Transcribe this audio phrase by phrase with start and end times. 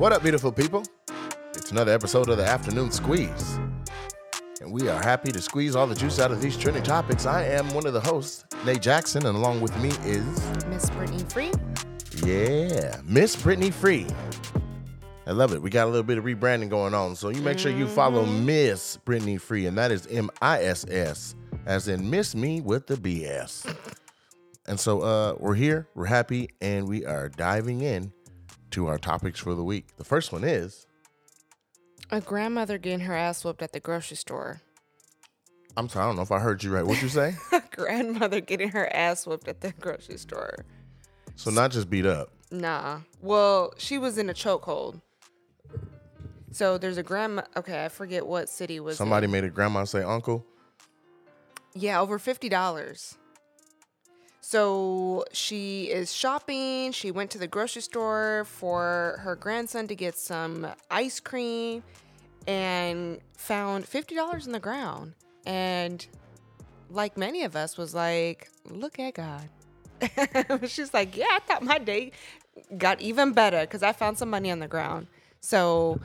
[0.00, 0.82] What up, beautiful people?
[1.50, 3.58] It's another episode of the Afternoon Squeeze.
[4.62, 7.26] And we are happy to squeeze all the juice out of these trending topics.
[7.26, 10.24] I am one of the hosts, Nate Jackson, and along with me is,
[10.68, 11.52] Miss Britney Free.
[12.26, 14.06] yeah, Miss Britney Free.
[15.26, 15.60] I love it.
[15.60, 17.14] We got a little bit of rebranding going on.
[17.14, 20.86] So you make sure you follow Miss Britney Free, and that is M I S
[20.88, 21.34] S,
[21.66, 23.76] as in Miss Me with the BS.
[24.66, 28.14] And so uh, we're here, we're happy, and we are diving in
[28.72, 29.96] to our topics for the week.
[29.96, 30.86] The first one is
[32.10, 34.62] A grandmother getting her ass whooped at the grocery store.
[35.76, 36.84] I'm sorry, I don't know if I heard you right.
[36.84, 37.34] What'd you say?
[37.52, 40.64] A grandmother getting her ass whooped at the grocery store.
[41.36, 42.30] so not just beat up.
[42.50, 43.00] Nah.
[43.22, 45.00] Well, she was in a chokehold.
[46.50, 47.42] So there's a grandma.
[47.56, 48.96] Okay, I forget what city was.
[48.96, 49.30] Somebody in.
[49.30, 50.44] made a grandma say uncle.
[51.74, 53.16] Yeah, over fifty dollars.
[54.40, 56.92] So she is shopping.
[56.92, 61.82] She went to the grocery store for her grandson to get some ice cream
[62.46, 65.14] and found fifty dollars in the ground.
[65.46, 66.06] And
[66.90, 69.48] like many of us, was like, look at God.
[70.68, 72.12] She's like, yeah, I thought my day
[72.76, 75.06] got even better because I found some money on the ground.
[75.40, 76.00] So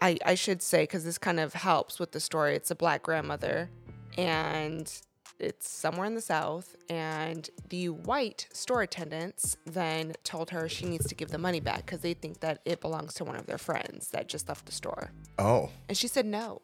[0.00, 3.02] I, I should say, because this kind of helps with the story, it's a black
[3.02, 3.70] grandmother
[4.16, 4.90] and
[5.38, 6.76] it's somewhere in the South.
[6.88, 11.86] And the white store attendants then told her she needs to give the money back
[11.86, 14.72] because they think that it belongs to one of their friends that just left the
[14.72, 15.10] store.
[15.38, 16.60] Oh, And she said, no,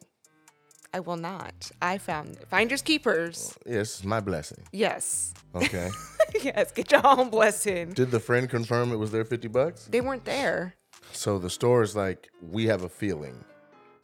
[0.93, 1.71] I will not.
[1.81, 2.47] I found it.
[2.49, 3.57] finders keepers.
[3.65, 4.63] yes, my blessing.
[4.71, 5.33] Yes.
[5.55, 5.89] Okay.
[6.43, 7.93] yes, get your own blessing.
[7.93, 9.85] Did the friend confirm it was their 50 bucks?
[9.91, 10.75] They weren't there.
[11.11, 13.43] So the store is like, we have a feeling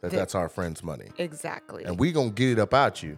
[0.00, 1.10] that That- that's our friend's money.
[1.18, 1.84] Exactly.
[1.84, 3.16] And we gonna get it up out you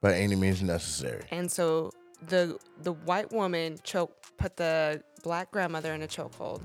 [0.00, 1.24] by any means necessary.
[1.30, 1.90] And so
[2.28, 6.60] the the white woman choke put the black grandmother in a chokehold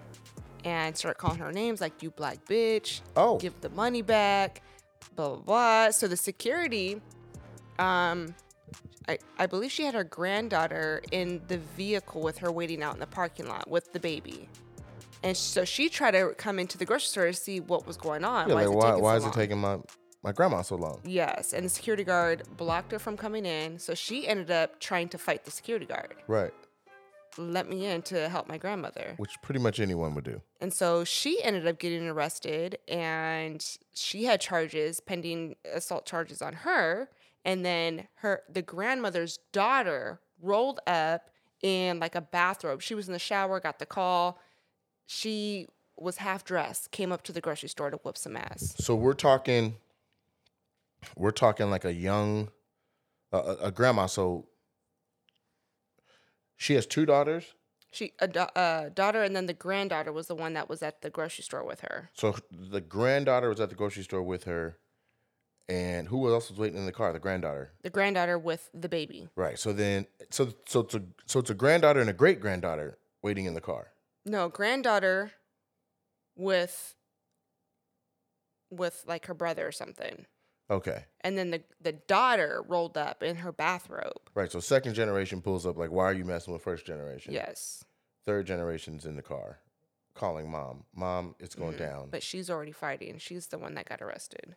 [0.63, 3.01] and start calling her names like you black bitch.
[3.15, 3.37] Oh.
[3.37, 4.61] Give the money back.
[5.15, 5.91] Blah blah blah.
[5.91, 7.01] So the security,
[7.79, 8.35] um
[9.07, 13.01] I, I believe she had her granddaughter in the vehicle with her waiting out in
[13.01, 14.47] the parking lot with the baby.
[15.23, 18.23] And so she tried to come into the grocery store to see what was going
[18.23, 18.49] on.
[18.49, 19.33] Yeah, why like is it why, taking why so is it long?
[19.33, 19.77] taking my,
[20.23, 21.01] my grandma so long?
[21.03, 23.77] Yes, and the security guard blocked her from coming in.
[23.77, 26.15] So she ended up trying to fight the security guard.
[26.27, 26.53] Right.
[27.37, 29.15] Let me in to help my grandmother.
[29.17, 30.41] Which pretty much anyone would do.
[30.61, 36.53] And so she ended up getting arrested and she had charges, pending assault charges on
[36.53, 37.09] her.
[37.43, 41.29] And then her the grandmother's daughter rolled up
[41.61, 42.81] in like a bathrobe.
[42.81, 44.39] She was in the shower, got the call.
[45.07, 45.67] She
[45.97, 48.75] was half dressed, came up to the grocery store to whoop some ass.
[48.77, 49.75] So we're talking,
[51.15, 52.49] we're talking like a young,
[53.31, 54.05] a, grandma.
[54.05, 54.47] So
[56.57, 57.53] she has two daughters.
[57.91, 61.01] She a da- uh, daughter and then the granddaughter was the one that was at
[61.01, 62.09] the grocery store with her.
[62.13, 64.79] So the granddaughter was at the grocery store with her,
[65.69, 67.13] and who else was waiting in the car?
[67.13, 67.73] The granddaughter.
[67.83, 69.29] The granddaughter with the baby.
[69.35, 69.59] Right.
[69.59, 73.45] So then, so so it's a, so it's a granddaughter and a great granddaughter waiting
[73.45, 73.89] in the car.
[74.25, 75.31] No, granddaughter
[76.35, 76.95] with
[78.69, 80.25] with like her brother or something.
[80.73, 81.05] Okay.
[81.21, 84.29] And then the the daughter rolled up in her bathrobe.
[84.33, 84.51] Right.
[84.51, 87.33] So second generation pulls up like, why are you messing with first generation?
[87.33, 87.85] Yes.
[88.25, 89.59] Third generation's in the car,
[90.15, 90.85] calling mom.
[90.95, 91.83] Mom, it's going mm-hmm.
[91.83, 92.07] down.
[92.09, 93.17] But she's already fighting.
[93.19, 94.55] She's the one that got arrested.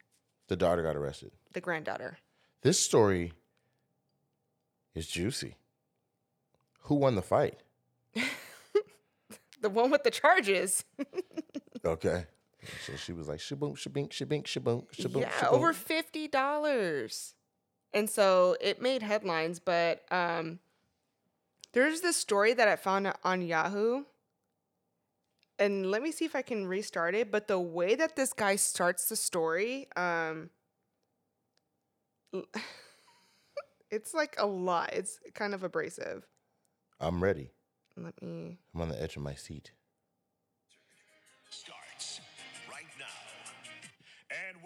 [0.48, 1.32] the daughter got arrested.
[1.52, 2.18] The granddaughter.
[2.62, 3.32] This story
[4.94, 5.56] is juicy.
[6.82, 7.60] Who won the fight?
[9.60, 10.84] The one with the charges.
[11.84, 12.26] Okay.
[12.86, 15.52] So she was like, shaboom, shabink, shabink, shaboom, shaboom, yeah, shaboom.
[15.52, 17.34] over fifty dollars.
[17.92, 20.58] And so it made headlines, but um
[21.72, 24.04] there's this story that I found on Yahoo.
[25.58, 27.30] And let me see if I can restart it.
[27.30, 30.50] But the way that this guy starts the story, um
[33.90, 34.90] it's like a lot.
[34.92, 36.26] It's kind of abrasive.
[37.00, 37.50] I'm ready.
[37.96, 39.72] Let me I'm on the edge of my seat.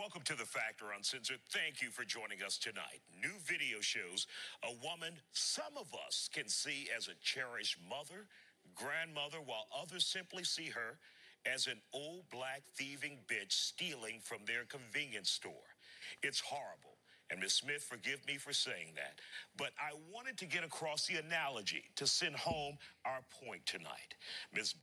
[0.00, 1.40] Welcome to The Factor Uncensored.
[1.50, 3.02] Thank you for joining us tonight.
[3.22, 4.26] New video shows
[4.64, 8.24] a woman some of us can see as a cherished mother,
[8.74, 10.96] grandmother, while others simply see her
[11.44, 15.76] as an old black thieving bitch stealing from their convenience store.
[16.22, 16.96] It's horrible.
[17.30, 19.20] And Miss Smith, forgive me for saying that.
[19.58, 24.14] But I wanted to get across the analogy to send home our point tonight.
[24.54, 24.74] Miss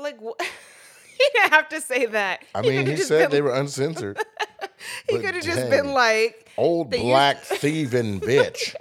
[0.00, 0.42] like wh-
[1.18, 2.44] he didn't have to say that.
[2.54, 4.18] I mean, could've he said been- they were uncensored.
[5.10, 8.76] He could have just been like Old They used- black thieving bitch.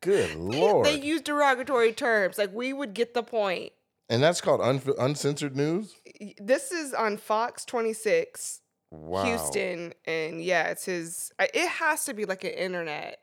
[0.00, 0.84] Good lord.
[0.86, 2.38] they use derogatory terms.
[2.38, 3.72] Like we would get the point.
[4.08, 5.94] and that's called un- uncensored news.
[6.38, 8.60] this is on Fox 26,
[8.90, 9.24] Wow.
[9.24, 11.30] Houston, and yeah, it's his.
[11.38, 13.20] It has to be like an internet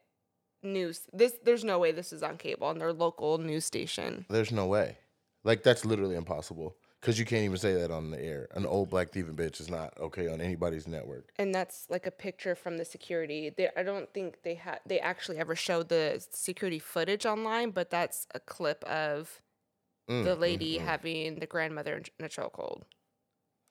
[0.64, 1.02] news.
[1.12, 4.26] This there's no way this is on cable on their local news station.
[4.30, 4.98] There's no way.
[5.44, 6.76] Like that's literally impossible.
[7.06, 8.48] Cause you can't even say that on the air.
[8.56, 11.30] An old black thieving bitch is not okay on anybody's network.
[11.38, 13.52] And that's like a picture from the security.
[13.56, 17.92] They, I don't think they had they actually ever showed the security footage online, but
[17.92, 19.42] that's a clip of
[20.10, 20.82] Mm, the mm, lady mm.
[20.82, 22.84] having the grandmother in- in a chokehold.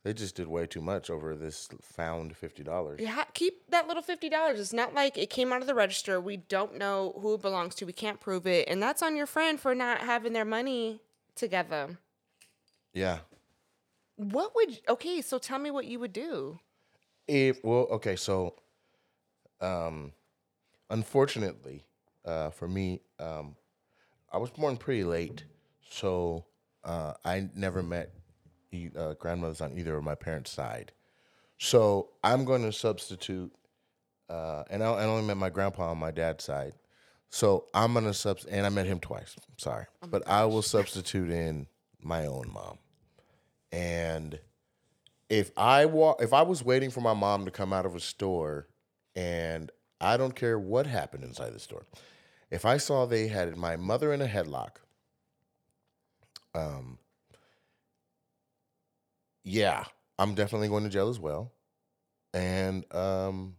[0.03, 3.01] They just did way too much over this found fifty dollars.
[3.01, 4.61] Yeah, keep that little fifty dollars.
[4.61, 6.21] It's not like it came out of the register.
[6.21, 7.87] We don't know who it belongs to.
[7.87, 11.01] We can't prove it, and that's on your friend for not having their money
[11.35, 11.99] together.
[12.95, 13.19] Yeah.
[14.17, 14.81] What would?
[14.89, 16.59] Okay, so tell me what you would do.
[17.27, 18.55] If well, okay, so
[19.61, 20.13] um
[20.91, 21.85] unfortunately,
[22.25, 23.57] uh for me, um
[24.33, 25.45] I was born pretty late,
[25.91, 26.45] so
[26.85, 28.13] uh I never met
[28.73, 30.93] e- uh, grandmothers on either of my parents' side.
[31.59, 33.53] So I'm going to substitute,
[34.29, 36.75] uh, and I, I only met my grandpa on my dad's side.
[37.31, 39.35] So I'm gonna subs, and I met him twice.
[39.57, 41.67] Sorry, but I will substitute in
[42.03, 42.79] my own mom.
[43.75, 44.39] And
[45.31, 48.01] if I wa- if I was waiting for my mom to come out of a
[48.01, 48.69] store,
[49.17, 51.87] and I don't care what happened inside the store,
[52.51, 54.77] if I saw they had my mother in a headlock,
[56.55, 56.99] um,
[59.45, 59.85] yeah,
[60.19, 61.53] I'm definitely going to jail as well,
[62.35, 63.57] and um,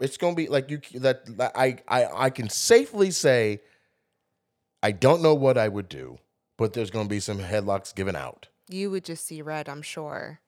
[0.00, 3.60] it's gonna be like you that, that I I I can safely say
[4.82, 6.18] I don't know what I would do,
[6.58, 10.40] but there's gonna be some headlocks given out, You would just see red, I'm sure.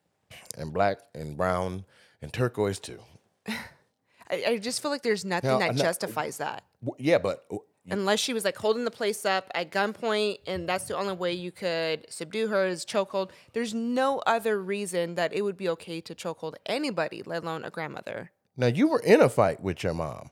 [0.58, 1.86] and black and brown
[2.20, 3.00] and turquoise too.
[3.48, 6.64] I, I just feel like there's nothing Now, that not- justifies that.
[6.98, 7.46] Yeah, but
[7.90, 11.32] Unless she was like holding the place up at gunpoint, and that's the only way
[11.32, 13.30] you could subdue her is chokehold.
[13.54, 17.70] There's no other reason that it would be okay to chokehold anybody, let alone a
[17.70, 18.30] grandmother.
[18.56, 20.30] now you were in a fight with your mom,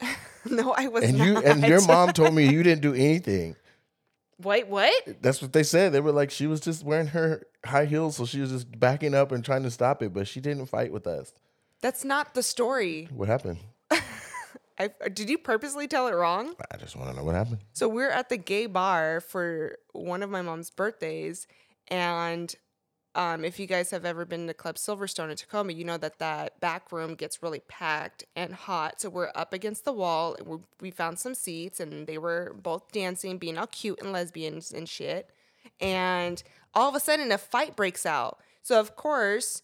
[0.46, 1.26] no, I was and not.
[1.26, 3.56] you and your mom told me you didn't do anything.
[4.42, 4.92] Wait, what?
[5.20, 5.92] That's what they said.
[5.92, 9.14] They were like she was just wearing her high heels, so she was just backing
[9.14, 11.32] up and trying to stop it, but she didn't fight with us.
[11.80, 13.08] That's not the story.
[13.12, 13.58] What happened?
[14.78, 16.54] I, did you purposely tell it wrong?
[16.72, 17.58] I just want to know what happened.
[17.72, 21.46] So we're at the gay bar for one of my mom's birthdays,
[21.88, 22.54] and
[23.14, 26.18] um, if you guys have ever been to Club Silverstone in Tacoma, you know that
[26.18, 29.00] that back room gets really packed and hot.
[29.00, 32.54] So we're up against the wall, and we we found some seats, and they were
[32.62, 35.30] both dancing, being all cute and lesbians and shit.
[35.80, 36.42] And
[36.74, 38.38] all of a sudden, a fight breaks out.
[38.62, 39.62] So of course,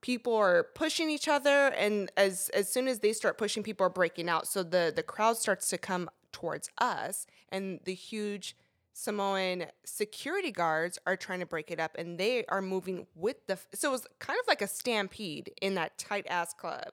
[0.00, 3.90] people are pushing each other and as as soon as they start pushing people are
[3.90, 8.56] breaking out so the the crowd starts to come towards us and the huge
[8.98, 13.56] samoan security guards are trying to break it up and they are moving with the
[13.72, 16.88] so it was kind of like a stampede in that tight ass club.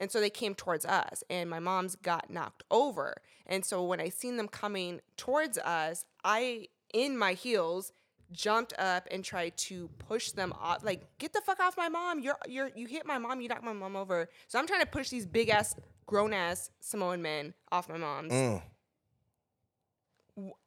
[0.00, 3.20] And so they came towards us and my mom's got knocked over.
[3.44, 7.92] And so when i seen them coming towards us i in my heels
[8.32, 12.20] jumped up and tried to push them off like get the fuck off my mom.
[12.20, 14.30] You're you're you hit my mom you knocked my mom over.
[14.48, 15.76] So i'm trying to push these big ass
[16.06, 18.32] grown ass samoan men off my mom's.
[18.32, 18.62] Mm.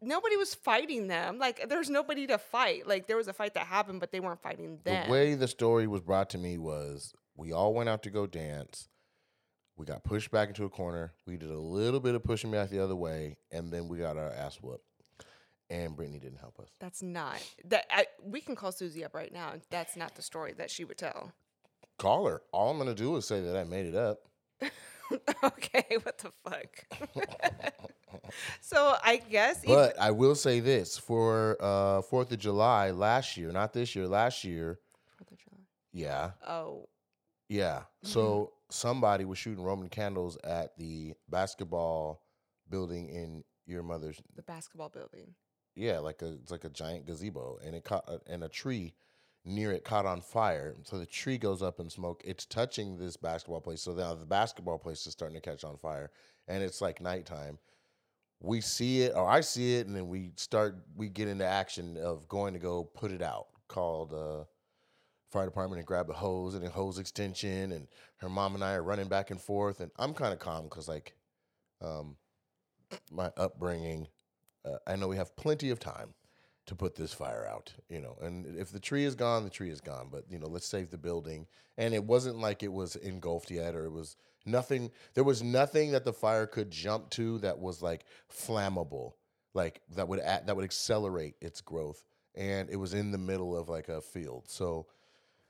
[0.02, 3.66] Nobody was fighting them like there's nobody to fight like there was a fight that
[3.68, 7.14] happened but they weren't fighting them The way the story was brought to me was
[7.36, 8.90] we all went out to go dance.
[9.76, 11.14] We got pushed back into a corner.
[11.26, 14.18] We did a little bit of pushing back the other way, and then we got
[14.18, 14.86] our ass whooped.
[15.70, 16.70] And Britney didn't help us.
[16.80, 20.54] that's not that I, we can call susie up right now that's not the story
[20.58, 21.32] that she would tell
[21.98, 22.42] Call her.
[22.52, 24.20] All I'm gonna do is say that I made it up.
[25.44, 26.86] okay what the fuck
[28.62, 33.38] so i guess if- But I will say this for uh Fourth of July last
[33.38, 34.80] year, not this year, last year.
[35.92, 36.88] Yeah, oh
[37.50, 37.84] yeah.
[38.04, 42.24] So somebody was shooting Roman candles at the basketball
[42.70, 45.36] building in your mother's the basketball building
[45.76, 48.94] Yeah, like a it's like a giant gazebo, and it caught and a tree
[49.46, 50.76] near it caught on fire.
[50.84, 52.22] So the tree goes up in smoke.
[52.26, 53.82] It's touching this basketball place.
[53.82, 56.10] So now the basketball place is starting to catch on fire,
[56.48, 57.60] and it's like nighttime.
[58.44, 60.78] We see it, or I see it, and then we start.
[60.96, 63.48] We get into action of going to go put it out.
[63.70, 64.44] Called uh,
[65.32, 68.74] fire department and grab a hose and a hose extension, and her mom and I
[68.74, 69.80] are running back and forth.
[69.80, 71.16] And I'm kind of calm because like,
[71.82, 72.18] um,
[73.12, 74.08] my upbringing
[74.66, 76.14] uh, I know we have plenty of time
[76.66, 78.18] to put this fire out, you know.
[78.22, 80.08] And if the tree is gone, the tree is gone.
[80.12, 81.48] But you know, let's save the building.
[81.78, 84.92] And it wasn't like it was engulfed yet, or it was nothing.
[85.14, 89.14] There was nothing that the fire could jump to that was like flammable,
[89.54, 92.04] like that would add, that would accelerate its growth.
[92.36, 94.44] and it was in the middle of like a field.
[94.48, 94.88] So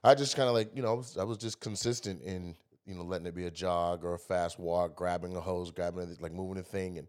[0.03, 2.95] I just kind of like you know I was, I was just consistent in you
[2.95, 6.21] know letting it be a jog or a fast walk, grabbing a hose, grabbing it,
[6.21, 7.07] like moving a thing, and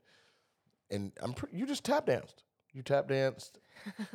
[0.90, 2.44] and I'm pre- you just tap danced.
[2.72, 3.58] You tap danced.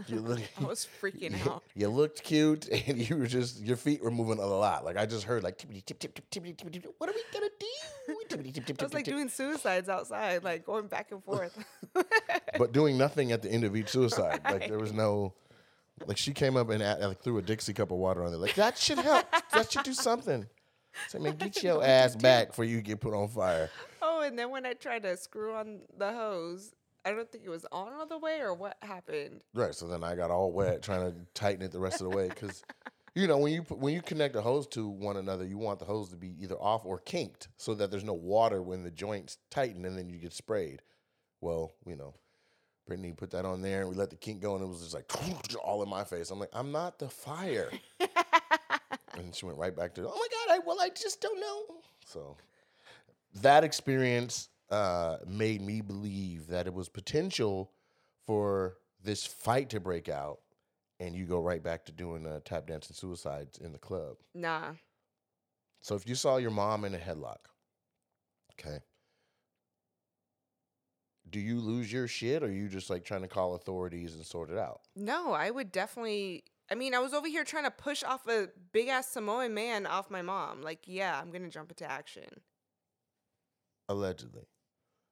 [0.07, 1.63] You look, I was freaking you, out.
[1.75, 4.83] you looked cute, and you were just your feet were moving a lot.
[4.85, 6.81] Like I just heard like tippity tip tip tip tippity tippity.
[6.81, 6.95] tip.
[6.97, 7.65] What are we gonna do?
[8.29, 9.13] Tippity tip tip I was like tip.
[9.15, 11.57] doing suicides outside, like going back and forth.
[12.57, 14.41] but doing nothing at the end of each suicide.
[14.43, 15.33] Like there was no,
[16.05, 18.39] like she came up and at, like threw a Dixie cup of water on there.
[18.39, 19.25] Like that should help.
[19.53, 20.47] that should do something.
[21.07, 23.69] Say, man, get your ass back before you get put on fire.
[24.01, 26.73] oh, and then when I tried to screw on the hose,
[27.06, 29.41] I don't think it was on all the way or what happened.
[29.53, 29.74] Right.
[29.74, 32.27] So then I got all wet trying to tighten it the rest of the way
[32.27, 32.63] because,
[33.15, 35.86] you know, when you when you connect a hose to one another, you want the
[35.86, 39.38] hose to be either off or kinked so that there's no water when the joints
[39.50, 40.82] tighten and then you get sprayed.
[41.41, 42.13] Well, you know,
[42.89, 44.94] Britney put that on there and we let the kink go and it was just
[44.94, 45.10] like
[45.63, 46.32] all in my face.
[46.32, 47.72] I'm like, I'm not the fire.
[49.18, 51.77] and she went right back to, oh my God, I, well, I just don't know.
[52.06, 52.36] So
[53.41, 57.71] that experience uh, made me believe that it was potential
[58.25, 60.39] for this fight to break out
[60.99, 64.17] and you go right back to doing uh, tap dance and suicides in the club.
[64.35, 64.73] Nah.
[65.81, 67.47] So if you saw your mom in a headlock,
[68.53, 68.79] okay,
[71.29, 74.25] do you lose your shit or are you just like trying to call authorities and
[74.25, 74.81] sort it out?
[74.95, 76.43] No, I would definitely.
[76.71, 79.88] I mean, I was over here trying to push off a big ass Samoan man
[79.88, 80.61] off my mom.
[80.61, 82.25] Like, yeah, I'm gonna jump into action.
[83.88, 84.43] Allegedly.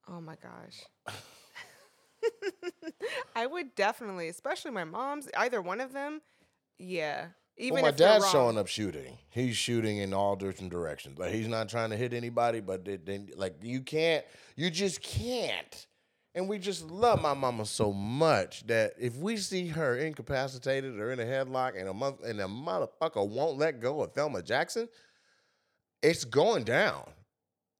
[0.09, 1.13] Oh my gosh.
[3.35, 6.21] I would definitely, especially my mom's, either one of them.
[6.79, 7.27] Yeah.
[7.57, 9.17] Even well, my dad's showing up shooting.
[9.29, 11.17] He's shooting in all different directions.
[11.17, 14.23] Like he's not trying to hit anybody, but it, then like you can't,
[14.55, 15.87] you just can't.
[16.35, 21.11] And we just love my mama so much that if we see her incapacitated or
[21.11, 24.87] in a headlock and a month and a motherfucker won't let go of Thelma Jackson,
[26.03, 27.09] it's going down,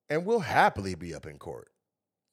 [0.10, 1.70] and we'll happily be up in court.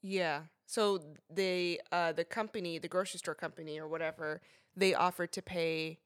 [0.04, 0.42] Yeah.
[0.66, 1.00] So
[1.32, 4.42] they, uh, the company, the grocery store company or whatever,
[4.76, 5.98] they offered to pay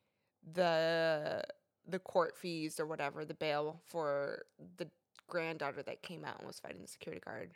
[0.54, 1.42] the
[1.86, 4.44] the court fees or whatever, the bail for
[4.76, 4.86] the
[5.26, 7.50] granddaughter that came out and was fighting the security guard.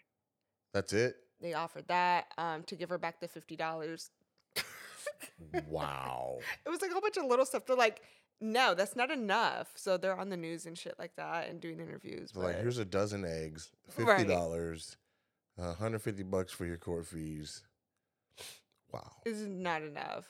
[0.72, 1.16] That's it.
[1.40, 4.10] They offered that um, to give her back the fifty dollars.
[5.68, 6.38] Wow.
[6.66, 7.66] It was like a whole bunch of little stuff.
[7.66, 8.02] They're like,
[8.40, 9.72] no, that's not enough.
[9.76, 12.34] So they're on the news and shit like that and doing interviews.
[12.34, 14.96] Like, here's a dozen eggs, fifty dollars.
[14.96, 15.01] one
[15.58, 17.62] hundred fifty bucks for your court fees.
[18.92, 20.26] Wow, This is not enough.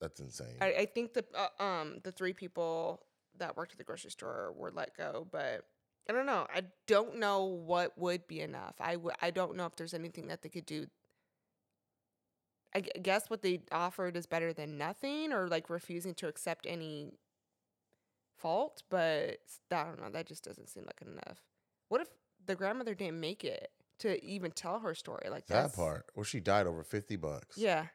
[0.00, 0.56] that's insane.
[0.60, 3.02] I, I think the uh, um the three people
[3.38, 5.64] that worked at the grocery store were let go, but
[6.08, 6.46] I don't know.
[6.54, 8.74] I don't know what would be enough.
[8.80, 10.86] I w- I don't know if there's anything that they could do.
[12.74, 17.12] I guess what they offered is better than nothing, or like refusing to accept any
[18.38, 18.82] fault.
[18.90, 19.38] But
[19.70, 20.10] I don't know.
[20.10, 21.42] That just doesn't seem like enough.
[21.88, 22.08] What if
[22.46, 23.70] the grandmother didn't make it
[24.02, 25.28] to even tell her story?
[25.30, 26.06] Like that part.
[26.14, 27.56] Well, she died over fifty bucks.
[27.58, 27.86] yeah.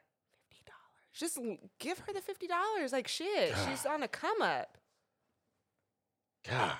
[0.48, 1.14] Fifty dollars.
[1.14, 1.38] Just
[1.78, 2.92] give her the fifty dollars.
[2.92, 3.54] Like shit.
[3.68, 4.76] She's on a come up.
[6.48, 6.72] God,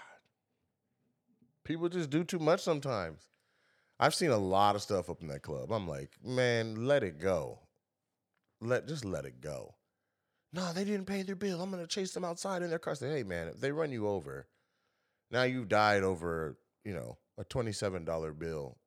[1.65, 3.23] people just do too much sometimes.
[4.01, 5.73] I've seen a lot of stuff up in that club.
[5.73, 7.59] I'm like, man, let it go.
[8.61, 9.75] Let just let it go.
[10.53, 11.61] No, they didn't pay their bill.
[11.61, 12.95] I'm gonna chase them outside in their car.
[12.95, 14.47] Say, hey man, if they run you over,
[15.31, 18.79] now you've died over, you know, a twenty-seven dollar bill.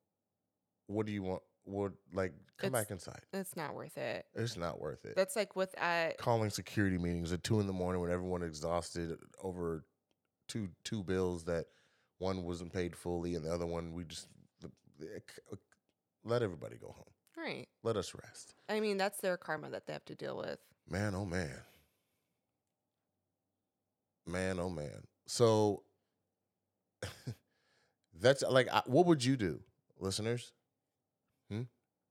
[0.92, 1.42] What do you want?
[1.64, 3.20] What like come It's- back inside?
[3.32, 4.26] It's not worth it.
[4.34, 5.14] It's not worth it.
[5.16, 9.16] That's like with uh Calling security meetings at two in the morning when everyone exhausted
[9.42, 9.84] over
[10.48, 11.66] two two bills that
[12.18, 14.26] one wasn't paid fully and the other one we just
[16.24, 17.12] let everybody go home.
[17.36, 17.66] right.
[17.82, 18.54] Let us rest.
[18.68, 20.58] I mean, that's their karma that they have to deal with.
[20.88, 21.58] Man, oh man.
[24.26, 25.02] Man, oh man.
[25.26, 25.82] So
[28.20, 29.60] that's like, I- what would you do,
[29.98, 30.52] listeners?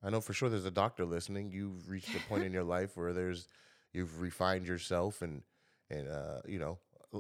[0.03, 1.51] I know for sure there's a doctor listening.
[1.51, 3.47] You've reached a point in your life where there's,
[3.93, 5.43] you've refined yourself and,
[5.89, 6.79] and, uh, you know,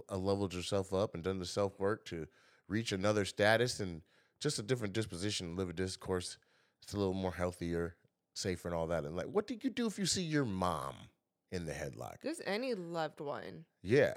[0.09, 2.27] leveled yourself up and done the self work to
[2.67, 4.01] reach another status and
[4.39, 6.37] just a different disposition, live a discourse.
[6.81, 7.95] It's a little more healthier,
[8.33, 9.03] safer, and all that.
[9.03, 10.95] And like, what do you do if you see your mom
[11.51, 12.21] in the headlock?
[12.23, 13.65] Just any loved one.
[13.83, 14.15] Yeah.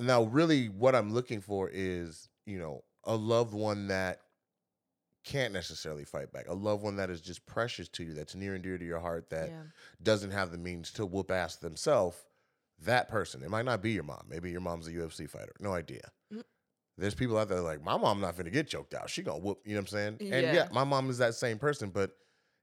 [0.00, 4.20] Now, really, what I'm looking for is, you know, a loved one that
[5.24, 8.54] can't necessarily fight back, a loved one that is just precious to you, that's near
[8.54, 9.62] and dear to your heart, that yeah.
[10.02, 12.16] doesn't have the means to whoop ass themselves.
[12.84, 14.24] That person, it might not be your mom.
[14.28, 15.52] Maybe your mom's a UFC fighter.
[15.60, 16.10] No idea.
[16.32, 16.42] Mm.
[16.96, 19.10] There's people out there like, my mom not gonna get choked out.
[19.10, 20.16] She gonna whoop, you know what I'm saying?
[20.20, 20.52] And Yeah.
[20.52, 22.12] yeah, my mom is that same person, but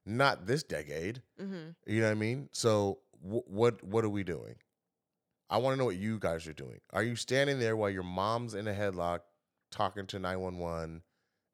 [0.06, 1.22] not this decade.
[1.40, 1.70] Mm-hmm.
[1.86, 2.50] You know what I mean?
[2.52, 4.56] So wh- what what are we doing?
[5.50, 6.80] I want to know what you guys are doing.
[6.92, 9.20] Are you standing there while your mom's in a headlock
[9.72, 11.04] talking to 911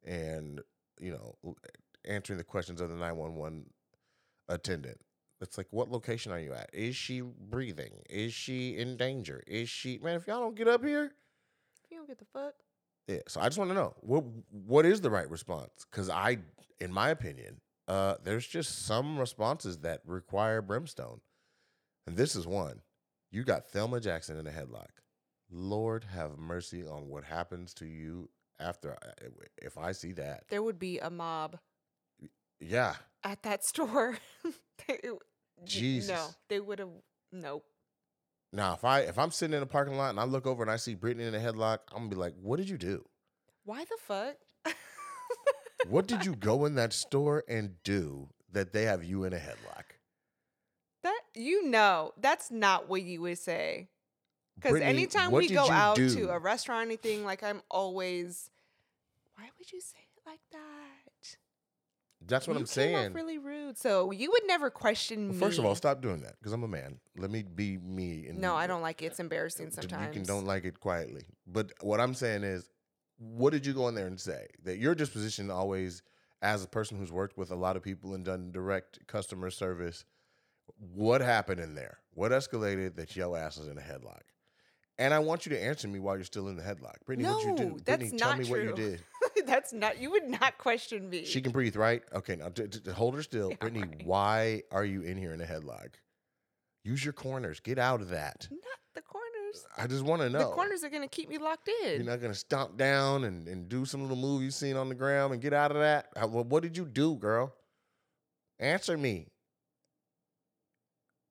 [0.05, 0.61] and,
[0.99, 1.55] you know,
[2.05, 3.65] answering the questions of the 911
[4.49, 4.97] attendant?
[5.41, 6.69] It's like, what location are you at?
[6.73, 7.91] Is she breathing?
[8.09, 9.43] Is she in danger?
[9.45, 11.05] Is she, man, if y'all don't get up here,
[11.83, 12.53] If you don't get the fuck.
[13.07, 13.17] yeah.
[13.27, 15.85] So I just want to know what what is the right response?
[15.91, 16.37] Because I,
[16.79, 17.59] in my opinion,
[17.89, 21.19] uh, there's just some responses that require brimstone,
[22.07, 22.79] and this is one.
[23.31, 24.91] You got Thelma Jackson in a headlock.
[25.51, 28.29] Lord have mercy on what happens to you
[28.63, 29.27] after I-
[29.61, 30.45] if I see that.
[30.49, 31.59] There would be a mob
[32.59, 34.17] Yeah, at that store.
[34.87, 35.19] They- it- No,
[35.65, 36.35] Jesus.
[36.49, 36.89] they would have.
[37.31, 37.65] Nope.
[38.51, 40.71] Now if I if I'm sitting in a parking lot and I look over and
[40.71, 43.05] I see Britney in a headlock, I'm gonna be like, "What did you do?
[43.65, 44.35] Why the fuck?
[45.87, 49.37] What did you go in that store and do that they have you in a
[49.37, 49.83] headlock?"
[51.03, 53.89] That you know, that's not what you would say.
[54.55, 56.13] Because anytime we go out do?
[56.15, 58.49] to a restaurant, or anything like I'm always.
[59.35, 61.37] Why would you say it like that?
[62.25, 63.09] That's what you I'm saying.
[63.09, 63.77] Off really rude.
[63.77, 65.39] So you would never question Well, me.
[65.39, 66.99] first of all, stop doing that because I'm a man.
[67.17, 68.27] Let me be me.
[68.27, 69.07] And No, I don't like it.
[69.07, 70.07] It's embarrassing sometimes.
[70.07, 71.23] You can don't like it quietly.
[71.45, 72.69] But what I'm saying is,
[73.17, 74.47] what did you go in there and say?
[74.63, 76.01] That your disposition always,
[76.41, 80.05] as a person who's worked with a lot of people and done direct customer service,
[80.77, 81.99] what happened in there?
[82.13, 84.21] What escalated that your ass is in a headlock?
[84.99, 86.97] And I want you to answer me while you're still in the headlock.
[87.07, 87.79] Britney, no, what'd you do?
[87.83, 88.67] that's Britney, not tell me true.
[88.69, 89.03] what you did.
[89.53, 89.99] That's not.
[90.01, 91.25] You would not question me.
[91.25, 92.01] She can breathe, right?
[92.11, 93.51] Okay, now d- d- hold her still.
[93.51, 94.03] Yeah, Britney, right.
[94.03, 95.89] why are you in here in a headlock?
[96.83, 97.59] Use your corners.
[97.59, 98.47] Get out of that.
[98.49, 99.63] not the corners.
[99.77, 100.39] I just want to know.
[100.39, 101.97] The corners are gonna keep me locked in.
[101.97, 104.89] You're not going to stomp down and, and do some little move you've seen on
[104.89, 106.07] the ground and get out of that?
[106.15, 107.53] Well, what did you do, girl?
[108.59, 109.27] Answer me.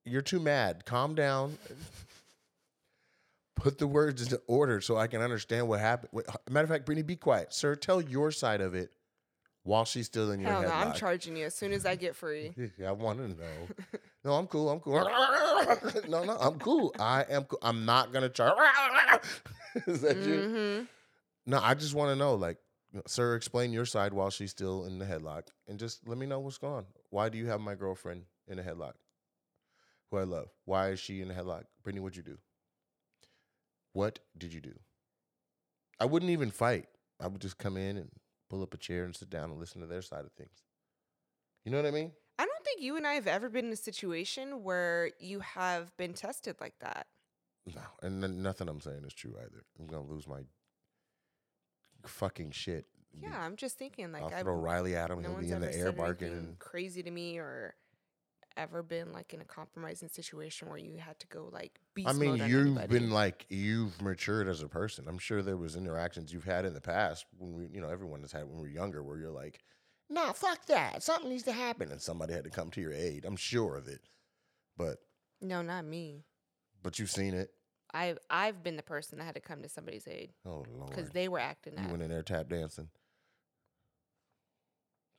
[0.04, 0.84] You're too mad.
[0.84, 1.58] Calm down.
[3.62, 6.24] Put the words into order so I can understand what happened.
[6.50, 7.54] Matter of fact, Britney, be quiet.
[7.54, 8.90] Sir, tell your side of it
[9.62, 12.16] while she's still in your Hell no, I'm charging you as soon as I get
[12.16, 12.52] free.
[12.76, 13.68] Yeah, I want to know.
[14.24, 14.68] No, I'm cool.
[14.68, 14.94] I'm cool.
[16.08, 16.92] no, no, I'm cool.
[16.98, 17.60] I am cool.
[17.62, 18.54] I'm not gonna charge.
[19.86, 20.34] Is that you?
[20.34, 20.88] Mhm.
[21.46, 22.58] No, I just want to know, like,
[23.06, 26.40] sir, explain your side while she's still in the headlock, and just let me know
[26.40, 26.86] what's going on.
[27.10, 28.94] Why do you have my girlfriend in a headlock,
[30.10, 30.48] who I love?
[30.64, 31.64] Why is she in a headlock?
[31.84, 32.38] Britney, what'd you do?
[33.92, 34.74] What did you do?
[36.00, 36.86] I wouldn't even fight.
[37.20, 38.10] I would just come in and
[38.50, 40.62] pull up a chair and sit down and listen to their side of things.
[41.64, 42.12] You know what I mean?
[42.38, 45.96] I don't think you and I have ever been in a situation where you have
[45.96, 47.06] been tested like that.
[47.72, 49.64] No, and n- nothing I'm saying is true either.
[49.78, 50.40] I'm gonna lose my
[52.06, 52.86] fucking shit.
[53.14, 55.22] Yeah, I'm just thinking like I'll I've, throw Riley at him.
[55.22, 56.56] no He'll be in the air barking.
[56.58, 57.74] Crazy to me or
[58.56, 62.12] ever been like in a compromising situation where you had to go like beast I
[62.12, 62.86] mean, you've anybody.
[62.88, 65.06] been like you've matured as a person.
[65.08, 68.20] I'm sure there was interactions you've had in the past when we, you know, everyone
[68.22, 69.60] has had when we are younger, where you're like,
[70.10, 71.02] "Nah, fuck that.
[71.02, 73.24] Something needs to happen," and somebody had to come to your aid.
[73.24, 74.00] I'm sure of it,
[74.76, 74.98] but
[75.40, 76.24] no, not me.
[76.82, 77.50] but you've seen it.
[77.94, 81.28] I've I've been the person that had to come to somebody's aid Oh because they
[81.28, 82.88] were acting you went in there tap dancing.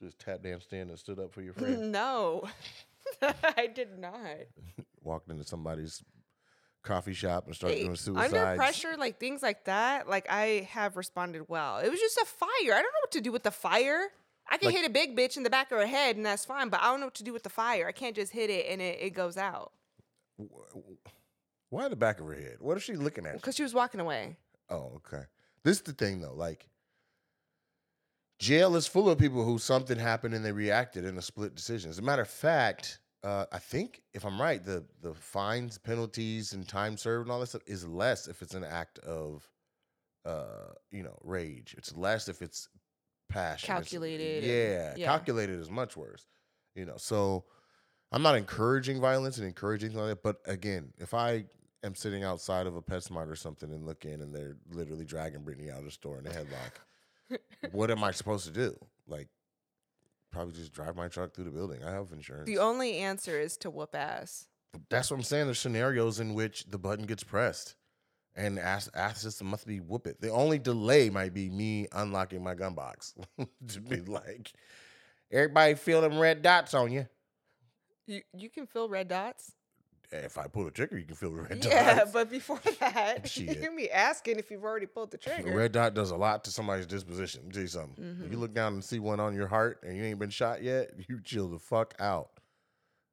[0.02, 1.92] Just tap danced in and stood up for your friend.
[1.92, 2.44] no,
[3.22, 4.28] I did not.
[5.02, 6.02] Walked into somebody's
[6.84, 8.34] coffee shop and started Hey, doing suicides.
[8.34, 11.78] under pressure, like things like that, like I have responded well.
[11.80, 12.50] It was just a fire.
[12.60, 14.08] I don't know what to do with the fire.
[14.50, 16.44] I can Like- hit a big bitch in the back of her head and that's
[16.46, 17.88] fine, but I don't know what to do with the fire.
[17.88, 19.72] I can't just hit it and it, it goes out
[21.70, 22.58] Why the back of her head?
[22.60, 23.36] What is she looking at?
[23.36, 24.38] because she was walking away.
[24.70, 25.24] Oh, okay.
[25.64, 26.34] This is the thing though.
[26.36, 26.68] Like,
[28.40, 31.90] jail is full of people who something happened and they reacted in a split decision.
[31.90, 36.54] As a matter of fact, uh, I think if I'm right, the the fines, penalties,
[36.54, 39.48] and time served and all that stuff is less if it's an act of,
[40.26, 41.74] uh, you know, rage.
[41.78, 42.68] It's less if it's
[43.30, 43.68] passion.
[43.68, 45.06] Calculated and- yeah, yeah.
[45.06, 46.28] calculated is much worse.
[46.76, 47.46] You know, so
[48.12, 50.24] I'm not encouraging violence and encouraging things like that.
[50.24, 51.46] But again, if I
[51.84, 55.42] am sitting outside of a PetSmart or something and look in and they're literally dragging
[55.42, 56.74] Britney out of the store in a headlock,
[57.72, 58.76] what am I supposed to do?
[59.08, 59.28] Like,
[60.32, 61.84] probably just drive my truck through the building.
[61.84, 62.48] I have insurance.
[62.48, 64.48] The only answer is to whoop ass.
[64.90, 65.46] That's what I'm saying.
[65.46, 67.76] There's scenarios in which the button gets pressed
[68.36, 70.20] and ask, ask system must be whoop it.
[70.20, 73.14] The only delay might be me unlocking my gun box
[73.68, 74.52] to be like,
[75.32, 77.08] everybody feel them red dots on you.
[78.08, 79.54] You you can feel red dots.
[80.16, 81.72] If I pull the trigger, you can feel the red dot.
[81.72, 85.56] Yeah, but before that, you can be asking if you've already pulled the The trigger.
[85.56, 87.42] red dot does a lot to somebody's disposition.
[87.42, 87.96] Let me tell you something.
[87.98, 88.32] If Mm-hmm.
[88.34, 90.92] you look down and see one on your heart and you ain't been shot yet,
[91.10, 92.30] you chill the fuck out.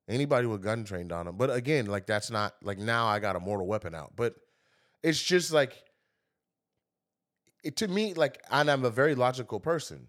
[0.08, 1.36] Anybody with gun trained on them.
[1.36, 4.12] But again, like that's not like now I got a mortal weapon out.
[4.16, 4.34] But
[5.02, 5.74] it's just like
[7.62, 10.08] it to me, like, and I'm a very logical person.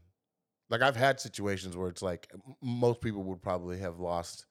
[0.69, 4.45] Like I've had situations where it's like most people would probably have lost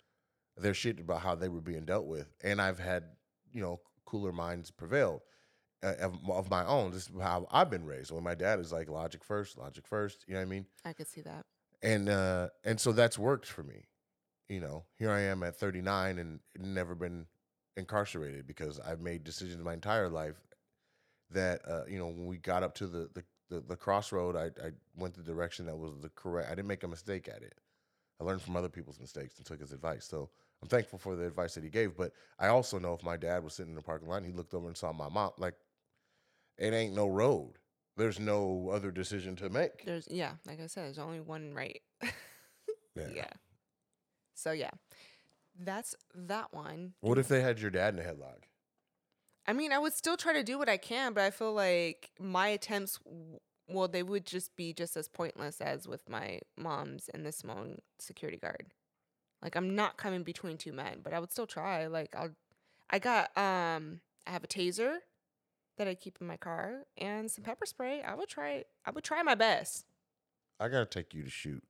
[0.63, 3.05] their shit about how they were being dealt with, and I've had
[3.53, 5.23] you know cooler minds prevail
[5.83, 6.91] uh, of, of my own.
[6.93, 8.11] This is how I've been raised.
[8.11, 10.25] When my dad is like logic first, logic first.
[10.27, 10.67] You know what I mean?
[10.85, 11.45] I could see that.
[11.83, 13.87] and uh and so that's worked for me
[14.51, 17.25] you know here i am at 39 and never been
[17.77, 20.35] incarcerated because i've made decisions my entire life
[21.31, 24.47] that uh you know when we got up to the the, the, the crossroad I,
[24.67, 27.55] I went the direction that was the correct i didn't make a mistake at it
[28.21, 30.29] i learned from other people's mistakes and took his advice so
[30.63, 33.43] i'm thankful for the advice that he gave but i also know if my dad
[33.43, 35.55] was sitting in the parking lot and he looked over and saw my mom like
[36.59, 37.55] it ain't no road
[37.97, 41.81] there's no other decision to make There's yeah, like I said, there's only one right.
[42.97, 43.09] Yeah.
[43.15, 43.31] yeah.
[44.35, 44.71] So yeah,
[45.59, 46.95] that's that one.
[47.01, 48.45] what if they had your dad in a headlock
[49.47, 52.11] I mean, I would still try to do what I can, but I feel like
[52.21, 57.09] my attempts, w- well, they would just be just as pointless as with my mom's
[57.13, 58.67] and the Samoan security guard.
[59.43, 61.87] Like I'm not coming between two men, but I would still try.
[61.87, 62.31] Like I'll,
[62.91, 64.99] I got um, I have a taser
[65.79, 68.03] that I keep in my car and some pepper spray.
[68.03, 68.65] I would try.
[68.85, 69.87] I would try my best.
[70.59, 71.63] I gotta take you to shoot.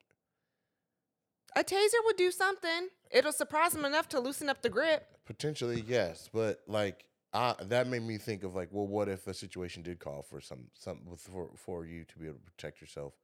[1.56, 2.88] A taser would do something.
[3.11, 5.06] It'll surprise them enough to loosen up the grip.
[5.26, 9.35] Potentially, yes, but like I, that made me think of like, well, what if a
[9.35, 13.14] situation did call for some some for for you to be able to protect yourself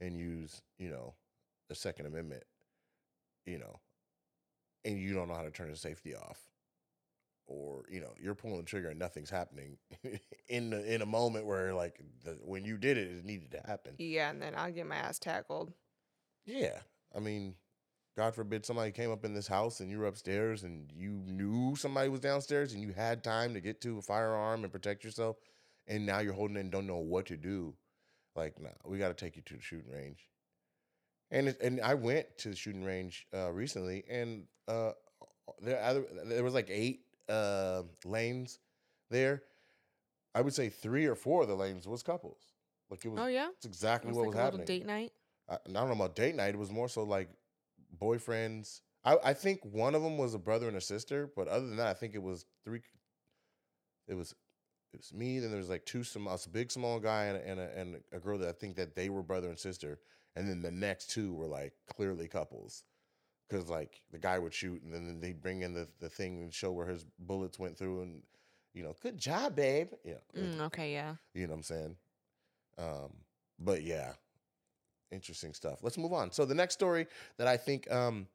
[0.00, 1.14] and use you know
[1.68, 2.44] the Second Amendment,
[3.46, 3.80] you know,
[4.84, 6.38] and you don't know how to turn the safety off,
[7.46, 9.76] or you know you're pulling the trigger and nothing's happening
[10.48, 13.62] in the, in a moment where like the, when you did it, it needed to
[13.66, 13.94] happen.
[13.98, 15.72] Yeah, and then I'll get my ass tackled.
[16.44, 16.78] Yeah.
[17.14, 17.54] I mean,
[18.16, 21.76] God forbid somebody came up in this house and you were upstairs and you knew
[21.76, 25.36] somebody was downstairs and you had time to get to a firearm and protect yourself.
[25.86, 27.74] And now you're holding it and don't know what to do.
[28.36, 30.28] Like, nah, we got to take you to the shooting range.
[31.30, 34.92] And it, and I went to the shooting range uh, recently, and uh,
[35.62, 38.58] there either, there was like eight uh, lanes
[39.10, 39.42] there.
[40.34, 42.40] I would say three or four of the lanes was couples.
[42.90, 43.20] Like it was.
[43.20, 44.66] Oh yeah, It's exactly It what like was a happening.
[44.66, 45.12] date night.
[45.48, 46.54] I, I don't know about date night.
[46.54, 47.28] It was more so like
[47.96, 48.80] boyfriends.
[49.04, 51.76] I, I think one of them was a brother and a sister, but other than
[51.76, 52.80] that, I think it was three.
[54.08, 54.34] It was
[54.92, 55.38] it was me.
[55.38, 58.00] Then there was like two small, a big small guy and a, and a, and
[58.12, 60.00] a girl that I think that they were brother and sister,
[60.36, 62.84] and then the next two were like clearly couples,
[63.48, 66.52] because like the guy would shoot and then they'd bring in the the thing and
[66.54, 68.22] show where his bullets went through and
[68.72, 71.14] you know good job babe yeah Mm, okay, yeah.
[71.34, 71.96] you know what I'm saying?
[72.78, 73.12] Um,
[73.58, 74.12] but yeah,
[75.10, 75.80] interesting stuff.
[75.82, 76.30] Let's move on.
[76.32, 78.26] So the next story that I think um,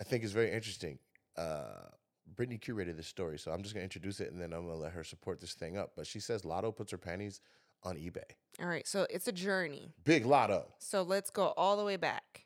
[0.00, 0.98] I think is very interesting.
[1.36, 1.88] Uh,
[2.34, 4.92] Britney curated this story, so I'm just gonna introduce it and then I'm gonna let
[4.92, 5.92] her support this thing up.
[5.96, 7.40] But she says Latto puts her panties
[7.84, 8.24] on eBay.
[8.60, 9.92] All right, so it's a journey.
[10.04, 10.64] Big Latto.
[10.78, 12.44] So let's go all the way back.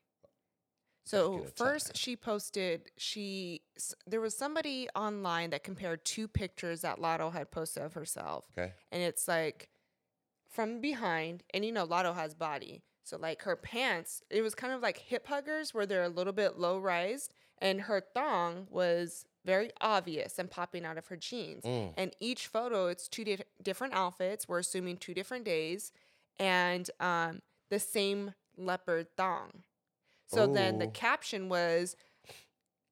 [1.04, 3.62] So first, she posted she
[4.06, 8.72] there was somebody online that compared two pictures that Latto had posted of herself, Okay.
[8.92, 9.70] and it's like
[10.48, 14.72] from behind, and you know Latto has body, so like her pants, it was kind
[14.72, 19.24] of like hip huggers where they're a little bit low rised, and her thong was
[19.44, 21.64] very obvious and popping out of her jeans.
[21.64, 21.94] Mm.
[21.96, 24.48] And each photo, it's two di- different outfits.
[24.48, 25.92] We're assuming two different days,
[26.38, 29.62] and um, the same leopard thong.
[30.26, 31.96] So then the caption was,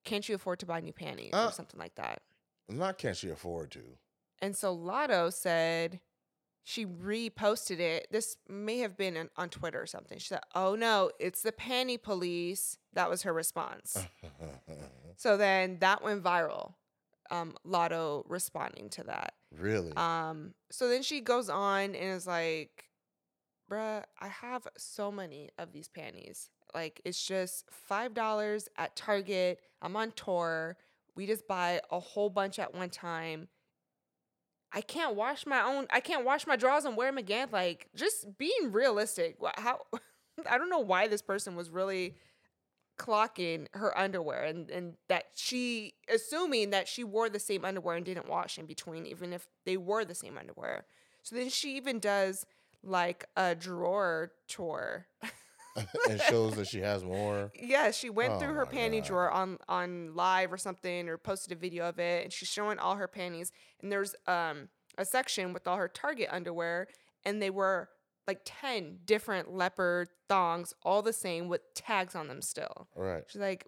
[0.04, 1.46] "Can't you afford to buy new panties?" Uh.
[1.46, 2.22] or something like that.
[2.68, 3.80] Not can't she afford to?
[4.40, 6.00] And so Latto said
[6.68, 8.08] she reposted it.
[8.10, 10.18] This may have been on, on Twitter or something.
[10.18, 13.96] She said, "Oh no, it's the panty police." That was her response.
[15.16, 16.74] so then that went viral.
[17.30, 19.32] Um, Latto responding to that.
[19.56, 19.92] really?
[19.96, 22.84] Um, so then she goes on and is like,
[23.70, 26.50] bruh, I have so many of these panties.
[26.74, 29.60] Like, it's just $5 at Target.
[29.82, 30.78] I'm on tour.
[31.14, 33.48] We just buy a whole bunch at one time.
[34.72, 37.48] I can't wash my own, I can't wash my drawers and wear them again.
[37.50, 39.36] Like, just being realistic.
[39.56, 39.80] How,
[40.48, 42.14] I don't know why this person was really
[42.98, 48.04] clocking her underwear and, and that she assuming that she wore the same underwear and
[48.04, 50.84] didn't wash in between even if they were the same underwear
[51.22, 52.44] so then she even does
[52.82, 55.06] like a drawer tour
[56.08, 57.50] and shows that she has more.
[57.60, 59.06] yeah she went Oh through her panty God.
[59.06, 62.78] drawer on on live or something or posted a video of it and she's showing
[62.78, 63.52] all her panties
[63.82, 66.88] and there's um a section with all her target underwear
[67.24, 67.88] and they were
[68.26, 73.22] like 10 different leopard thongs all the same with tags on them still Right.
[73.28, 73.66] She's like,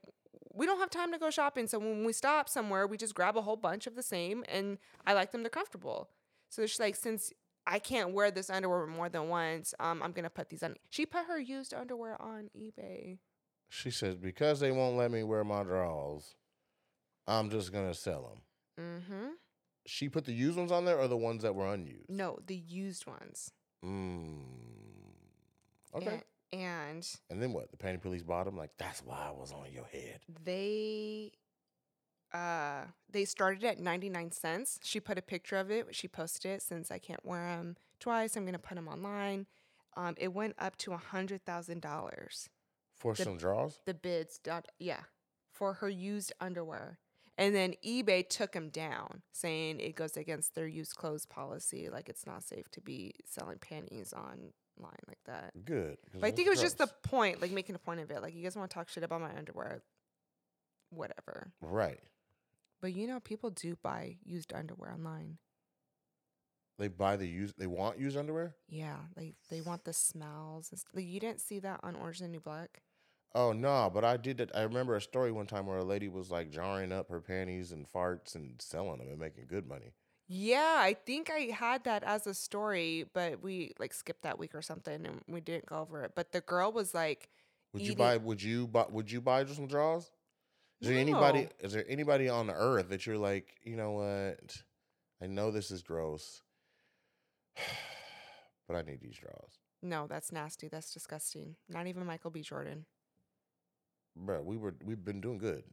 [0.53, 1.69] we don't have time to go shopping.
[1.69, 4.79] So when we stop somewhere, we just grab a whole bunch of the same, and
[5.07, 5.45] I like them.
[5.45, 6.09] They're comfortable.
[6.49, 7.33] So she's like, since
[7.67, 10.77] I can't wear this underwear more than once, um, I'm gonna put these on.
[10.89, 13.19] She put her used underwear on eBay.
[13.69, 16.35] She says because they won't let me wear my drawers,
[17.27, 18.23] I'm just gonna sell
[18.77, 19.05] them.
[19.09, 19.29] Mm-hmm.
[19.87, 22.11] She put the used ones on there or the ones that were unused.
[22.11, 23.53] No, the used ones.
[23.85, 24.41] Mm.
[25.95, 26.23] Okay.
[26.53, 27.71] And, and And then what?
[27.71, 28.57] The panty police bought them.
[28.57, 30.21] Like that's why I was on your head.
[30.45, 31.33] they
[32.33, 36.63] uh they started at 99 cents she put a picture of it she posted it
[36.63, 39.47] since i can't wear them twice i'm gonna put them online
[39.97, 42.49] um it went up to a hundred thousand dollars
[42.97, 43.81] For The- some draws.
[43.85, 45.01] the bids dot yeah
[45.53, 46.99] for her used underwear
[47.37, 52.09] and then ebay took them down saying it goes against their used clothes policy like
[52.09, 54.53] it's not safe to be selling panties online
[55.09, 55.99] like that Good.
[56.15, 58.35] but i think it was just the point like making a point of it like
[58.35, 59.83] you guys want to talk shit about my underwear
[60.91, 62.01] whatever right.
[62.81, 65.39] But you know, people do buy used underwear online.
[66.79, 67.59] They buy the used.
[67.59, 68.55] They want used underwear.
[68.69, 70.71] Yeah, they they want the smells.
[70.73, 72.81] And like, you didn't see that on Orange is the New Black.
[73.35, 74.57] Oh no, but I did that.
[74.57, 77.71] I remember a story one time where a lady was like jarring up her panties
[77.71, 79.93] and farts and selling them and making good money.
[80.27, 84.55] Yeah, I think I had that as a story, but we like skipped that week
[84.55, 86.13] or something, and we didn't go over it.
[86.15, 87.29] But the girl was like,
[87.73, 88.17] Would you buy?
[88.17, 88.87] Would you buy?
[88.91, 90.11] Would you buy just some draws?
[90.81, 91.49] Is there anybody?
[91.61, 94.63] Is there anybody on the earth that you're like, you know what?
[95.23, 96.43] I know this is gross,
[98.69, 100.69] but I need these draws, "No, that's nasty.
[100.69, 101.57] That's disgusting.
[101.69, 102.41] Not even Michael B.
[102.43, 102.87] Jordan."
[104.17, 104.43] bro.
[104.43, 105.65] We were we've been doing good.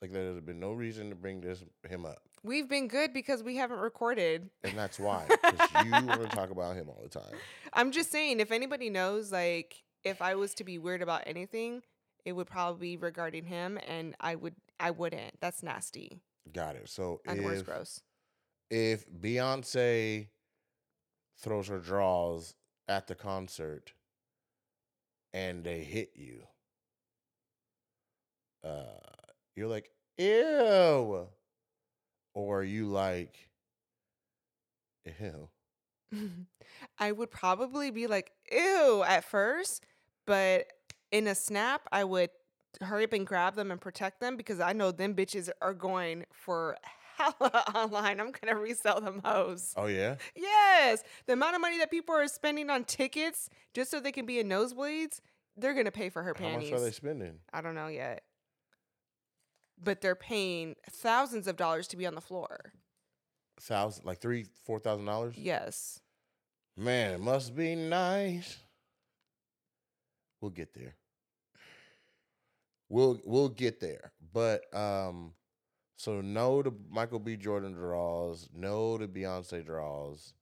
[0.00, 3.56] Like there's been no reason to bring this him up, We've been good because we
[3.56, 4.48] haven't recorded.
[4.62, 5.26] and that's why.
[5.28, 7.34] Because you want to talk about him all the time.
[7.72, 11.82] I'm just saying, if anybody knows, like, if I was to be weird about anything,
[12.28, 15.40] it would probably be regarding him, and I would, I wouldn't.
[15.40, 16.20] That's nasty.
[16.52, 16.88] Got it.
[16.88, 18.02] So Underwear's if gross.
[18.70, 20.28] if Beyonce
[21.38, 22.54] throws her draws
[22.88, 23.92] at the concert
[25.32, 26.42] and they hit you,
[28.64, 29.00] uh,
[29.56, 31.28] you're like, ew.
[32.34, 33.50] Or are you like,
[35.20, 35.48] ew?
[36.98, 39.84] I would probably be like, ew, at first,
[40.26, 40.66] but
[41.12, 42.30] in a snap, I would
[42.80, 46.24] hurry up and grab them and protect them because I know them bitches are going
[46.32, 46.76] for
[47.16, 48.20] hella online.
[48.20, 49.74] I'm gonna resell them hoes.
[49.76, 50.16] Oh, yeah?
[50.36, 54.26] Yes, the amount of money that people are spending on tickets just so they can
[54.26, 55.20] be in nosebleeds,
[55.56, 56.48] they're gonna pay for her pants.
[56.48, 56.70] How panties.
[56.70, 57.38] much are they spending?
[57.52, 58.22] I don't know yet,
[59.82, 62.72] but they're paying thousands of dollars to be on the floor.
[63.60, 65.34] Thousand, like three, four thousand dollars?
[65.36, 66.00] Yes.
[66.76, 68.58] Man, it must be nice.
[70.40, 70.94] We'll get there.
[72.88, 74.12] We'll we'll get there.
[74.32, 75.32] But um
[75.96, 77.36] so no to Michael B.
[77.36, 80.32] Jordan draws, no to Beyonce draws.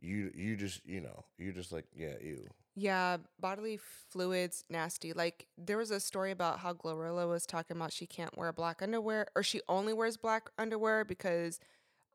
[0.00, 2.48] You you just you know, you're just like, yeah, ew.
[2.74, 5.12] Yeah, bodily fluids nasty.
[5.12, 8.80] Like there was a story about how Glorilla was talking about she can't wear black
[8.80, 11.60] underwear or she only wears black underwear because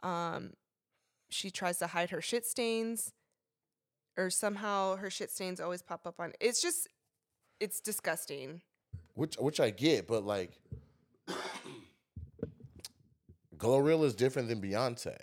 [0.04, 0.54] um
[1.30, 3.12] she tries to hide her shit stains
[4.18, 6.88] or somehow her shit stains always pop up on it's just
[7.60, 8.62] it's disgusting.
[9.14, 10.60] Which which I get, but like
[13.58, 15.16] Glorilla is different than Beyonce.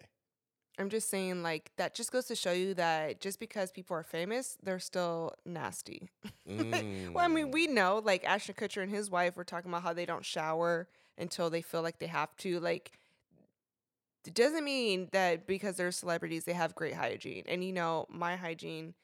[0.77, 4.03] I'm just saying like that just goes to show you that just because people are
[4.03, 6.09] famous, they're still nasty.
[6.47, 7.53] Well, I mean, Mm.
[7.53, 10.89] we know like Ashton Kutcher and his wife were talking about how they don't shower
[11.17, 12.59] until they feel like they have to.
[12.61, 12.91] Like,
[14.27, 17.45] it doesn't mean that because they're celebrities they have great hygiene.
[17.47, 18.95] And you know, my hygiene,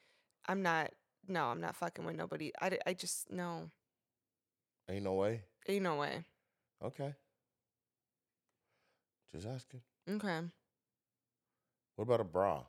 [0.47, 0.91] I'm not.
[1.27, 2.51] No, I'm not fucking with nobody.
[2.59, 3.69] I, I just no,
[4.89, 5.43] Ain't no way.
[5.67, 6.25] ain't no way.
[6.83, 7.13] Okay.
[9.33, 9.81] Just asking.
[10.09, 10.39] Okay,
[11.95, 12.63] What about a bra?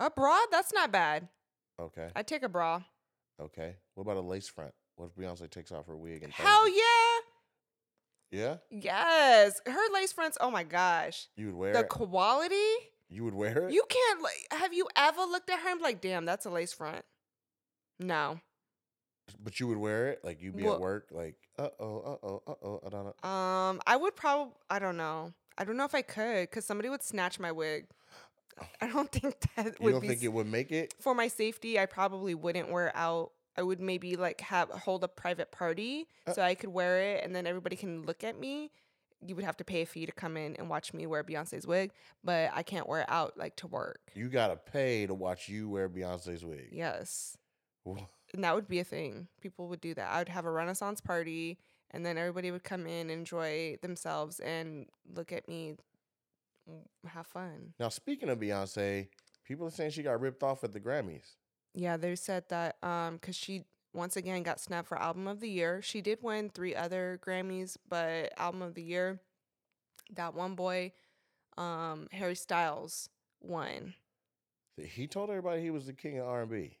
[0.00, 1.28] a bra that's not bad.
[1.78, 2.08] Okay.
[2.16, 2.82] I take a bra.
[3.40, 3.76] Okay.
[3.94, 4.72] What about a lace front?
[4.96, 7.13] What if Beyonce takes off her wig and Hell yeah,
[8.34, 8.56] Yeah?
[8.70, 9.60] yes.
[9.66, 10.36] Her lace fronts.
[10.40, 11.88] Oh my gosh, You would wear the it?
[11.88, 12.54] quality.
[13.08, 13.72] You would wear it?
[13.72, 14.46] You can't like.
[14.60, 17.04] Have you ever looked at her and be like, damn, that's a lace front?
[18.00, 18.40] No.
[19.42, 20.24] but you would wear it?
[20.24, 23.04] Like you'd be Well- at work, like, uh oh, uh oh, uh oh, I don't
[23.22, 23.28] know.
[23.30, 24.52] Um, I would probably.
[24.68, 25.32] I don't know.
[25.56, 27.86] I don't know if I could because somebody would snatch my wig.
[28.80, 30.94] I don't think that You would don't be think it would make it?
[31.00, 31.78] for my safety.
[31.78, 33.30] I probably wouldn't wear out.
[33.56, 37.24] I would maybe like have hold a private party Uh so I could wear it
[37.24, 38.70] and then everybody can look at me.
[39.26, 41.66] You would have to pay a fee to come in and watch me wear Beyonce's
[41.66, 44.00] wig, but I can't wear it out like to work.
[44.14, 46.68] You gotta pay to watch you wear Beyonce's wig.
[46.72, 47.36] Yes.
[48.34, 49.28] And that would be a thing.
[49.40, 50.10] People would do that.
[50.10, 51.58] I would have a Renaissance party
[51.94, 55.76] and then everybody would come in, enjoy themselves, and look at me,
[56.68, 57.72] mm, have fun.
[57.78, 59.06] Now, speaking of Beyonce,
[59.44, 61.36] people are saying she got ripped off at the Grammys.
[61.74, 65.48] Yeah, they said that um because she once again got snapped for album of the
[65.48, 65.80] year.
[65.82, 69.20] She did win three other Grammys, but album of the year,
[70.14, 70.92] that one boy,
[71.56, 73.08] um, Harry Styles
[73.40, 73.94] won.
[74.76, 76.78] He told everybody he was the king of R&B.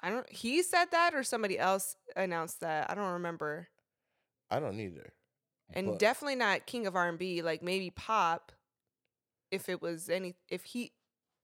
[0.00, 2.90] I don't he said that or somebody else announced that.
[2.90, 3.68] I don't remember.
[4.50, 5.12] I don't either.
[5.72, 8.52] And But- definitely not king of R&B, like maybe pop
[9.50, 10.92] if it was any if he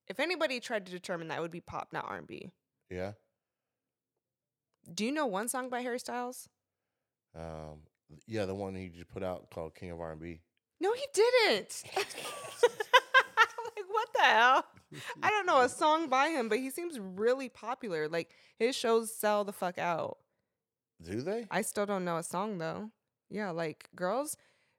[0.07, 2.51] if anybody tried to determine that it would be pop, not R&B.
[2.89, 3.13] Yeah.
[4.93, 6.47] Do you know one song by Harry Styles?
[7.35, 7.81] Um,
[8.25, 10.41] yeah, the one he just put out called King of R&B.
[10.79, 11.83] No, he didn't.
[11.95, 12.05] like
[13.89, 14.65] what the hell?
[15.21, 18.07] I don't know a song by him, but he seems really popular.
[18.07, 20.17] Like his shows sell the fuck out.
[21.03, 21.45] Do they?
[21.51, 22.91] I still don't know a song though.
[23.29, 24.37] Yeah, like girls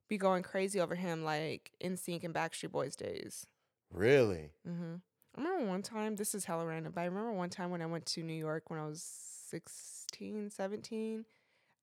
[0.09, 3.47] be going crazy over him like NSYNC and Backstreet Boys days.
[3.93, 4.51] Really?
[4.67, 4.95] Mm hmm
[5.39, 7.87] I remember one time, this is hella random, but I remember one time when I
[7.87, 9.03] went to New York when I was
[9.51, 11.25] 16, 17.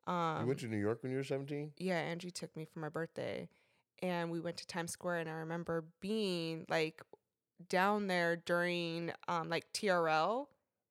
[0.07, 1.71] Um, you went to New York when you were 17?
[1.77, 3.47] yeah, Angie took me for my birthday
[4.01, 7.01] and we went to Times Square and I remember being like
[7.69, 10.47] down there during um like TRL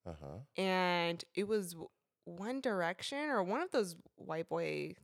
[0.07, 0.39] Uh-huh.
[0.57, 1.77] and it was
[2.25, 4.95] One Direction or one of those white boy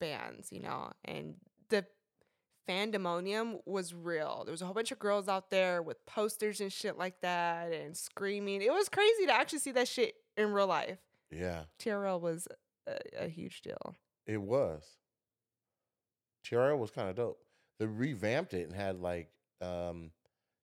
[0.00, 1.34] bands, you know, and
[1.68, 1.84] the
[2.68, 4.42] fandemonium was real.
[4.44, 7.72] There was a whole bunch of girls out there with posters and shit like that
[7.72, 8.62] and screaming.
[8.62, 10.98] It was crazy to actually see that shit in real life.
[11.30, 12.46] Yeah, TRL was
[12.86, 13.96] a, a huge deal.
[14.26, 14.84] it was.
[16.44, 17.40] TRL was kind of dope.
[17.78, 19.28] They revamped it and had like
[19.60, 20.10] um,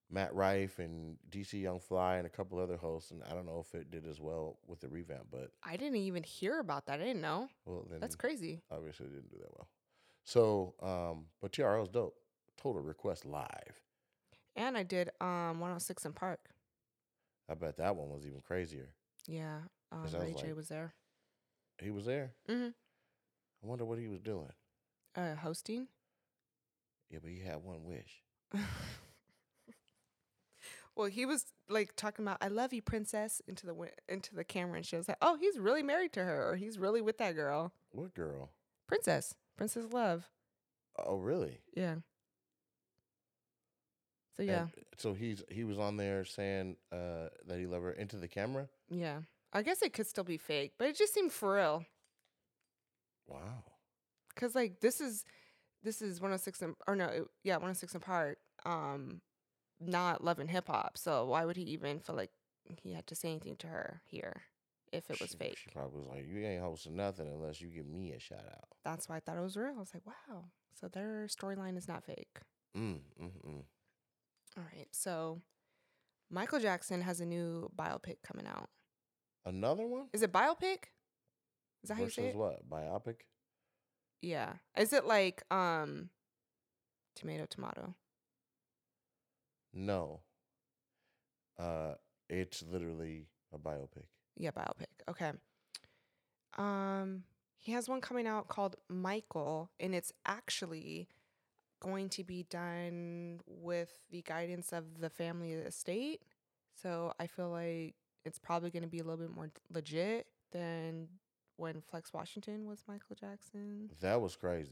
[0.10, 3.12] Matt Rife and DC Young Fly and a couple other hosts.
[3.12, 5.98] And I don't know if it did as well with the revamp, but I didn't
[5.98, 7.00] even hear about that.
[7.02, 7.50] I didn't know.
[7.66, 8.62] well, then That's crazy.
[8.72, 9.68] obviously it didn't do that well.
[10.32, 12.16] So, um, but TRL's dope.
[12.56, 13.82] Total Request Live.
[14.56, 16.40] And I did um 106 and Park.
[17.50, 18.94] I bet that one was even crazier.
[19.28, 19.58] Yeah.
[19.92, 20.94] Um, 'Cause I was Ray J like- was there.
[21.82, 22.32] He was there.
[22.48, 22.70] hmm
[23.64, 24.52] I wonder what he was doing.
[25.16, 25.88] Uh, hosting.
[27.10, 28.24] Yeah, but he had one wish.
[30.96, 34.46] well, he was like talking about "I love you, princess" into the wi- into the
[34.46, 37.18] camera, and she was like, "Oh, he's really married to her, or he's really with
[37.18, 38.52] that girl, What girl?
[38.88, 40.28] princess, princess love."
[41.06, 41.60] Oh, really?
[41.76, 41.96] Yeah.
[44.38, 47.92] So yeah, And so he's he was on there saying uh, that he loved her
[47.92, 48.68] into the camera.
[48.90, 49.22] yeah.
[49.54, 51.84] I guess it could still be fake, but it just seemed for real.
[53.28, 53.66] Wow.
[54.36, 55.26] Cause like this is
[55.84, 58.38] this is one 106 and or no, it- yeah, 106 and Park.
[58.66, 59.20] Um,
[59.82, 60.98] not loving hip hop.
[60.98, 62.32] So why would he even feel like
[62.82, 64.44] he had to say anything to her here
[64.92, 65.58] if it was She- fake?
[65.58, 68.70] She probably was like, "You ain't hosting nothing unless you give me a shout out."
[68.84, 69.74] That's why I thought it was real.
[69.76, 70.52] I was like, wow.
[70.74, 72.40] So their storyline is not fake.
[72.76, 73.64] Mm, mm, mm.
[74.58, 74.88] All right.
[74.92, 75.42] So
[76.30, 78.70] Michael Jackson has a new biopic coming out.
[79.46, 80.08] Another one?
[80.14, 80.86] Is it biopic?
[81.84, 82.36] Is that how you say it?
[82.36, 82.68] what?
[82.70, 83.22] Biopic?
[84.22, 84.54] Yeah.
[84.78, 86.10] Is it like um
[87.16, 87.96] tomato tomato?
[89.74, 90.22] No.
[91.58, 91.96] Uh,
[92.30, 94.06] it's literally a biopic.
[94.38, 94.88] Yeah, biopic.
[95.10, 95.32] Okay.
[96.58, 97.24] Um
[97.58, 101.08] he has one coming out called Michael and it's actually
[101.80, 106.22] going to be done with the guidance of the family estate.
[106.74, 111.08] So I feel like it's probably going to be a little bit more legit than
[111.58, 113.90] when Flex Washington was Michael Jackson.
[114.00, 114.72] That was crazy.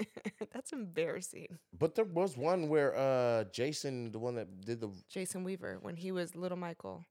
[0.52, 1.58] That's embarrassing.
[1.78, 5.96] but there was one where uh Jason, the one that did the, Jason Weaver when
[5.96, 7.06] he was Little Michael.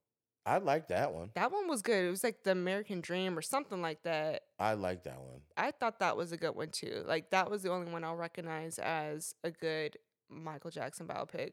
[0.46, 1.32] I like that one.
[1.34, 2.06] That one was good.
[2.06, 4.44] It was like the American Dream or something like that.
[4.60, 5.42] I like that one.
[5.58, 7.04] I thought that was a good one too.
[7.08, 9.98] Like that was the only one I'll recognize as a good
[10.30, 11.52] Michael Jackson biopic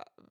[0.00, 0.22] uh,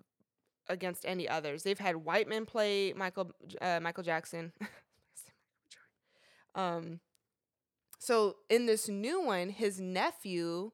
[0.67, 1.61] against any others.
[1.61, 3.31] They've had white men play Michael
[3.61, 4.53] uh, Michael Jackson.
[6.55, 6.99] um,
[7.99, 10.71] so in this new one, his nephew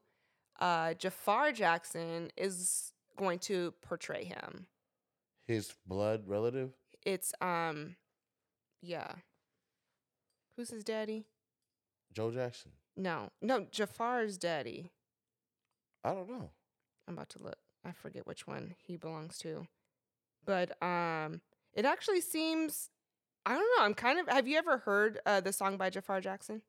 [0.58, 4.66] uh, Jafar Jackson is going to portray him.
[5.46, 6.70] His blood relative.
[7.04, 7.96] It's um,
[8.82, 9.12] yeah.
[10.56, 11.26] Who's his daddy?
[12.12, 12.72] Joe Jackson.
[12.96, 14.92] No, no, Jafar's daddy.
[16.04, 16.50] I don't know.
[17.08, 17.56] I'm about to look.
[17.84, 19.66] I forget which one he belongs to.
[20.44, 21.40] But um
[21.72, 22.90] it actually seems
[23.46, 26.20] I don't know, I'm kind of have you ever heard uh the song by Jafar
[26.20, 26.62] Jackson?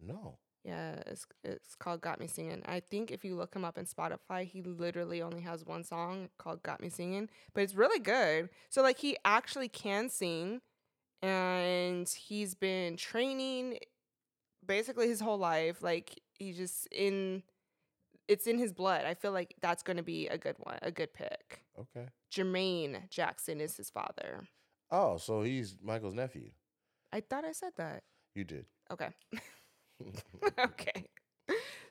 [0.00, 0.38] No.
[0.64, 2.62] Yeah, it's it's called Got Me Singing.
[2.66, 6.28] I think if you look him up in Spotify, he literally only has one song
[6.38, 8.50] called Got Me Singing, but it's really good.
[8.68, 10.60] So like he actually can sing
[11.22, 13.78] and he's been training
[14.66, 15.82] basically his whole life.
[15.82, 17.42] Like he just in
[18.28, 19.04] it's in his blood.
[19.04, 21.62] I feel like that's going to be a good one, a good pick.
[21.78, 22.08] Okay.
[22.32, 24.46] Jermaine Jackson is his father.
[24.90, 26.50] Oh, so he's Michael's nephew.
[27.12, 28.02] I thought I said that.
[28.34, 28.66] You did.
[28.90, 29.08] Okay.
[30.58, 31.08] okay.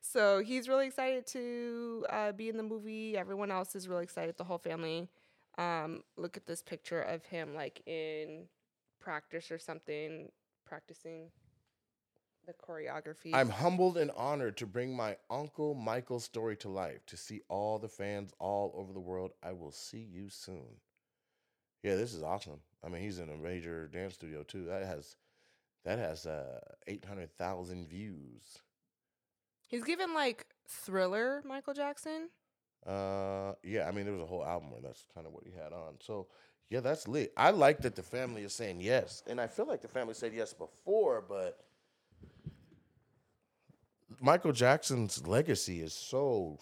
[0.02, 3.18] So he's really excited to uh, be in the movie.
[3.18, 4.38] Everyone else is really excited.
[4.38, 5.10] The whole family.
[5.58, 8.46] Um, look at this picture of him like in
[9.00, 10.30] practice or something,
[10.66, 11.32] practicing
[12.46, 13.34] the choreography.
[13.34, 17.06] I'm humbled and honored to bring my uncle Michael's story to life.
[17.08, 20.80] To see all the fans all over the world, I will see you soon.
[21.84, 22.60] Yeah, this is awesome.
[22.84, 24.66] I mean, he's in a major dance studio too.
[24.66, 25.16] That has
[25.88, 28.60] that has uh, eight hundred thousand views.
[29.70, 32.28] He's given like Thriller, Michael Jackson.
[32.86, 35.52] Uh, yeah, I mean, there was a whole album where that's kind of what he
[35.52, 35.96] had on.
[36.02, 36.28] So,
[36.70, 37.32] yeah, that's lit.
[37.38, 40.34] I like that the family is saying yes, and I feel like the family said
[40.34, 41.58] yes before, but
[44.20, 46.60] Michael Jackson's legacy is so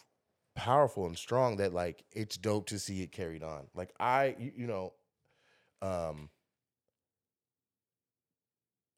[0.54, 3.66] powerful and strong that like it's dope to see it carried on.
[3.74, 4.94] Like I, you, you know,
[5.82, 6.30] um,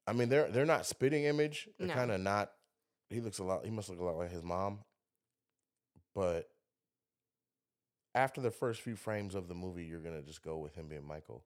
[0.08, 1.68] I mean they're they're not spitting image.
[1.78, 1.94] They're No.
[1.94, 2.50] kind of not.
[3.10, 3.64] He looks a lot.
[3.64, 4.80] He must look a lot like his mom,
[6.14, 6.48] but
[8.14, 11.06] after the first few frames of the movie, you're gonna just go with him being
[11.06, 11.44] Michael.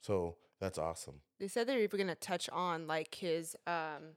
[0.00, 1.20] So that's awesome.
[1.38, 4.16] They said they're even going to touch on like his um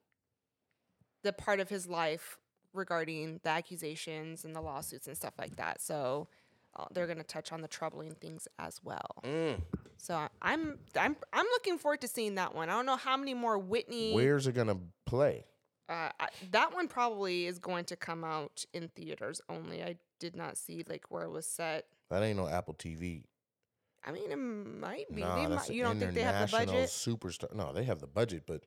[1.23, 2.37] the part of his life
[2.73, 5.81] regarding the accusations and the lawsuits and stuff like that.
[5.81, 6.27] So
[6.93, 9.15] they're going to touch on the troubling things as well.
[9.23, 9.61] Mm.
[9.97, 12.69] So I'm I'm I'm looking forward to seeing that one.
[12.69, 14.13] I don't know how many more Whitney.
[14.13, 15.45] Where's it gonna play?
[15.87, 19.83] Uh, I, that one probably is going to come out in theaters only.
[19.83, 21.85] I did not see like where it was set.
[22.09, 23.23] That ain't no Apple TV.
[24.03, 25.21] I mean, it might be.
[25.21, 26.89] Nah, might, you don't think they have the budget?
[26.89, 27.53] Superstar.
[27.53, 28.63] No, they have the budget, but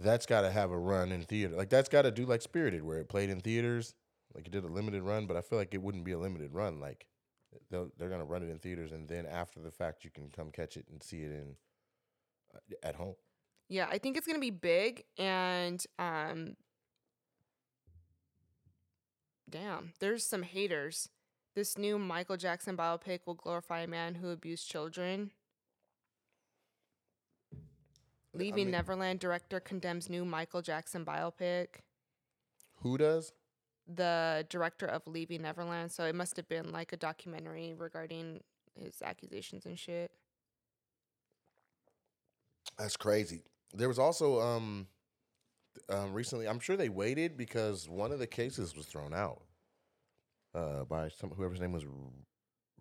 [0.00, 1.54] that's got to have a run in theater.
[1.54, 3.94] Like that's got to do like Spirited, where it played in theaters.
[4.34, 6.52] Like it did a limited run, but I feel like it wouldn't be a limited
[6.54, 6.80] run.
[6.80, 7.06] Like
[7.70, 10.76] they're gonna run it in theaters, and then after the fact, you can come catch
[10.76, 11.56] it and see it in
[12.54, 13.14] uh, at home.
[13.68, 16.56] Yeah, I think it's gonna be big and um
[19.48, 21.08] damn, there's some haters.
[21.54, 25.30] This new Michael Jackson biopic will glorify a man who abused children.
[28.34, 31.80] Leaving mean- Neverland director condemns new Michael Jackson biopic.
[32.76, 33.32] Who does?
[33.86, 38.40] The director of Leaving Neverland, so it must have been like a documentary regarding
[38.74, 40.10] his accusations and shit.
[42.78, 43.42] That's crazy.
[43.74, 44.86] There was also um,
[45.88, 46.48] um recently.
[46.48, 49.42] I'm sure they waited because one of the cases was thrown out
[50.54, 51.84] uh by some whoever's name was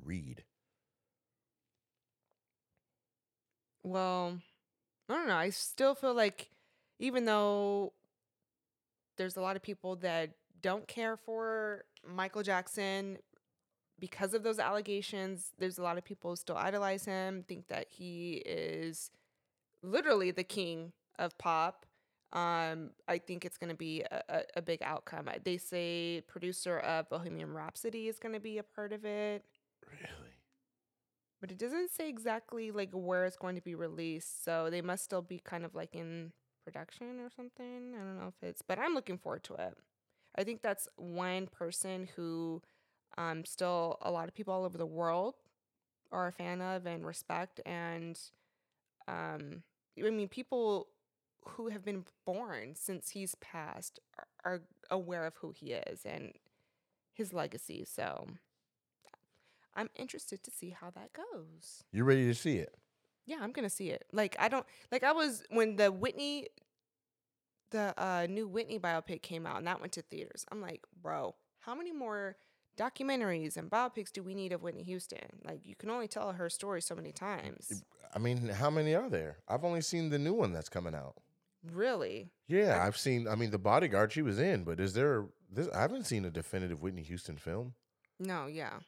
[0.04, 0.44] Reed.
[3.84, 4.40] Well,
[5.10, 5.36] I don't know.
[5.36, 6.50] I still feel like
[7.00, 7.94] even though
[9.18, 10.32] there's a lot of people that
[10.62, 13.18] don't care for Michael Jackson
[14.00, 17.88] because of those allegations, there's a lot of people who still idolize him, think that
[17.90, 19.12] he is
[19.84, 21.86] literally the king of pop.
[22.34, 25.30] Um, I think it's going to be a, a, a big outcome.
[25.44, 29.44] They say producer of Bohemian Rhapsody is going to be a part of it
[29.86, 30.32] Really?
[31.42, 34.44] but it doesn't say exactly like where it's going to be released.
[34.44, 36.32] So they must still be kind of like in
[36.64, 37.94] production or something.
[37.96, 39.76] I don't know if it's, but I'm looking forward to it.
[40.36, 42.62] I think that's one person who
[43.18, 45.36] um still a lot of people all over the world
[46.12, 48.20] are a fan of and respect and
[49.08, 49.64] um
[49.98, 50.88] I mean people
[51.46, 56.34] who have been born since he's passed are, are aware of who he is and
[57.14, 57.84] his legacy.
[57.86, 58.28] So
[59.76, 61.84] I'm interested to see how that goes.
[61.92, 62.76] You're ready to see it?
[63.26, 64.06] Yeah, I'm gonna see it.
[64.12, 66.48] Like I don't like I was when the Whitney
[67.72, 70.46] the uh new Whitney biopic came out and that went to theaters.
[70.52, 72.38] I'm like, bro, how many more
[72.78, 75.42] documentaries and biopics do we need of Whitney Houston?
[75.44, 77.84] Like you can only tell her story so many times.
[78.14, 79.38] I mean, how many are there?
[79.48, 81.16] I've only seen the new one that's coming out.
[81.70, 82.32] Really?
[82.48, 83.28] Yeah, I've seen.
[83.28, 85.26] I mean, the Bodyguard she was in, but is there?
[85.52, 87.74] This I haven't seen a definitive Whitney Houston film.
[88.20, 88.80] No, yeah.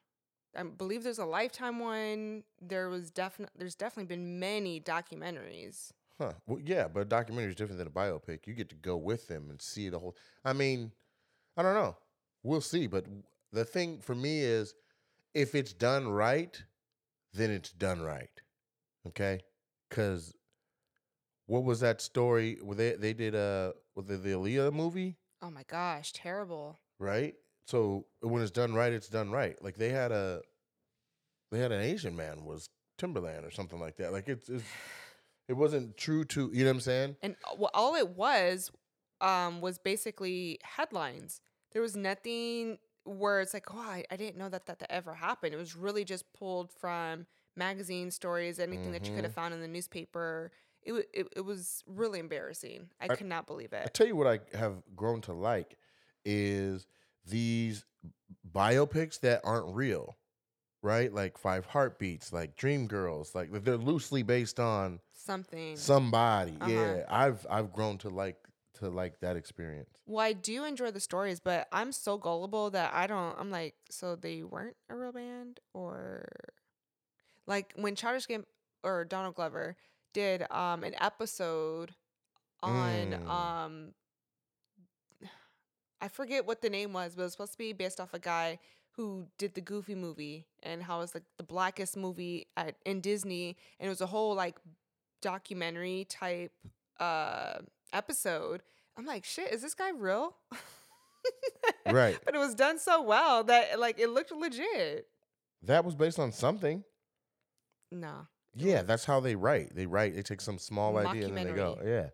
[0.56, 2.44] I believe there's a lifetime one.
[2.62, 5.92] There was definitely there's definitely been many documentaries.
[6.24, 6.34] Huh.
[6.48, 8.48] Well, yeah, but a documentary is different than a biopic.
[8.48, 10.16] You get to go with them and see the whole.
[10.46, 10.92] I mean,
[11.58, 11.98] I don't know.
[12.44, 12.88] We'll see.
[12.88, 13.06] But
[13.52, 14.74] the thing for me is,
[15.34, 16.62] if it's done right,
[17.34, 18.30] then it's done right.
[19.08, 19.42] Okay,
[19.90, 20.34] because
[21.48, 22.58] what was that story?
[22.62, 26.80] Where they they did a with the, the Aaliyah movie, Oh my gosh, terrible.
[27.00, 27.34] right?
[27.68, 29.62] So when it's done right, it's done right.
[29.62, 30.42] Like they had a,
[31.52, 32.70] they had an Asian man was
[33.00, 34.12] Timbaland or something like that.
[34.12, 34.64] Like it's, it's
[35.48, 37.16] it wasn't true to you know what I'm saying.
[37.22, 38.72] And uh, well, all it was
[39.22, 41.42] um, was basically headlines.
[41.72, 45.14] There was nothing where it's like, oh, I, I didn't know that, that that ever
[45.14, 45.54] happened.
[45.54, 47.26] It was really just pulled from
[47.56, 50.52] magazine stories, anything that you could have found in the newspaper.
[50.84, 52.90] It, it, it was really embarrassing.
[53.00, 53.84] I, could not believe it.
[53.86, 55.78] I tell you what I have grown to like
[56.26, 56.88] is
[57.26, 57.86] these
[58.52, 60.18] biopics that aren't real,
[60.84, 61.12] right?
[61.12, 65.76] Like Five Heartbeats, like Dream Girls, like they're loosely based on Something.
[65.78, 66.56] somebody.
[66.62, 66.70] Uh-huh.
[66.72, 68.38] Yeah, I've I've grown to like
[68.76, 69.90] to like that experience.
[70.06, 73.36] Well, I do enjoy the stories, but I'm so gullible that I don't.
[73.40, 76.26] I'm like, so they weren't a real band, or
[77.48, 78.46] like when Childish Gam
[78.84, 79.76] or Donald Glover
[80.14, 81.96] did um an episode
[82.62, 83.30] on Mm.
[83.30, 83.94] um
[86.02, 88.20] I forget what the name was, but it was supposed to be based off a
[88.20, 88.60] guy
[88.96, 93.58] who did the Goofy movie and how it's like the blackest movie at in Disney,
[93.80, 94.58] and it was a whole like
[95.22, 96.52] documentary type
[97.00, 97.60] uh
[97.92, 98.62] episode.
[98.98, 100.36] I'm like, shit, is this guy real?
[101.86, 102.18] Right.
[102.26, 105.08] but it was done so well that like it looked legit.
[105.64, 106.84] That was based on something.
[107.92, 108.28] No.
[108.56, 109.76] Yeah, that's how they write.
[109.76, 110.16] They write.
[110.16, 111.80] They take some small idea and then they go.
[111.84, 112.10] Yeah.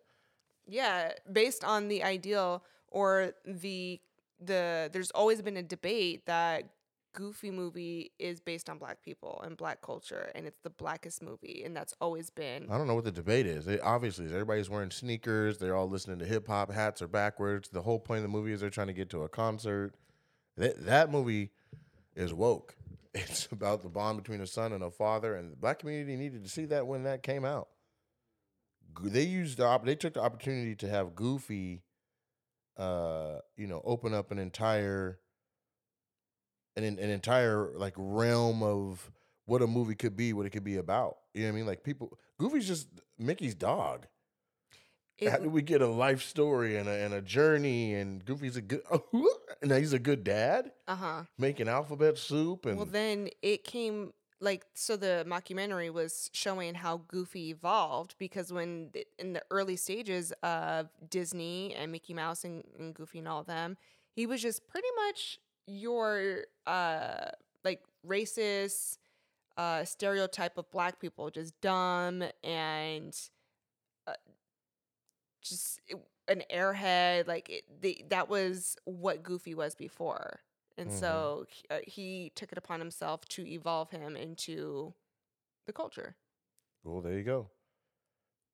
[0.66, 4.00] Yeah, based on the ideal or the
[4.40, 6.70] the there's always been a debate that
[7.12, 11.62] Goofy movie is based on black people and black culture and it's the blackest movie
[11.64, 13.66] and that's always been I don't know what the debate is.
[13.66, 15.58] It, obviously, everybody's wearing sneakers.
[15.58, 16.70] They're all listening to hip hop.
[16.72, 17.68] Hats are backwards.
[17.68, 19.94] The whole point of the movie is they're trying to get to a concert.
[20.56, 21.50] That that movie
[22.14, 22.76] is woke.
[23.12, 26.44] It's about the bond between a son and a father, and the black community needed
[26.44, 27.66] to see that when that came out.
[29.02, 31.82] They used the op- they took the opportunity to have Goofy,
[32.76, 35.18] uh, you know, open up an entire
[36.76, 39.10] an an entire like realm of
[39.46, 41.16] what a movie could be, what it could be about.
[41.34, 41.66] You know what I mean?
[41.66, 44.06] Like people, Goofy's just Mickey's dog.
[45.28, 47.92] How do we get a life story and a, and a journey?
[47.92, 48.80] And Goofy's a good,
[49.62, 51.24] and he's a good dad, uh-huh.
[51.36, 57.02] making alphabet soup and Well, then it came like so the mockumentary was showing how
[57.08, 62.94] Goofy evolved because when in the early stages of Disney and Mickey Mouse and, and
[62.94, 63.76] Goofy and all them,
[64.12, 67.30] he was just pretty much your uh
[67.64, 68.96] like racist
[69.58, 73.16] uh stereotype of black people, just dumb and
[74.06, 74.14] uh,
[75.42, 75.80] just
[76.28, 77.26] an airhead.
[77.26, 80.40] Like it, the, that was what Goofy was before.
[80.80, 80.94] And Mhm.
[80.98, 84.94] so he, uh, he took it upon himself to evolve him into
[85.66, 86.16] the culture.
[86.82, 87.50] well, there you go.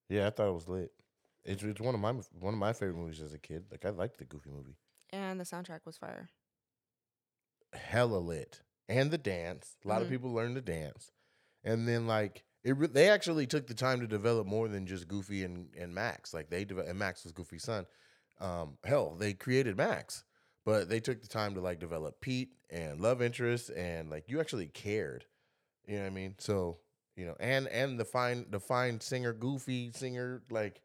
[0.08, 0.92] Yeah, I thought it was lit.
[1.44, 3.66] It's, it's one of my one of my favorite movies as a kid.
[3.70, 4.76] Like I liked the Goofy movie.
[5.10, 6.28] And the soundtrack was fire.
[7.72, 9.76] hella lit and the dance.
[9.84, 10.10] A lot of Mhm.
[10.10, 11.12] people learned to dance,
[11.64, 15.06] and then like it, re- they actually took the time to develop more than just
[15.06, 16.34] Goofy and, and Max.
[16.34, 17.86] Like they developed, and Max was Goofy's son.
[18.40, 20.24] Um, hell, they created Max,
[20.66, 24.40] but they took the time to like develop Pete and love interest, and like you
[24.40, 25.24] actually cared.
[25.86, 26.34] You know what I mean?
[26.38, 26.78] So
[27.16, 30.82] you know, and and the fine the fine singer Goofy singer like.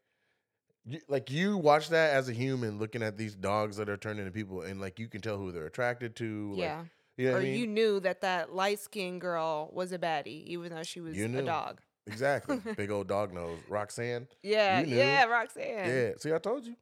[0.84, 4.18] You, like you watch that as a human, looking at these dogs that are turned
[4.18, 6.50] into people, and like you can tell who they're attracted to.
[6.50, 6.82] Like, yeah.
[7.16, 7.54] you know or I mean?
[7.54, 11.42] you knew that that light skinned girl was a baddie, even though she was a
[11.42, 11.80] dog.
[12.08, 12.60] Exactly.
[12.76, 13.60] Big old dog nose.
[13.68, 14.26] Roxanne.
[14.42, 15.88] Yeah, yeah, Roxanne.
[15.88, 16.10] Yeah.
[16.18, 16.74] See, I told you.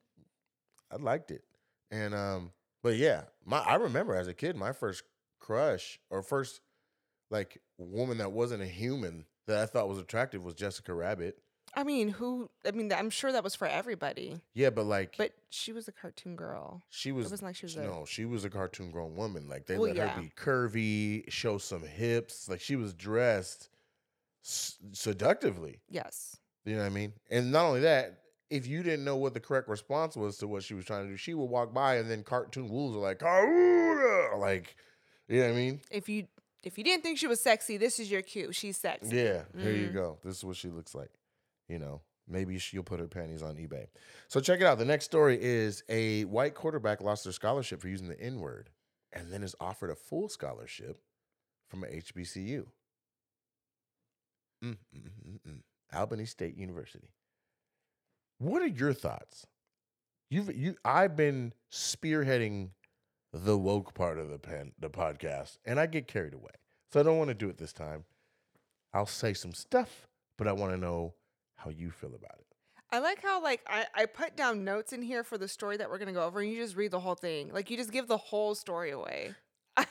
[0.90, 1.44] I liked it.
[1.90, 5.02] And um, but yeah, my I remember as a kid, my first
[5.38, 6.60] crush or first
[7.30, 11.38] like woman that wasn't a human that I thought was attractive was Jessica Rabbit.
[11.76, 12.50] I mean, who?
[12.66, 15.92] I mean, I'm sure that was for everybody, Yeah, but like but she was a
[15.92, 16.82] cartoon girl.
[16.90, 19.48] she was wasn't like she was a- no, she was a cartoon grown woman.
[19.48, 20.08] Like they Well, let yeah.
[20.08, 22.48] her be curvy, show some hips.
[22.48, 23.68] Like she was dressed
[24.44, 25.80] s- seductively.
[25.88, 26.36] Yes.
[26.64, 27.12] You know what I mean?
[27.30, 28.18] And not only that,
[28.50, 31.10] if you didn't know what the correct response was to what she was trying to
[31.10, 33.22] do, she would walk by and then cartoon wolves are like,
[34.38, 34.76] like,
[35.28, 35.80] you know what I mean?
[35.90, 36.26] If you
[36.62, 38.52] if you didn't think she was sexy, this is your cue.
[38.52, 39.16] She's sexy.
[39.16, 39.94] Yeah, here you Mhm.
[39.94, 40.18] go.
[40.22, 41.10] This is what she looks like.
[41.68, 43.86] You know, maybe she'll put her panties on eBay.
[44.28, 44.76] So check it out.
[44.78, 48.68] The next story is a white quarterback lost their scholarship for using the N word
[49.12, 51.00] and then is offered a full scholarship
[51.68, 52.66] from a HBCU.
[54.62, 55.62] Mm, mm, mm, mm.
[55.92, 57.08] Albany State University.
[58.40, 59.46] What are your thoughts?
[60.30, 62.70] You've you I've been spearheading
[63.34, 66.52] the woke part of the pen the podcast, and I get carried away.
[66.90, 68.04] So I don't want to do it this time.
[68.94, 71.14] I'll say some stuff, but I want to know
[71.56, 72.46] how you feel about it.
[72.90, 75.90] I like how like I, I put down notes in here for the story that
[75.90, 77.52] we're gonna go over, and you just read the whole thing.
[77.52, 79.34] Like you just give the whole story away.
[79.76, 79.84] I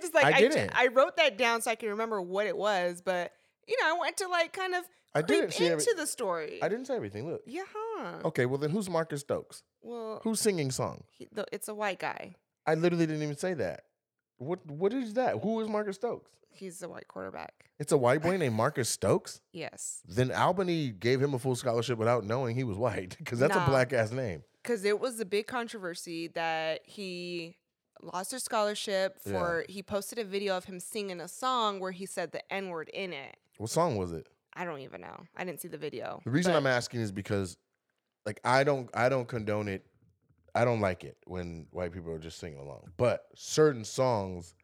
[0.00, 0.72] just like I I, didn't.
[0.74, 3.30] I wrote that down so I can remember what it was, but
[3.68, 4.82] you know I want to like kind of
[5.14, 6.58] I creep didn't see into every- the story.
[6.62, 7.28] I didn't say everything.
[7.30, 7.42] Look.
[7.46, 7.62] yeah.
[8.24, 9.62] Okay, well then who's Marcus Stokes?
[9.82, 11.04] Well, Who's singing songs?
[11.10, 12.34] he, the, it's a white guy.
[12.66, 13.84] I literally didn't even say that.
[14.38, 15.38] What what is that?
[15.42, 16.30] Who is Marcus Stokes?
[16.50, 17.52] He's a white quarterback.
[17.78, 19.40] It's a white boy named Marcus Stokes.
[19.52, 23.54] Yes, Then Albany gave him a full scholarship without knowing he was white because that's
[23.54, 23.64] Nah.
[23.64, 24.42] a black ass name.
[24.62, 27.56] because it was a big controversy that he
[28.02, 29.64] lost his scholarship for.
[29.68, 32.88] He posted a video of him singing a song where he said the N word
[32.92, 33.36] in it.
[33.58, 34.26] What song was it?
[34.54, 35.24] I don't even know.
[35.36, 36.20] I didn't see the video.
[36.24, 37.56] The reason but- I'm asking is because,
[38.26, 39.86] like, I don't I don't condone it.
[40.54, 42.92] I don't like it when white people are just singing along.
[42.96, 44.54] But certain songs,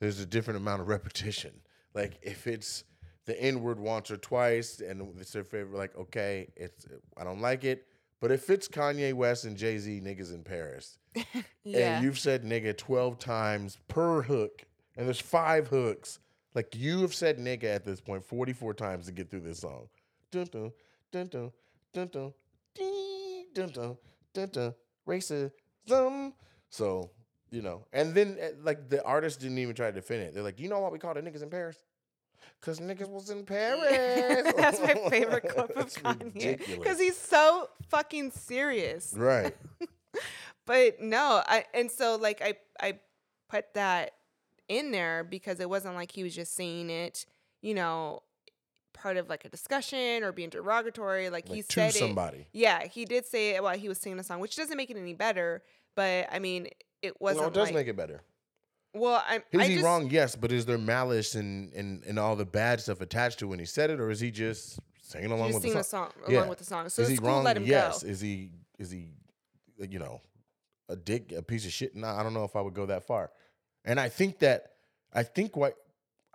[0.00, 1.52] there's a different amount of repetition.
[1.94, 2.84] Like if it's
[3.24, 7.40] the N word once or twice and it's their favorite, like okay, it's I don't
[7.40, 7.86] like it.
[8.20, 10.98] But if it's Kanye West and Jay Z niggas in Paris,
[11.64, 14.62] yeah, and you've said nigga 12 times per hook,
[14.96, 16.18] and there's five hooks.
[16.56, 19.88] Like you have said nigga at this point 44 times to get through this song.
[20.30, 20.72] Dun dun
[21.12, 21.52] dun dun
[21.92, 22.32] dun dun
[22.74, 23.96] dee, dun dun
[24.32, 24.74] dun dun
[25.06, 26.32] racism.
[26.70, 27.10] So,
[27.50, 30.32] you know, and then eh, like the artist didn't even try to defend it.
[30.32, 31.76] They're like, you know what we call the niggas in Paris?
[32.62, 34.54] Cause niggas was in Paris.
[34.56, 39.12] That's my favorite clip of Kanye because he's so fucking serious.
[39.14, 39.54] right.
[40.64, 42.98] But no, I and so like I I
[43.48, 44.14] put that
[44.68, 47.26] in there because it wasn't like he was just saying it,
[47.62, 48.22] you know,
[48.92, 51.28] part of like a discussion or being derogatory.
[51.30, 52.38] Like, he Like, to said somebody.
[52.38, 52.46] it.
[52.52, 54.96] Yeah, he did say it while he was singing the song, which doesn't make it
[54.96, 55.62] any better.
[55.94, 56.68] But I mean,
[57.02, 57.42] it wasn't.
[57.42, 58.22] No, it does like, make it better.
[58.94, 59.42] Well, I'm.
[59.52, 60.10] Is I he just, wrong?
[60.10, 63.58] Yes, but is there malice and, and and all the bad stuff attached to when
[63.58, 66.10] he said it, or is he just singing along Just with the the song?
[66.16, 66.38] song, Yeah.
[66.38, 66.88] along with the song.
[66.88, 67.44] So is he wrong?
[67.44, 68.02] let him yes.
[68.02, 68.08] go.
[68.08, 69.08] Is he is he
[69.78, 70.20] you know
[70.88, 71.94] a dick, a piece of shit?
[71.94, 73.30] No, I don't know if I would go that far.
[73.86, 74.72] And I think that
[75.14, 75.76] I think what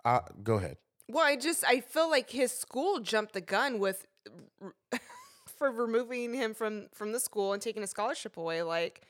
[0.04, 0.78] uh, go ahead.
[1.08, 4.06] Well, I just I feel like his school jumped the gun with
[5.56, 8.62] for removing him from from the school and taking a scholarship away.
[8.62, 9.02] Like,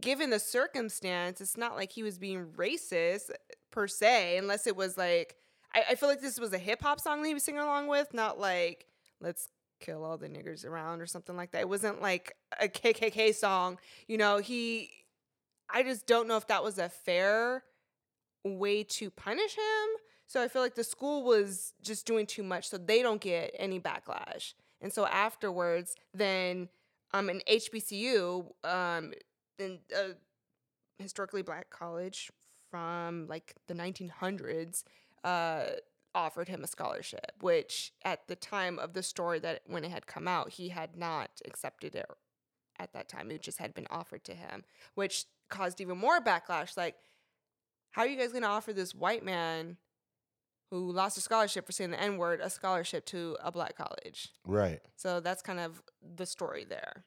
[0.00, 3.30] given the circumstance, it's not like he was being racist
[3.70, 5.36] per se, unless it was like
[5.74, 7.88] I, I feel like this was a hip hop song that he was singing along
[7.88, 8.86] with, not like
[9.20, 9.48] let's
[9.80, 11.60] kill all the niggers around or something like that.
[11.60, 13.78] It wasn't like a KKK song.
[14.08, 14.90] You know, he.
[15.70, 17.64] I just don't know if that was a fair
[18.44, 19.88] way to punish him.
[20.26, 23.54] So I feel like the school was just doing too much, so they don't get
[23.58, 24.54] any backlash.
[24.80, 26.68] And so afterwards, then
[27.12, 29.12] um, an HBCU, um,
[29.58, 30.14] in a
[31.02, 32.30] historically black college
[32.70, 34.82] from like the 1900s,
[35.22, 35.64] uh,
[36.14, 40.06] offered him a scholarship, which at the time of the story that when it had
[40.06, 42.06] come out, he had not accepted it
[42.78, 43.30] at that time.
[43.30, 44.64] It just had been offered to him,
[44.94, 46.76] which caused even more backlash.
[46.76, 46.96] Like,
[47.90, 49.76] how are you guys going to offer this white man
[50.70, 54.30] who lost a scholarship for saying the N word a scholarship to a black college?
[54.44, 54.80] Right.
[54.96, 55.82] So that's kind of
[56.16, 57.04] the story there.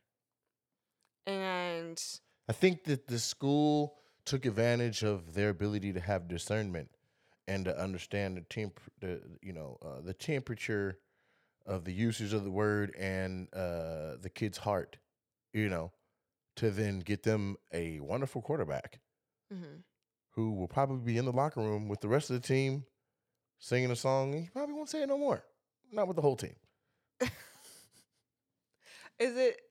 [1.28, 2.02] And
[2.48, 6.90] I think that the school took advantage of their ability to have discernment
[7.48, 11.00] and to understand the temp, the you know, uh, the temperature
[11.66, 14.98] of the usage of the word and uh, the kid's heart,
[15.54, 15.92] you know,
[16.58, 19.00] to then get them a wonderful quarterback
[19.54, 19.84] mhm.
[20.32, 22.86] who will probably be in the locker room with the rest of the team
[23.60, 24.34] singing a song.
[24.34, 25.44] And he probably won't say it no more.
[25.92, 26.56] Not with the whole team.
[29.20, 29.62] is it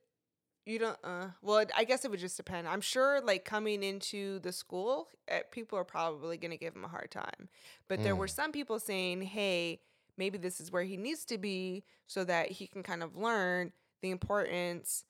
[0.66, 4.38] you don't uh well i guess it would just depend i'm sure like coming into
[4.40, 7.48] the school eh, people are probably going to give him a hard time
[7.88, 8.34] but there were Mm.
[8.34, 9.80] some people saying hey
[10.18, 13.72] maybe this is where he needs to be so that he can kind of learn
[14.02, 15.04] the importance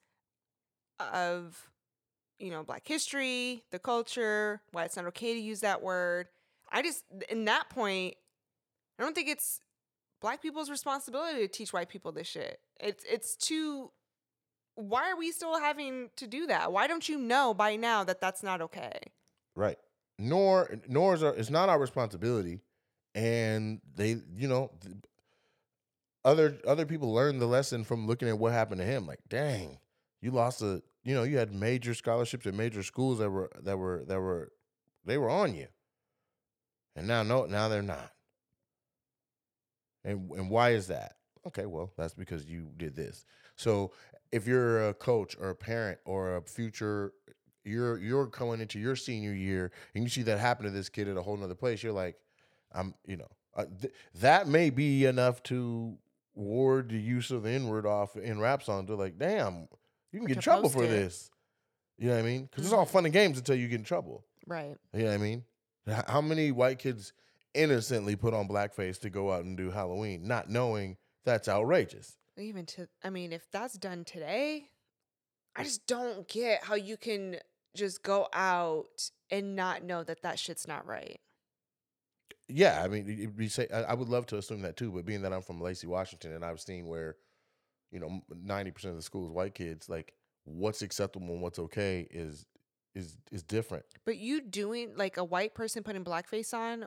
[0.99, 1.69] of
[2.39, 6.27] you know black history the culture why it's not okay to use that word
[6.71, 8.15] i just in that point
[8.97, 9.61] i don't think it's
[10.21, 13.91] black people's responsibility to teach white people this shit it's it's too
[14.79, 16.71] why are we still having to do that?
[16.71, 18.99] Why don't you know by now that that's not okay?
[19.55, 19.77] Right.
[20.17, 22.59] Nor nor is our, it's not our responsibility,
[23.15, 24.71] and they you know
[26.25, 29.05] other other people learn the lesson from looking at what happened to him.
[29.05, 29.79] Like, dang,
[30.21, 33.77] you lost a you know you had major scholarships at major schools that were that
[33.77, 34.51] were that were
[35.05, 35.67] they were on you,
[36.95, 38.11] and now no now they're not.
[40.03, 41.15] And and why is that?
[41.47, 43.25] Okay, well that's because you did this.
[43.55, 43.91] So
[44.31, 47.13] if you're a coach or a parent or a future
[47.63, 51.07] you're you're going into your senior year and you see that happen to this kid
[51.07, 52.15] at a whole nother place, you're like,
[52.73, 55.97] I'm, you know, uh, th- that may be enough to
[56.35, 58.87] ward the use of the N word off in rap songs.
[58.87, 59.67] They're like, damn,
[60.11, 61.29] you can get in trouble for this.
[61.97, 62.43] You know what I mean?
[62.43, 62.93] Because it's all mm-hmm.
[62.93, 64.23] fun and games until you get in trouble.
[64.47, 64.75] Right.
[64.93, 65.43] You know what I mean?
[66.07, 67.13] How many white kids
[67.53, 72.17] innocently put on blackface to go out and do Halloween, not knowing that's outrageous?
[72.37, 74.69] Even to, I mean, if that's done today,
[75.55, 77.37] I just don't get how you can
[77.75, 81.19] just go out and not know that that shit's not right.
[82.47, 85.21] Yeah, I mean, be say I I would love to assume that too, but being
[85.21, 87.15] that I'm from Lacey, Washington, and I've seen where,
[87.91, 90.13] you know, ninety percent of the school is white kids, like
[90.45, 92.45] what's acceptable and what's okay is
[92.95, 93.85] is is different.
[94.05, 96.85] But you doing like a white person putting blackface on,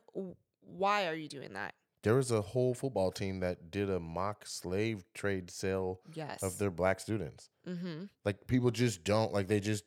[0.60, 1.74] why are you doing that?
[2.02, 6.42] There was a whole football team that did a mock slave trade sale Yes.
[6.42, 7.50] of their black students.
[7.68, 8.04] mm-hmm.
[8.24, 9.84] Like people just don't like they just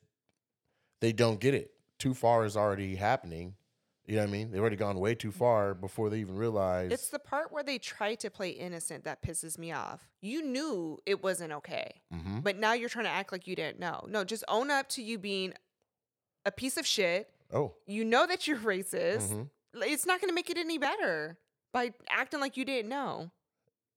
[1.01, 1.72] they don't get it.
[1.99, 3.55] Too far is already happening.
[4.07, 4.51] You know what I mean?
[4.51, 6.91] They've already gone way too far before they even realize.
[6.91, 10.07] It's the part where they try to play innocent that pisses me off.
[10.21, 12.43] You knew it wasn't okay, Mhm.
[12.43, 14.05] but now you're trying to act like you didn't know.
[14.07, 15.53] No, just own up to you being
[16.45, 17.31] a piece of shit.
[17.51, 19.29] Oh, You know that you're racist.
[19.31, 19.49] mhm.
[19.73, 21.39] It's not going to make it any better
[21.73, 23.31] by acting like you didn't know.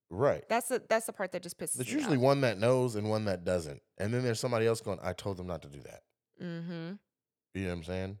[0.09, 0.43] right.
[0.49, 2.23] That's the that's the part that just pisses There's usually off.
[2.23, 3.83] one that knows and one that doesn't.
[3.99, 6.01] And then there's somebody else going, I told them not to do that.
[6.41, 6.93] Mm-hmm.
[7.53, 8.17] You know what I'm saying?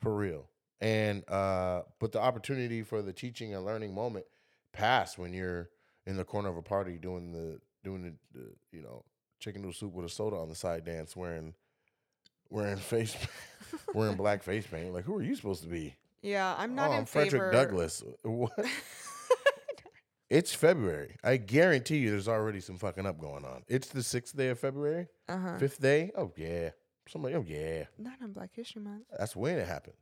[0.00, 0.48] For real.
[0.82, 4.26] And uh but the opportunity for the teaching and learning moment
[4.72, 5.70] pass when you're
[6.06, 9.04] in the corner of a party doing the doing the, the you know,
[9.38, 11.54] chicken noodle soup with a soda on the side dance wearing
[12.50, 13.16] wearing face
[13.94, 14.92] wearing black face paint.
[14.92, 15.94] Like who are you supposed to be?
[16.20, 17.52] Yeah, I'm not oh, in I'm Frederick favor.
[17.52, 18.02] Douglass.
[18.22, 18.52] What?
[20.30, 21.16] it's February.
[21.22, 23.62] I guarantee you there's already some fucking up going on.
[23.68, 25.06] It's the sixth day of February.
[25.28, 25.58] uh huh.
[25.58, 26.10] Fifth day?
[26.16, 26.70] Oh yeah.
[27.08, 27.84] Somebody, oh yeah.
[27.98, 29.04] Not on Black History Month.
[29.18, 29.96] That's when it happens.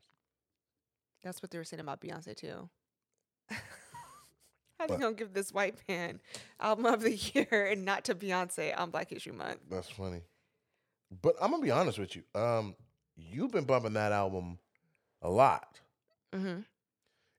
[1.23, 2.69] That's what they were saying about Beyonce too.
[4.79, 5.01] How they What?
[5.01, 6.21] gonna give this white man
[6.59, 9.61] album of the year and not to Beyonce on Black History Month?
[9.71, 10.23] That's funny.
[11.23, 12.23] But I'm gonna be honest with you.
[12.35, 12.75] Um,
[13.17, 14.59] you've been bumping that album
[15.23, 15.81] a lot
[16.35, 16.61] Mm-hmm.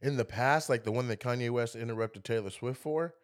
[0.02, 3.16] in the past, like the one that Kanye West interrupted Taylor Swift for.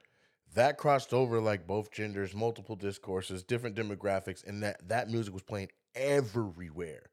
[0.55, 5.43] That crossed over like both genders, multiple discourses, different demographics, and that that music was
[5.43, 7.11] playing everywhere.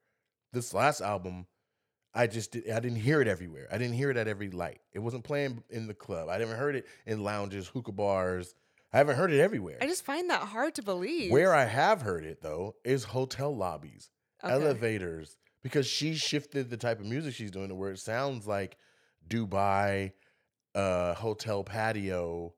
[0.52, 1.46] This last album,
[2.14, 3.66] I just did, I didn't hear it everywhere.
[3.72, 4.80] I didn't hear it at every light.
[4.92, 6.28] It wasn't playing in the club.
[6.28, 8.54] I didn't heard it in lounges, hookah bars.
[8.92, 9.78] I haven't heard it everywhere.
[9.80, 11.32] I just find that hard to believe.
[11.32, 14.10] Where I have heard it though is hotel lobbies,
[14.44, 14.52] Okay.
[14.52, 18.76] elevators, because she shifted the type of music she's doing to where it sounds like
[19.28, 20.12] Dubai,
[20.76, 22.54] uh, hotel patio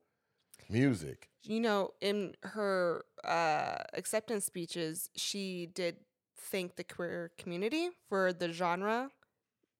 [0.68, 1.28] music.
[1.44, 5.96] you know, in her uh, acceptance speeches, she did
[6.36, 9.10] thank the queer community for the genre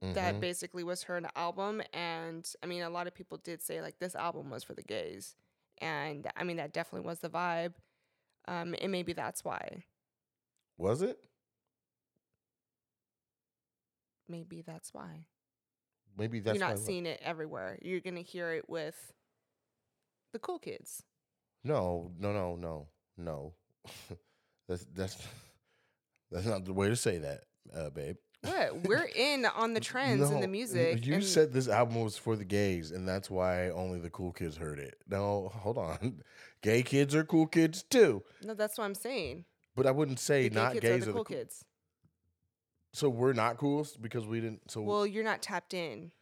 [0.03, 0.41] that Mhm.
[0.41, 1.83] basically was her album.
[1.93, 4.83] And I mean, a lot of people did say like this album was for the
[4.83, 5.35] gays,
[5.79, 7.75] and I mean that definitely was the vibe.
[8.49, 9.85] Um, and maybe that's why.
[10.79, 11.19] was it?
[14.29, 15.27] Maybe that's why
[16.17, 17.79] Maybe that's you're not seeing it everywhere.
[17.83, 19.13] You're gonna hear it with
[20.33, 21.03] the cool kids.
[21.65, 23.55] No, no, no, no, no.
[24.69, 25.17] that's that's
[26.31, 27.45] that's not the way to say that,
[27.75, 28.17] uh, babe.
[28.47, 31.05] What we're in on the trends in No, the music.
[31.07, 34.33] You and- said this album was for the gays, and that's why only the cool
[34.33, 34.97] kids heard it.
[35.09, 36.23] No, hold on.
[36.63, 38.23] Gay kids are cool kids too.
[38.43, 39.45] no, that's what I'm saying.
[39.77, 41.65] But I wouldn't say The gay not kids gays are the cool cool- kids.
[42.93, 44.71] So we're not cool because we didn't.
[44.71, 46.13] So Well, you're not tapped in,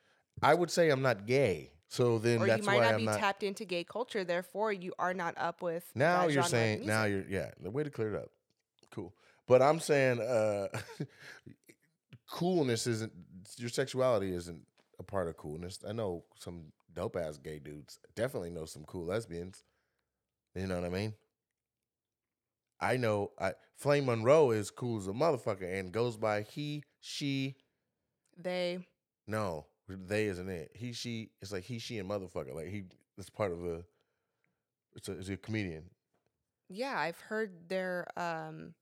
[0.43, 1.71] I would say I'm not gay.
[1.89, 3.19] So then or you that's might why not I'm be not.
[3.21, 4.25] tapped into gay culture.
[4.25, 5.85] Therefore, you are not up with.
[5.95, 6.85] now you're saying.
[6.85, 7.53] Now you're yeah.
[7.63, 8.31] The way to clear it up.
[8.91, 9.15] Cool.
[9.47, 10.67] But I'm saying uh
[12.31, 13.13] coolness isn't
[13.57, 14.63] your sexuality isn't
[14.99, 15.79] a part of coolness.
[15.87, 17.99] I know some dope ass gay dudes.
[18.15, 19.65] Definitely know some cool lesbians.
[20.55, 21.15] You know what I mean?
[22.81, 27.57] I know I Flame Monroe is cool as a motherfucker and goes by he, she,
[28.37, 28.79] they.
[29.27, 30.71] no, they isn't it.
[30.75, 32.55] He, she, it's like he, she, and motherfucker.
[32.55, 32.85] Like he,
[33.19, 33.85] it's part of a.
[34.97, 35.91] It's a, it's a comedian.
[36.69, 38.75] Yeah, I've heard their um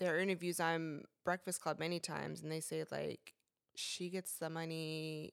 [0.00, 3.34] their interviews on Breakfast Club many times, and they say like
[3.74, 5.32] she gets the money,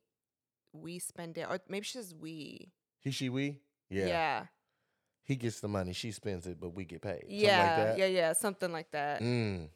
[0.73, 2.71] we spend it, or maybe she says we.
[2.99, 3.59] He, she, we.
[3.89, 4.07] Yeah.
[4.07, 4.45] yeah,
[5.23, 7.23] He gets the money, she spends it, but we get paid.
[7.29, 7.97] Yeah, like that.
[7.97, 9.21] yeah, yeah, something like that.
[9.21, 9.69] Mm.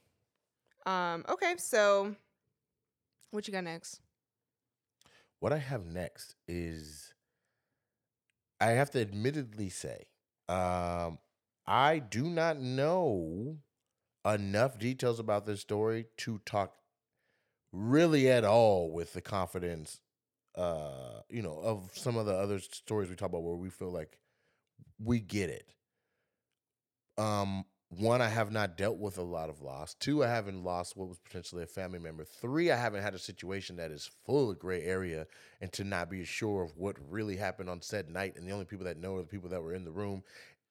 [0.85, 2.15] Um, okay, so
[3.31, 4.01] what you got next?
[5.39, 7.13] What I have next is
[8.59, 10.05] I have to admittedly say,
[10.49, 11.17] um,
[11.65, 13.57] I do not know
[14.25, 16.75] enough details about this story to talk
[17.71, 19.99] really at all with the confidence
[20.55, 23.91] uh you know of some of the other stories we talk about where we feel
[23.91, 24.19] like
[25.03, 25.67] we get it.
[27.17, 29.93] Um one i have not dealt with a lot of loss.
[29.95, 32.25] Two i haven't lost what was potentially a family member.
[32.25, 35.25] Three i haven't had a situation that is full of gray area
[35.61, 38.65] and to not be sure of what really happened on said night and the only
[38.65, 40.23] people that know are the people that were in the room.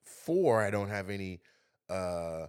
[0.04, 1.40] Four i don't have any
[1.88, 2.46] uh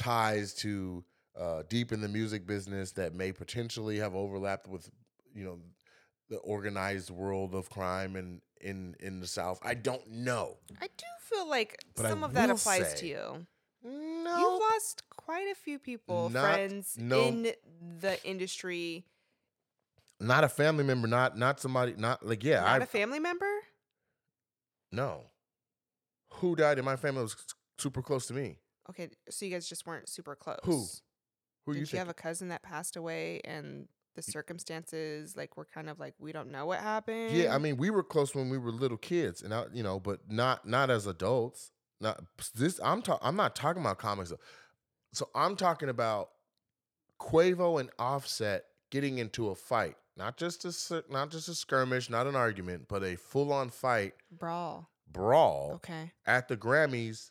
[0.00, 1.04] ties to
[1.38, 4.90] uh, deep in the music business that may potentially have overlapped with,
[5.34, 5.58] you know,
[6.28, 9.58] the organized world of crime and in in the South.
[9.62, 10.58] I don't know.
[10.80, 13.46] I do feel like But I some of that will applies say- to you.
[13.82, 17.22] No, You've lost quite a few people, Not- friends no.
[17.22, 17.52] in
[18.00, 19.06] the industry.
[20.20, 22.60] not a family member, not not somebody, not like yeah.
[22.60, 23.50] Not I a family member?
[24.92, 25.24] no.
[26.34, 27.36] Who died in my family was
[27.78, 28.58] super close to me.
[28.88, 30.58] Okay, so you guys just weren't super close.
[30.64, 30.84] Who?
[31.66, 35.66] Who Did you you, have a cousin that passed away and the circumstances like were
[35.72, 37.36] kind of like we don't know what happened?
[37.36, 40.00] Yeah, I mean, we were close when we were little kids, and I, you know,
[40.00, 41.70] but not not as adults.
[42.00, 42.22] Not
[42.54, 42.80] this.
[42.82, 43.26] I'm talking.
[43.26, 44.30] I'm not talking about comics.
[44.30, 44.38] though.
[45.12, 46.30] So I'm talking about
[47.20, 52.26] Quavo and Offset getting into a fight, not just a not just a skirmish, not
[52.26, 54.88] an argument, but a full on fight brawl.
[55.10, 56.12] brawl Okay.
[56.26, 57.30] at the Grammys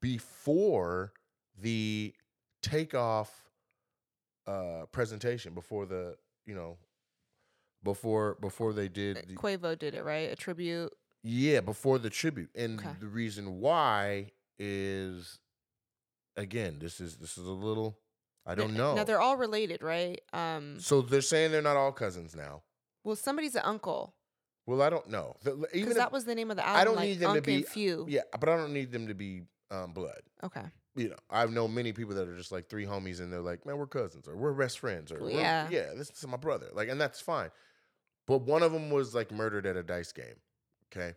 [0.00, 1.12] before
[1.60, 2.14] the
[2.62, 3.50] takeoff
[4.46, 6.16] uh presentation before the
[6.46, 6.76] you know
[7.82, 10.30] before before they did the, Quavo did it, right?
[10.30, 10.92] A tribute.
[11.24, 12.50] yeah, before the tribute.
[12.54, 12.90] And Okay.
[13.00, 15.38] the reason why is
[16.36, 17.98] again, this is this is a little
[18.46, 18.94] I don't know.
[18.96, 20.20] Now they're all related, right?
[20.32, 22.62] Um so they're saying they're not all cousins now.
[23.04, 24.14] well somebody's an uncle.
[24.64, 25.34] Well, I don't know.
[25.72, 26.80] Because that was the name of the album.
[26.80, 28.06] I don't like need them to be Few.
[28.08, 29.42] Yeah, but I don't need them to be
[29.72, 30.20] um, blood.
[30.44, 30.64] Okay.
[30.94, 33.64] You know, I've known many people that are just like three homies and they're like,
[33.64, 35.66] man, we're cousins or we're best friends or Yeah.
[35.70, 36.66] yeah, this is my brother.
[36.74, 37.50] Like, and that's fine.
[38.26, 40.36] But one of them was like murdered at a dice game.
[40.94, 41.14] Okay.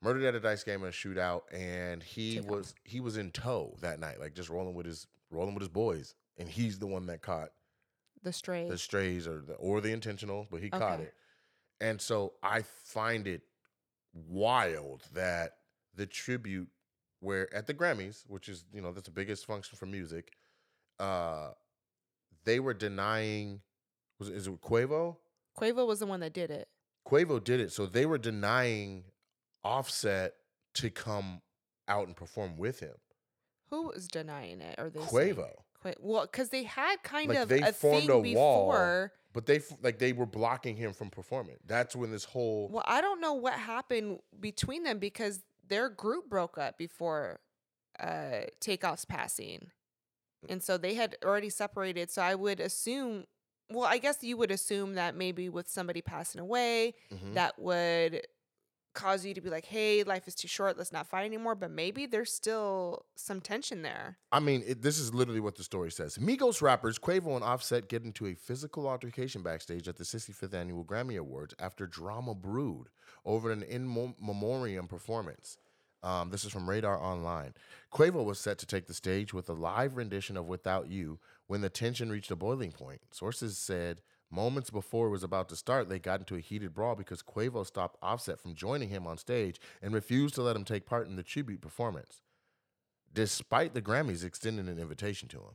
[0.00, 2.50] Murdered at a dice game in a shootout, and he Takeoff.
[2.50, 5.68] was he was in tow that night, like just rolling with his rolling with his
[5.68, 7.50] boys, and he's the one that caught
[8.24, 8.68] The Stray.
[8.68, 11.14] the strays or the or the intentional, but he caught it.
[11.80, 13.42] And so I find it
[14.12, 15.52] wild that
[15.94, 16.68] the tribute
[17.22, 20.32] where at the Grammys, which is, you know, that's the biggest function for music,
[21.00, 21.50] uh
[22.44, 23.60] they were denying
[24.18, 25.16] was it, is it Quavo?
[25.58, 26.68] Quavo was the one that did it.
[27.06, 27.72] Quavo did it.
[27.72, 29.04] So they were denying
[29.64, 30.34] Offset
[30.74, 31.40] to come
[31.88, 32.94] out and perform with him.
[33.70, 34.76] Who was denying it?
[34.78, 35.50] Or they Quavo.
[35.80, 38.70] Qua- well, because they had kind Like, of they a formed thing a wall.
[38.70, 39.12] before.
[39.32, 41.56] But they like they were blocking him from performing.
[41.66, 46.28] That's when this whole Well, I don't know what happened between them because their group
[46.28, 47.40] broke up before
[48.00, 49.70] uh Takeoff's passing.
[50.48, 52.10] And so they had already separated.
[52.10, 53.26] So I would assume
[53.70, 57.34] well, I guess you would assume that maybe with somebody passing away, Mhm.
[57.34, 58.26] that would
[58.94, 61.54] cause you to be like, hey, life is too short, let's not fight anymore.
[61.54, 64.18] But maybe there's still some tension there.
[64.30, 66.18] I mean, it, this is literally what the story says.
[66.18, 70.84] Migos rappers Quavo and Offset get into a physical altercation backstage at the 65th Annual
[70.84, 72.88] Grammy Awards after drama brewed
[73.24, 75.58] over an in memoriam performance.
[76.02, 77.54] Um, this is from Radar Online.
[77.92, 81.60] Quavo was set to take the stage with a live rendition of Without You when
[81.60, 83.02] the tension reached a boiling point.
[83.12, 84.00] Sources said
[84.32, 87.66] moments before it was about to start, they got into a heated brawl because Quavo
[87.66, 91.16] stopped Offset from joining him on stage and refused to let him take part in
[91.16, 92.22] the tribute performance
[93.14, 95.54] despite the Grammys extending an invitation to him.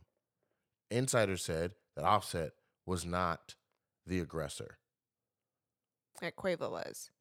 [0.90, 2.52] Insiders said that Offset
[2.86, 3.56] was not
[4.06, 4.78] the aggressor.
[6.22, 7.12] That Quavo was.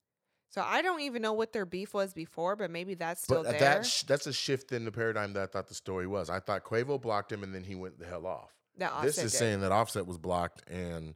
[0.51, 3.53] So I don't even know what their beef was before, but maybe that's still but
[3.53, 3.61] there.
[3.61, 6.31] that sh- that's a shift in the paradigm that I thought the story was.
[6.31, 8.55] I thought Quavo blocked him and then he went the hell off.
[8.79, 9.39] that this is did.
[9.39, 11.15] saying that Offset was blocked and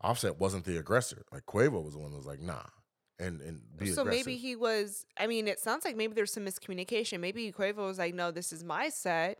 [0.00, 1.24] Offset wasn't the aggressor.
[1.32, 2.62] Like Quavo was the one that was like, nah,
[3.18, 4.26] and and be so aggressive.
[4.26, 5.04] maybe he was.
[5.18, 7.20] I mean, it sounds like maybe there's some miscommunication.
[7.20, 9.38] Maybe Quavo was like, "No, this is my set,"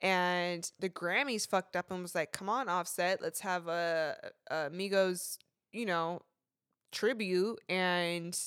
[0.00, 4.16] and the Grammys fucked up and was like, "Come on, Offset, let's have a,
[4.50, 5.38] a Migos,
[5.72, 6.20] you know,
[6.92, 8.38] tribute." And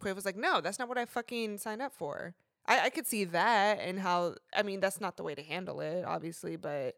[0.00, 2.34] Quavo's like, "No, that's not what I fucking signed up for."
[2.66, 4.34] I, I could see that and how.
[4.54, 6.96] I mean, that's not the way to handle it, obviously, but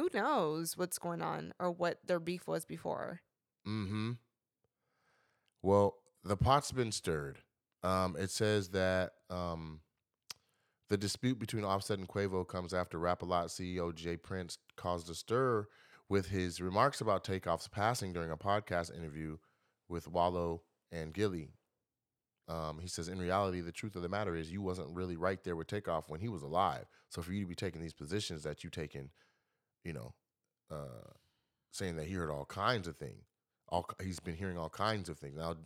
[0.00, 3.20] who knows what's going on or what their beef was before.
[3.68, 4.12] Mm-hmm.
[5.62, 7.40] Well, the pot's been stirred.
[7.82, 9.80] Um, it says that um,
[10.88, 14.16] the dispute between Offset and Quavo comes after Rap A Lot CEO J.
[14.16, 15.66] Prince caused a stir
[16.08, 19.36] with his remarks about Takeoff's passing during a podcast interview
[19.90, 21.52] with Wallo and Gillie.
[22.48, 25.44] Um, he says, in reality, the truth of the matter is you wasn't really right
[25.44, 26.86] there with Takeoff when he was alive.
[27.10, 29.10] So for you to be taking these positions that you taken,
[29.84, 30.14] you know,
[30.70, 31.10] uh,
[31.70, 33.24] saying that he heard all kinds of things.
[33.68, 35.36] All he's been hearing all kinds of things.
[35.36, 35.56] Now,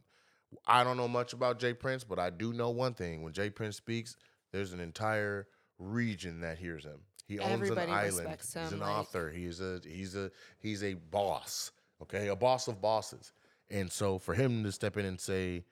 [0.67, 1.73] I don't know much about J.
[1.75, 3.51] Prince, but I do know one thing: when J.
[3.51, 4.17] Prince speaks,
[4.53, 5.47] there's an entire
[5.79, 7.01] region that hears him.
[7.27, 8.37] He owns Everybody an island.
[8.39, 9.31] He's an like- author.
[9.31, 11.71] He's a he's a he's a boss.
[12.03, 13.33] Okay, a boss of bosses.
[13.71, 15.65] And so for him to step in and say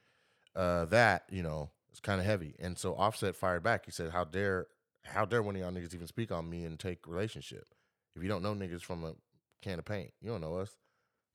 [0.56, 2.54] uh, that, you know, it's kind of heavy.
[2.58, 3.84] And so Offset fired back.
[3.84, 4.66] He said, "How dare
[5.04, 7.66] how dare one of y'all niggas even speak on me and take relationship?
[8.14, 9.14] If you don't know niggas from a
[9.62, 10.76] can of paint, you don't know us.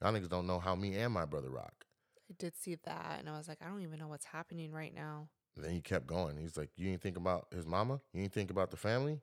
[0.02, 1.86] Y'all niggas don't know how me and my brother rock.
[2.30, 4.94] I did see that, and I was like, I don't even know what's happening right
[4.94, 5.30] now.
[5.56, 6.38] And then he kept going.
[6.38, 8.00] He's like, You ain't think about his mama?
[8.14, 9.22] You ain't think about the family?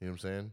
[0.00, 0.52] You know what I'm saying?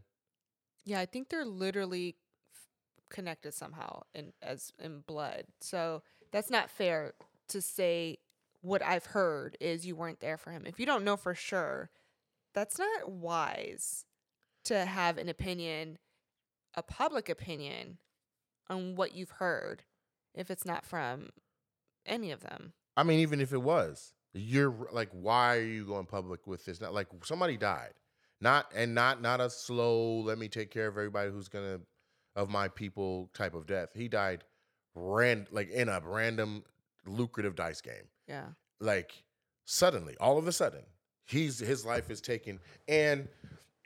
[0.84, 2.16] Yeah, I think they're literally
[2.52, 2.66] f-
[3.08, 5.44] connected somehow in as in blood.
[5.60, 6.02] So
[6.32, 7.12] that's not fair
[7.48, 8.18] to say
[8.62, 10.64] what I've heard is you weren't there for him.
[10.66, 11.90] If you don't know for sure,
[12.54, 14.06] that's not wise
[14.64, 15.98] to have an opinion,
[16.74, 17.98] a public opinion
[18.68, 19.82] on what you've heard
[20.34, 21.30] if it's not from
[22.06, 22.72] any of them.
[22.96, 26.80] I mean, even if it was, you're like, why are you going public with this?
[26.80, 27.92] Not like somebody died,
[28.40, 30.20] not and not not a slow.
[30.20, 31.80] Let me take care of everybody who's gonna
[32.34, 33.90] of my people type of death.
[33.94, 34.44] He died,
[34.94, 36.64] ran like in a random
[37.06, 38.08] lucrative dice game.
[38.26, 38.46] Yeah.
[38.80, 39.24] Like
[39.64, 40.84] suddenly, all of a sudden,
[41.24, 42.58] he's his life is taken,
[42.88, 43.28] and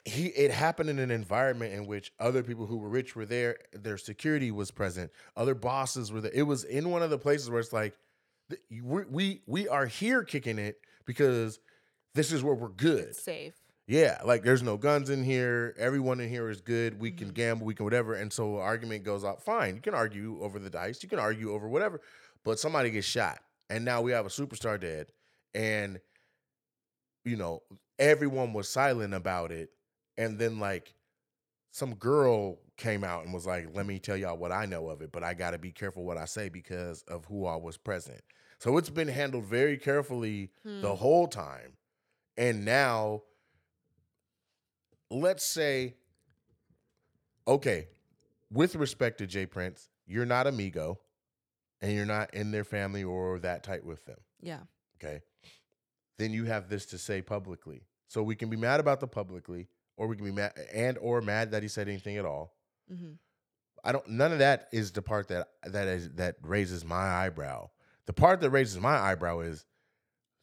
[0.06, 3.58] he it happened in an environment in which other people who were rich were there.
[3.72, 5.10] Their security was present.
[5.36, 6.30] Other bosses were there.
[6.32, 7.94] It was in one of the places where it's like
[8.82, 11.58] we we are here kicking it because
[12.14, 13.08] this is where we're good.
[13.08, 13.54] It's safe.
[13.88, 15.74] Yeah, like there's no guns in here.
[15.76, 17.00] Everyone in here is good.
[17.00, 17.34] We can mm-hmm.
[17.34, 17.66] gamble.
[17.66, 18.14] We can whatever.
[18.14, 19.42] And so argument goes out.
[19.42, 21.02] Fine, you can argue over the dice.
[21.02, 22.00] You can argue over whatever.
[22.44, 25.08] But somebody gets shot, and now we have a superstar dead,
[25.52, 25.98] and
[27.24, 27.62] you know
[27.98, 29.70] everyone was silent about it.
[30.18, 30.94] And then like
[31.70, 35.02] some girl came out and was like, "Let me tell y'all what I know of
[35.02, 37.76] it, but I got to be careful what I say because of who I was
[37.76, 38.20] present."
[38.58, 40.96] So it's been handled very carefully the hmm.
[40.96, 41.72] whole time.
[42.38, 43.22] And now
[45.10, 45.94] let's say
[47.48, 47.88] okay,
[48.50, 49.46] with respect to J.
[49.46, 50.98] Prince, you're not amigo
[51.80, 54.60] and you're not in their family or that tight with them, Yeah.
[54.96, 55.22] okay?
[56.18, 57.82] Then you have this to say publicly.
[58.08, 61.20] So we can be mad about the publicly or we can be mad and or
[61.20, 62.54] mad that he said anything at all.
[62.88, 63.12] hmm
[63.84, 64.08] I don't.
[64.08, 67.70] None of that is the part that that is that raises my eyebrow.
[68.06, 69.64] The part that raises my eyebrow is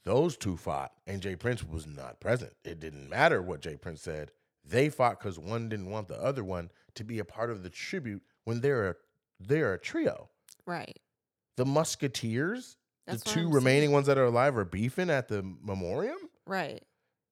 [0.06, 1.36] those two fought, and J.
[1.36, 2.54] Prince was not present.
[2.64, 3.76] It didn't matter what J.
[3.76, 4.32] Prince said.
[4.64, 7.70] They fought because one didn't want the other one to be a part of the
[7.70, 8.96] tribute when they're a
[9.42, 10.30] they're a trio.
[10.66, 10.98] Right.
[11.58, 16.18] The Musketeers, That's the two remaining ones that are alive, are beefing at the memoriam.
[16.48, 16.82] Right.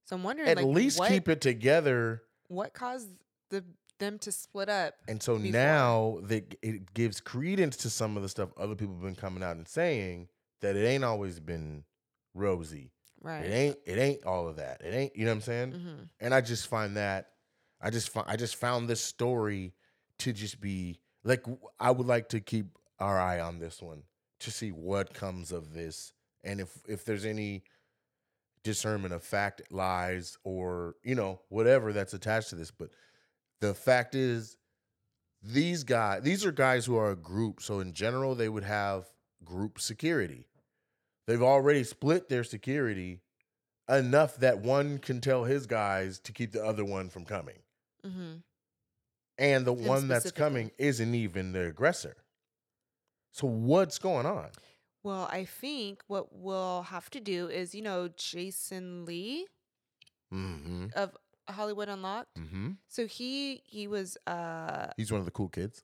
[0.05, 2.23] So I'm wondering, At like, least what, keep it together.
[2.47, 3.09] what caused
[3.49, 3.63] the
[3.99, 4.95] them to split up?
[5.07, 5.51] And so before.
[5.51, 9.43] now that it gives credence to some of the stuff other people have been coming
[9.43, 10.27] out and saying
[10.61, 11.83] that it ain't always been
[12.33, 12.91] rosy.
[13.21, 13.45] Right.
[13.45, 14.81] It ain't it ain't all of that.
[14.81, 15.71] It ain't you know what I'm saying?
[15.73, 17.27] hmm And I just find that
[17.79, 19.73] I just find I just found this story
[20.19, 21.45] to just be like
[21.79, 22.65] I would like to keep
[22.99, 24.03] our eye on this one
[24.39, 27.63] to see what comes of this and if if there's any
[28.63, 32.89] discernment of fact lies or you know whatever that's attached to this but
[33.59, 34.57] the fact is
[35.41, 39.05] these guys these are guys who are a group so in general they would have
[39.43, 40.47] group security.
[41.27, 43.21] They've already split their security
[43.89, 47.59] enough that one can tell his guys to keep the other one from coming.
[48.03, 48.37] Hmm
[49.37, 52.15] and the Him one that's coming isn't even the aggressor.
[53.31, 54.49] So what's going on
[55.03, 59.47] Well, I think what we'll have to do is, you know, Jason Lee
[60.33, 61.15] mm-hmm of
[61.49, 62.37] Hollywood Unlocked.
[62.37, 65.83] mm-hmm So he he was uh he's one of the cool kids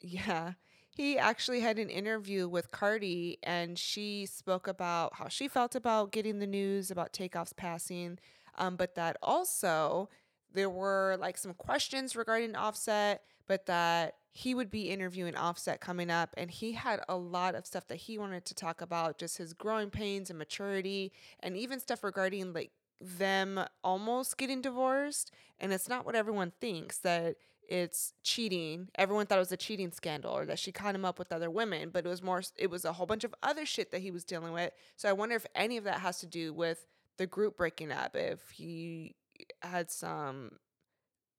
[0.00, 0.52] yeah.
[0.90, 6.12] He actually had an interview with Cardi and she spoke about how she felt about
[6.12, 8.18] getting the news about Takeoff's passing.
[8.56, 10.08] Um, but that also
[10.52, 16.10] there were like some questions regarding Offset, but that he would be interviewing Offset coming
[16.10, 19.38] up and he had a lot of stuff that he wanted to talk about, just
[19.38, 22.70] his growing pains and maturity, and even stuff regarding like
[23.00, 25.30] them almost getting divorced.
[25.58, 27.36] And it's not what everyone thinks that
[27.68, 28.88] it's cheating.
[28.94, 31.50] Everyone thought it was a cheating scandal or that she caught him up with other
[31.50, 34.10] women, but it was more, it was a whole bunch of other shit that he
[34.10, 34.72] was dealing with.
[34.96, 36.86] So I wonder if any of that has to do with
[37.18, 39.16] the group breaking up, if he
[39.62, 40.52] had some,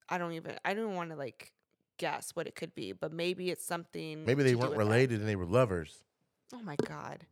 [0.08, 1.52] I don't even, I don't want to like
[2.00, 4.24] guess what it could be, but maybe it's something.
[4.24, 4.84] maybe they weren't with that.
[4.86, 5.92] related and they were lovers
[6.52, 7.26] Oh my god.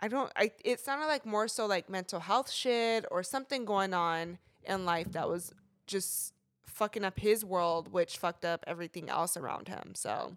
[0.00, 3.94] I don't I it sounded like more so like mental health shit or something going
[3.94, 5.52] on in life that was
[5.86, 6.34] just
[6.66, 9.94] fucking up his world which fucked up everything else around him.
[9.94, 10.36] So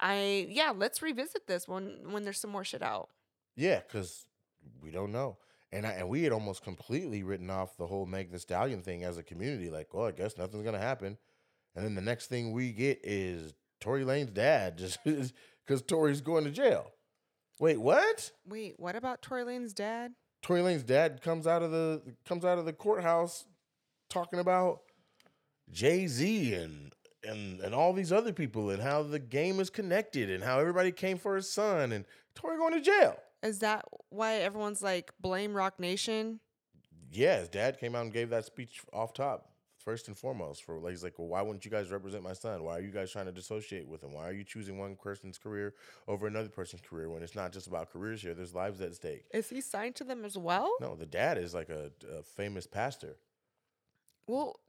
[0.00, 3.10] I yeah, let's revisit this when when there's some more shit out.
[3.56, 4.26] Yeah, because
[4.82, 5.36] we don't know.
[5.72, 9.04] And I, and we had almost completely written off the whole Meg the Stallion thing
[9.04, 9.70] as a community.
[9.70, 11.18] Like, oh, I guess nothing's gonna happen.
[11.74, 16.44] And then the next thing we get is Tory Lanez dad just because Tory's going
[16.44, 16.90] to jail.
[17.58, 18.30] Wait, what?
[18.46, 20.12] Wait, what about Tory Lanez dad?
[20.42, 23.44] Tory Lanez dad comes out of the comes out of the courthouse
[24.08, 24.80] talking about
[25.70, 26.92] Jay Z and
[27.22, 30.90] and and all these other people and how the game is connected and how everybody
[30.90, 32.04] came for his son and
[32.34, 33.16] Tory going to jail.
[33.42, 36.40] Is that why everyone's like blame Roc Nation?
[37.12, 39.49] Yeah, his dad came out and gave that speech off top
[39.84, 42.62] first and foremost for like he's like, well, why wouldn't you guys represent my son?
[42.62, 44.12] Why are you guys trying to dissociate with him?
[44.12, 45.74] Why are you choosing one person's career
[46.06, 48.34] over another person's career when it's not just about careers here?
[48.34, 49.24] There's lives at stake.
[49.32, 50.72] Is he signed to them as well?
[50.80, 53.16] No, the dad is like a, a famous pastor.
[54.26, 54.60] Well,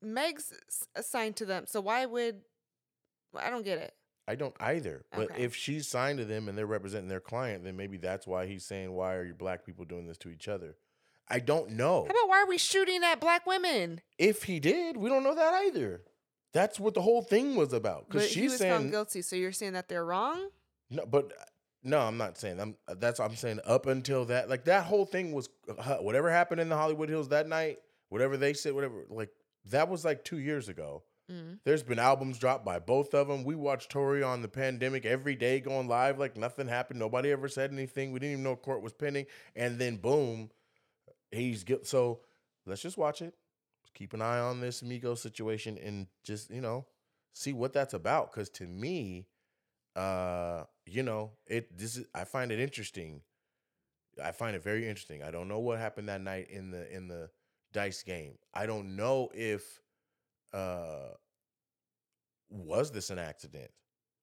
[0.00, 2.42] Meg's s- assigned to them, so why would
[3.36, 3.94] I don't get it.
[4.26, 5.04] I don't either.
[5.12, 5.42] But Okay.
[5.42, 8.64] if she's signed to them and they're representing their client, then maybe that's why he's
[8.64, 10.76] saying, "Why are you black people doing this to each other?"
[11.28, 12.04] I don't know.
[12.06, 14.00] How about why are we shooting at black women?
[14.18, 16.02] if he did, we don't know that either.
[16.52, 18.06] That's what the whole thing was about.
[18.08, 20.50] But Because he she's was saying found guilty, so you're saying that they're wrong?
[20.90, 21.44] No, but uh,
[21.82, 22.60] no, I'm not saying.
[22.60, 23.60] I'm that's what I'm saying.
[23.64, 27.28] Up until that, like that whole thing was uh, whatever happened in the Hollywood Hills
[27.30, 29.04] that night, whatever they said, whatever.
[29.08, 29.30] Like
[29.70, 31.02] that was like two years ago.
[31.30, 31.58] Mm.
[31.64, 33.44] There's been albums dropped by both of them.
[33.44, 37.00] We watched Tory on the pandemic every day going live, like nothing happened.
[37.00, 38.12] Nobody ever said anything.
[38.12, 40.50] We didn't even know court was pending, and then boom,
[41.34, 41.84] he's guilty.
[41.86, 42.20] So
[42.66, 43.34] let's just watch it.
[43.94, 46.86] Keep an eye on this Migos situation and just you know
[47.32, 48.32] see what that's about.
[48.32, 49.26] Because to me,
[49.96, 53.22] uh, you know, it this is I find it interesting.
[54.22, 55.22] I find it very interesting.
[55.22, 57.30] I don't know what happened that night in the in the
[57.72, 58.34] dice game.
[58.52, 59.80] I don't know if
[60.52, 61.14] uh
[62.50, 63.70] was this an accident?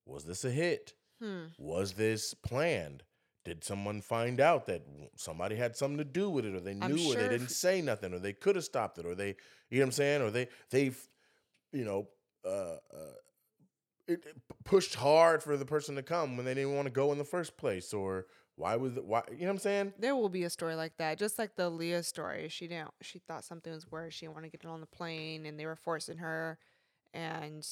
[0.05, 0.93] Was this a hit?
[1.21, 1.45] Hmm.
[1.57, 3.03] Was this planned?
[3.43, 4.83] Did someone find out that
[5.15, 7.81] somebody had something to do with it, or they knew, I'm or they didn't say
[7.81, 9.35] nothing, or they could have stopped it, or they,
[9.69, 10.99] you know what I'm saying, or they they've,
[11.71, 12.07] you know,
[12.45, 13.15] uh, uh,
[14.07, 17.11] it, it pushed hard for the person to come when they didn't want to go
[17.11, 18.27] in the first place, or
[18.57, 19.93] why was it, why, you know what I'm saying?
[19.97, 22.47] There will be a story like that, just like the Leah story.
[22.49, 22.91] She didn't.
[23.01, 24.13] She thought something was worse.
[24.13, 26.59] She didn't want to get on the plane, and they were forcing her,
[27.11, 27.67] and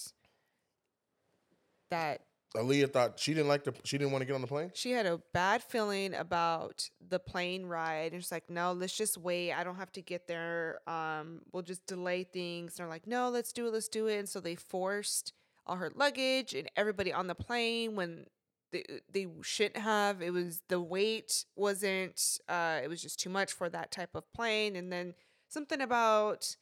[1.91, 2.21] that
[2.55, 4.71] Aaliyah thought she didn't like the, she didn't want to get on the plane.
[4.73, 9.17] she had a bad feeling about the plane ride, and she's like, "No, let's just
[9.17, 9.53] wait.
[9.53, 10.79] I don't have to get there.
[10.87, 13.73] Um, we'll just delay things." And they're like, "No, let's do it.
[13.73, 15.33] Let's do it." And so they forced
[15.67, 18.25] all her luggage and everybody on the plane when
[18.71, 20.21] they they shouldn't have.
[20.21, 22.39] It was the weight wasn't.
[22.47, 24.75] Uh, it was just too much for that type of plane.
[24.75, 25.13] And then
[25.47, 26.55] something about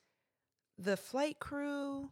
[0.78, 2.12] the flight crew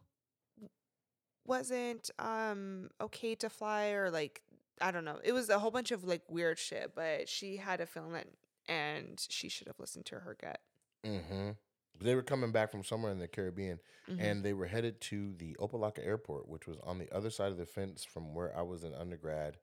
[1.48, 4.42] wasn't um okay to fly or like
[4.80, 5.18] I don't know.
[5.24, 8.26] It was a whole bunch of like weird shit, but she had a feeling that
[8.68, 10.60] and she should have listened to her gut.
[11.04, 11.50] Mm-hmm.
[11.98, 13.78] They were coming back from somewhere in the Caribbean,
[14.10, 14.20] Mhm.
[14.20, 17.56] and they were headed to the Opa-locka Airport, which was on the other side of
[17.58, 19.56] the fence from where I was an undergrad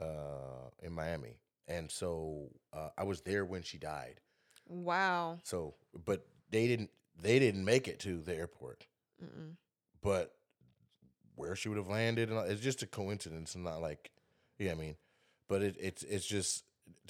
[0.00, 1.38] uh, in Miami.
[1.68, 4.20] And so uh, I was there when she died.
[4.66, 5.38] Wow.
[5.44, 5.74] So,
[6.04, 8.86] but they didn't they didn't make it to the airport.
[9.22, 9.56] Mm-mm.
[10.02, 10.34] But
[11.54, 14.10] where she would have landed, and it's just a coincidence, and not like,
[14.58, 14.96] yeah, I mean,
[15.48, 16.64] but it, it's it's just.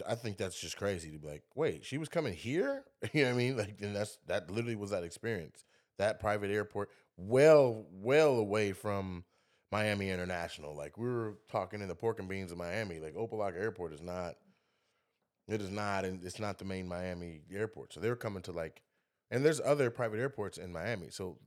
[0.06, 2.84] I think that's just crazy to be like, wait, she was coming here.
[3.12, 3.56] You know what I mean?
[3.56, 5.64] Like, and that's that literally was that experience.
[5.98, 9.24] That private airport, well, well away from
[9.72, 10.76] Miami International.
[10.76, 13.00] Like we were talking in the pork and beans of Miami.
[13.00, 14.34] Like Opa-locka Airport is not.
[15.48, 17.94] It is not, and it's not the main Miami airport.
[17.94, 18.82] So they're coming to like,
[19.30, 21.08] and there's other private airports in Miami.
[21.10, 21.38] So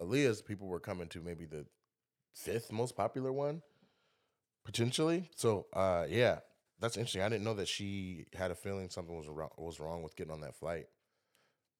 [0.00, 1.66] Aaliyah's people were coming to maybe the
[2.34, 3.62] fifth most popular one,
[4.64, 5.30] potentially.
[5.36, 6.40] So, uh, yeah,
[6.80, 7.22] that's interesting.
[7.22, 10.32] I didn't know that she had a feeling something was wrong, was wrong with getting
[10.32, 10.86] on that flight.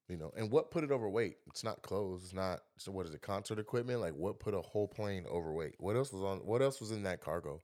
[0.07, 1.37] You know, and what put it overweight?
[1.47, 2.25] It's not clothes.
[2.25, 2.59] It's not.
[2.77, 3.23] So what is it?
[3.23, 4.01] Concert equipment?
[4.01, 5.75] Like what put a whole plane overweight?
[5.79, 6.37] What else was on?
[6.39, 7.61] What else was in that cargo?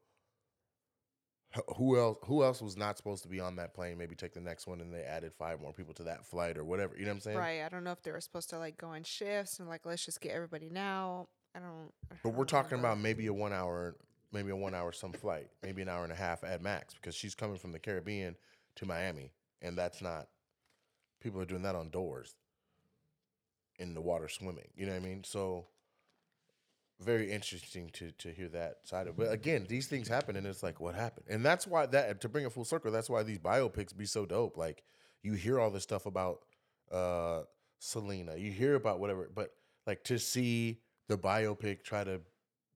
[1.78, 2.18] Who else?
[2.26, 3.98] Who else was not supposed to be on that plane?
[3.98, 6.64] Maybe take the next one, and they added five more people to that flight or
[6.64, 6.96] whatever.
[6.98, 7.38] You know what I'm saying?
[7.38, 7.62] Right.
[7.62, 10.04] I don't know if they were supposed to like go in shifts and like let's
[10.04, 11.28] just get everybody now.
[11.56, 11.92] I don't.
[12.12, 13.96] I But we're talking about maybe a one hour,
[14.32, 17.16] maybe a one hour some flight, maybe an hour and a half at max, because
[17.16, 18.36] she's coming from the Caribbean
[18.76, 20.28] to Miami, and that's not.
[21.20, 22.36] People are doing that on doors.
[23.80, 25.24] In the water swimming, you know what I mean.
[25.24, 25.66] So,
[27.00, 29.16] very interesting to to hear that side of.
[29.16, 29.18] it.
[29.18, 31.26] But again, these things happen, and it's like, what happened?
[31.30, 32.92] And that's why that to bring it full circle.
[32.92, 34.56] That's why these biopics be so dope.
[34.56, 34.84] Like
[35.24, 36.42] you hear all this stuff about
[36.92, 37.42] uh
[37.80, 39.52] Selena, you hear about whatever, but
[39.88, 40.80] like to see
[41.12, 42.22] the biopic try to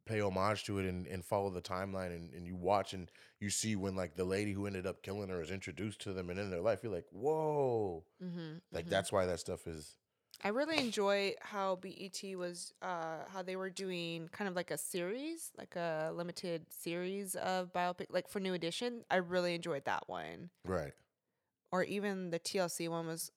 [0.05, 3.09] pay homage to it and, and follow the timeline and, and you watch and
[3.39, 6.29] you see when like the lady who ended up killing her is introduced to them
[6.29, 8.03] and in their life, you're like, whoa.
[8.21, 8.89] Mhm, Like mhm.
[8.89, 9.95] that's why that stuff is
[10.43, 14.77] I really enjoy how BET was, uh, how they were doing kind of like a
[14.77, 19.05] series, like a limited series of biopic, like for New Edition.
[19.09, 20.49] I really enjoyed that one.
[20.65, 20.93] right.
[21.71, 23.31] or even the TLC one was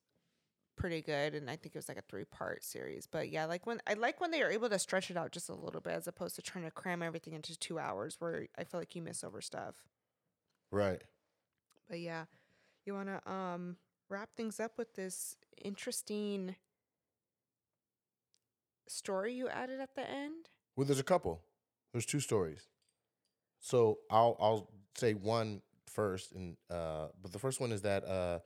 [0.79, 3.07] pretty good, and I think it was like a three part series.
[3.07, 5.49] But yeah, like when I like when they are able to stretch it out just
[5.49, 8.65] a little bit, as opposed to trying to cram everything into two hours, where I
[8.65, 9.75] feel like you miss over stuff.
[10.71, 11.03] Right.
[11.89, 12.25] But yeah,
[12.87, 13.77] you want to um
[14.09, 16.57] wrap things up with this interesting
[18.87, 20.49] story you added at the end?
[20.77, 21.43] Well, there's a couple.
[21.93, 22.69] There's two stories.
[23.61, 28.39] So I'll I'll say one first, and uh, but the first one is that uh,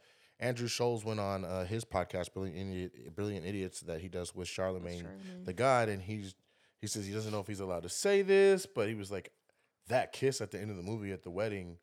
[0.43, 4.48] Andrew Schulz went on uh, his podcast, Brilliant Idiot, Brilliant Idiots, that he does with
[4.48, 5.44] Charlemagne, Charlemagne.
[5.44, 6.35] the God, and he's
[6.81, 9.31] he says he doesn't know if he's allowed to say this, but he was like,
[9.89, 11.78] that kiss at the end of the movie at the wedding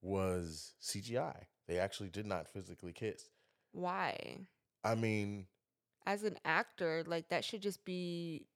[0.00, 1.42] was CGI.
[1.66, 3.28] They actually did not physically kiss.
[3.72, 4.38] Why?
[4.82, 5.46] I mean,
[6.06, 8.46] As an actor, like that should just be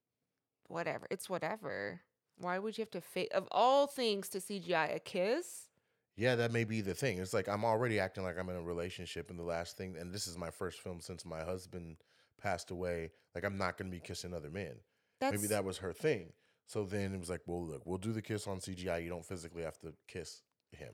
[0.69, 1.07] whatever.
[1.11, 2.01] It's whatever.
[2.39, 5.69] Why would you have to fake of all things to CGI a kiss?
[6.16, 7.18] Yeah, that may be the thing.
[7.18, 10.12] It's like I'm already acting like I'm in a relationship, and the last thing, and
[10.12, 11.97] this is my first film since my husband
[12.40, 13.10] passed away.
[13.34, 14.74] Like I'm not going to be kissing other men.
[15.20, 16.32] That's Maybe that was her thing.
[16.66, 19.02] So then it was like, well, look, we'll do the kiss on CGI.
[19.02, 20.93] You don't physically have to kiss him,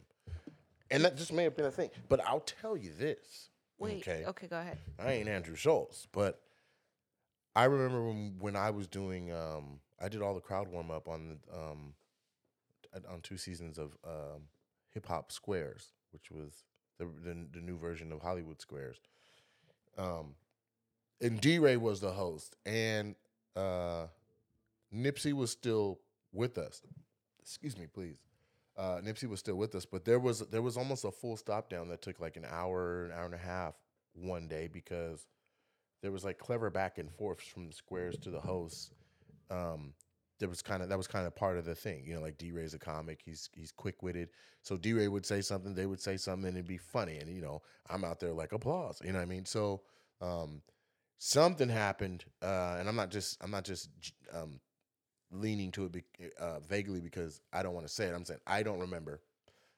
[0.90, 1.90] and that just may have been a thing.
[2.08, 3.50] But I'll tell you this.
[3.78, 3.98] wait.
[4.08, 4.24] okay.
[4.26, 4.46] Okay.
[4.46, 4.78] go ahead.
[4.98, 6.40] I ain't Andrew Schulz, but
[7.56, 11.08] I remember when when I was doing um I did all the crowd warm up
[11.08, 11.94] on the um
[13.10, 14.42] on two seasons of um
[14.94, 16.64] Hip Hop Squares, which was
[16.98, 19.00] the, the the new version of Hollywood Squares.
[19.96, 20.34] Um
[21.20, 23.14] and DeRay was the host and
[23.56, 24.06] uh
[24.94, 26.00] Nipsey was still
[26.32, 26.82] with us.
[27.40, 28.20] Excuse me, please.
[28.76, 31.68] Uh, Nipsey was still with us, but there was there was almost a full stop
[31.68, 33.74] down that took like an hour, an hour and a half
[34.14, 35.26] one day because
[36.00, 38.90] there was like clever back and forths from the squares to the hosts.
[39.50, 39.94] Um,
[40.38, 42.20] there was kind of that was kind of part of the thing, you know.
[42.20, 44.30] Like DeRay's a comic; he's he's quick witted.
[44.62, 47.18] So DeRay would say something, they would say something, and it'd be funny.
[47.18, 49.00] And you know, I'm out there like applause.
[49.04, 49.44] You know what I mean?
[49.44, 49.82] So
[50.20, 50.62] um,
[51.18, 53.90] something happened, uh, and I'm not just I'm not just
[54.32, 54.60] um,
[55.32, 56.04] leaning to it be,
[56.40, 58.14] uh, vaguely because I don't want to say it.
[58.14, 59.20] I'm saying I don't remember,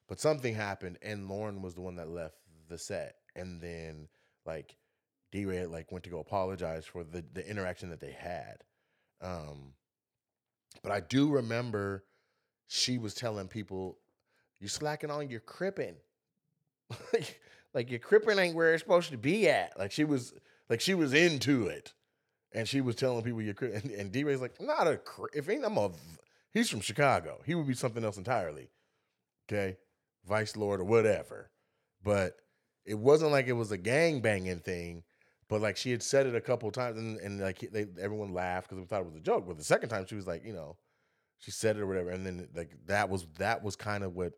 [0.08, 2.36] but something happened, and Lauren was the one that left
[2.68, 4.08] the set, and then
[4.44, 4.76] like
[5.32, 8.64] DeRay like went to go apologize for the the interaction that they had.
[9.22, 9.74] Um,
[10.82, 12.04] but I do remember
[12.66, 13.98] she was telling people,
[14.60, 15.96] "You're slacking on your cripping."
[17.12, 17.40] like,
[17.74, 19.78] like your cripping ain't where it's supposed to be at.
[19.78, 20.32] Like she was,
[20.68, 21.92] like she was into it,
[22.52, 23.54] and she was telling people you're.
[23.54, 25.00] cri- And, and DeRay's like, not a.
[25.34, 25.90] If ain't I'm a.
[26.52, 27.40] He's from Chicago.
[27.46, 28.70] He would be something else entirely.
[29.48, 29.76] Okay,
[30.26, 31.50] Vice Lord or whatever,
[32.02, 32.36] but
[32.84, 35.02] it wasn't like it was a gang banging thing.
[35.50, 38.68] But like she had said it a couple times, and, and like they everyone laughed
[38.68, 39.48] because we thought it was a joke.
[39.48, 40.76] But the second time she was like, you know,
[41.40, 44.32] she said it or whatever, and then like that was that was kind of what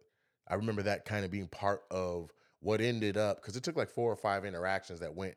[0.48, 3.90] I remember that kind of being part of what ended up because it took like
[3.90, 5.34] four or five interactions that went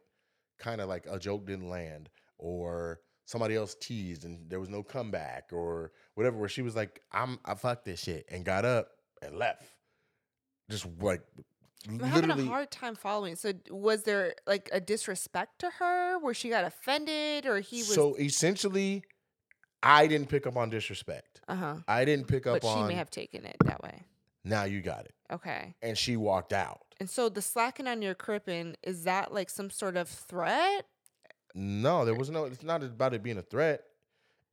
[0.59, 4.81] kind of like a joke didn't land or somebody else teased and there was no
[4.81, 6.37] comeback or whatever.
[6.37, 8.87] Where she was like, I'm I fuck this shit and got up
[9.21, 9.65] and left,
[10.69, 11.21] just like
[11.87, 13.35] I'm having a hard time following.
[13.35, 17.93] So was there like a disrespect to her where she got offended or he was
[17.93, 19.03] so essentially,
[19.83, 21.41] I didn't pick up on disrespect.
[21.47, 21.75] uh-huh.
[21.87, 24.03] I didn't pick up on But she may have taken it that way.
[24.43, 25.75] now you got it, Okay.
[25.81, 26.81] and she walked out.
[26.99, 30.85] And so the slacking on your crippin, is that like some sort of threat?
[31.53, 32.45] No, there was no.
[32.45, 33.83] It's not about it being a threat.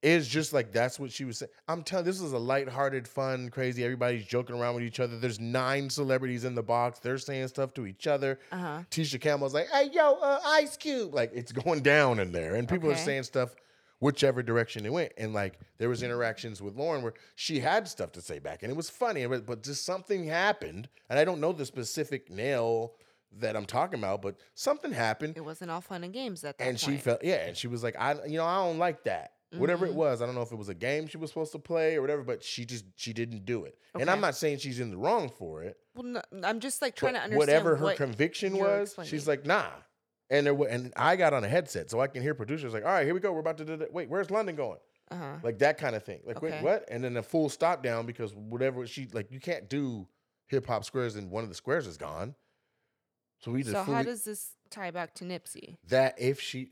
[0.02, 1.50] It's just like that's what she was saying.
[1.68, 2.04] I'm telling.
[2.04, 3.84] This is a lighthearted, fun, crazy.
[3.84, 5.16] Everybody's joking around with each other.
[5.18, 6.98] There's nine celebrities in the box.
[6.98, 8.40] They're saying stuff to each other.
[8.50, 8.80] Uh-huh.
[8.90, 12.68] Tisha Campbell's like, "Hey, yo, uh, Ice Cube!" Like it's going down in there, and
[12.68, 13.54] people are saying stuff
[14.00, 15.12] whichever direction it went.
[15.16, 18.72] And like there was interactions with Lauren where she had stuff to say back, and
[18.72, 19.24] it was funny.
[19.26, 22.94] But, but just something happened, and I don't know the specific nail
[23.38, 26.64] that I'm talking about, but something happened It wasn't all fun and games at that
[26.68, 29.32] and she felt yeah and she was like i you know i don't like that
[29.58, 29.96] whatever it Mhm.
[29.96, 32.00] was i don't know if it was a game she was supposed to play or
[32.00, 33.76] whatever but she just she didn't do it.
[33.94, 35.76] And i'm not saying she's in the wrong for it.
[35.94, 38.94] Well, no, I'm just like but trying to understand whatever her what conviction you're was
[39.04, 39.26] she's explaining.
[39.26, 39.70] like nah.
[40.30, 42.84] And there wa- and i got on a headset so i can hear producers like
[42.84, 43.32] all right here we go.
[43.32, 44.78] We're about to do that wait where's london going?
[45.10, 45.36] Uh-huh.
[45.42, 46.20] like that kind of thing.
[46.24, 46.86] Like wait what?
[46.90, 50.08] And then a full stop down because whatever she like you can't do
[50.46, 52.34] hip-hop squares and one of the squares is gone.
[53.40, 55.76] So we just So fully, how does this tie back to Nipsey?
[55.88, 56.70] that if she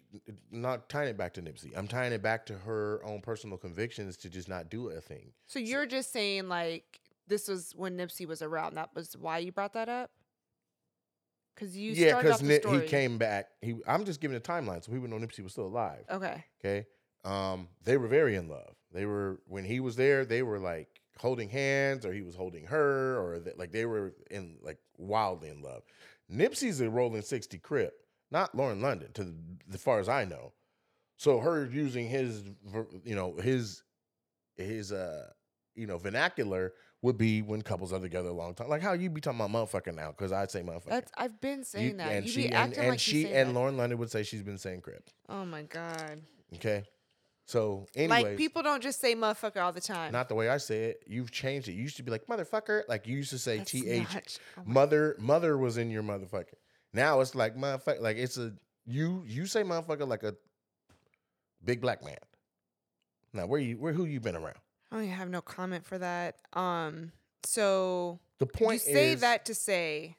[0.50, 4.16] not tying it back to Nipsey, I'm tying it back to her own personal convictions
[4.18, 5.32] to just not do a thing.
[5.46, 8.74] So you're just saying like this was when Nipsey was around.
[8.74, 10.10] That was why you brought that up.
[11.54, 12.80] Because you yeah, because story.
[12.80, 13.48] he came back.
[13.60, 16.04] He I'm just giving a timeline so people know Nipsey was still alive.
[16.10, 16.44] Okay.
[16.64, 16.86] Okay,
[17.24, 18.74] um, they were very in love.
[18.92, 20.24] They were when he was there.
[20.24, 24.12] They were like holding hands, or he was holding her, or that like they were
[24.30, 25.82] in like wildly in love.
[26.32, 27.92] Nipsey's a rolling 60 crip,
[28.30, 29.34] not Lauren London, to the,
[29.74, 30.52] as far as I know.
[31.16, 32.42] So her using his,
[33.04, 33.82] you know, his,
[34.56, 35.26] his, uh,
[35.74, 36.72] you know, vernacular
[37.02, 38.68] would be when couples are together a long time.
[38.68, 40.88] Like how you be talking about motherfucker now, because I'd say motherfucker.
[40.90, 42.12] That's I've been saying You- that.
[42.12, 43.54] and You she be and, acting and like she and that.
[43.54, 45.08] Lauren London would say she's been saying crip.
[45.28, 46.22] Oh my god.
[46.54, 46.84] Okay,
[47.46, 50.12] so anyways, Like people don't just say motherfucker all the time.
[50.12, 51.02] not the way I say it.
[51.06, 51.72] You've changed it.
[51.72, 54.12] You used to be like motherfucker, like you used to say That's T H.
[54.14, 56.54] not- oh Mother, mother was in your motherfucker.
[56.92, 58.52] Now it's like motherfucker, like it's a
[58.86, 59.22] you.
[59.26, 60.34] You say motherfucker like a
[61.64, 62.16] big black man.
[63.32, 64.56] Now where you where who you been around?
[64.92, 66.36] I don't have no comment for that.
[66.52, 67.12] Um.
[67.44, 70.16] So The point you say is that to say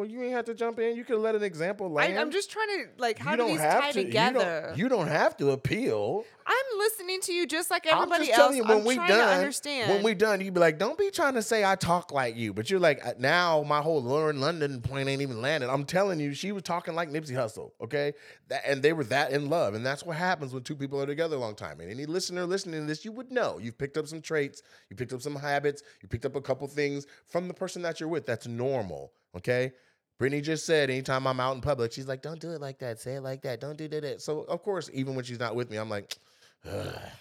[0.00, 0.96] Well, you ain't have to jump in.
[0.96, 2.18] You could let an example I, land.
[2.18, 4.38] I'm just trying to like how you do these tie to, together?
[4.38, 6.24] You don't, you don't have to appeal.
[6.46, 8.46] I'm listening to you just like I'm everybody just else.
[8.46, 9.18] telling you when I'm we trying done.
[9.18, 9.92] to understand.
[9.92, 12.54] When we done, you'd be like, "Don't be trying to say I talk like you,"
[12.54, 16.18] but you're like, "Uh, "Now my whole Lauren London point ain't even landed." I'm telling
[16.18, 18.14] you, she was talking like Nipsey Hussle, okay?
[18.48, 21.06] That, and they were that in love, and that's what happens when two people are
[21.06, 21.78] together a long time.
[21.78, 24.96] And any listener listening to this, you would know you've picked up some traits, you
[24.96, 28.08] picked up some habits, you picked up a couple things from the person that you're
[28.08, 28.24] with.
[28.24, 29.72] That's normal, okay?
[30.20, 33.00] Britney just said, anytime I'm out in public, she's like, "Don't do it like that.
[33.00, 33.60] Say it like that.
[33.60, 36.18] Don't do that." So of course, even when she's not with me, I'm like.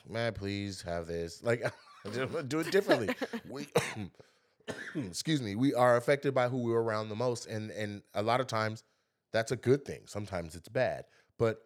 [0.09, 1.41] Man, please have this.
[1.43, 1.63] Like,
[2.47, 3.15] do it differently.
[3.49, 3.67] we,
[4.95, 8.41] excuse me, we are affected by who we're around the most, and and a lot
[8.41, 8.84] of times
[9.31, 10.01] that's a good thing.
[10.05, 11.05] Sometimes it's bad,
[11.38, 11.59] but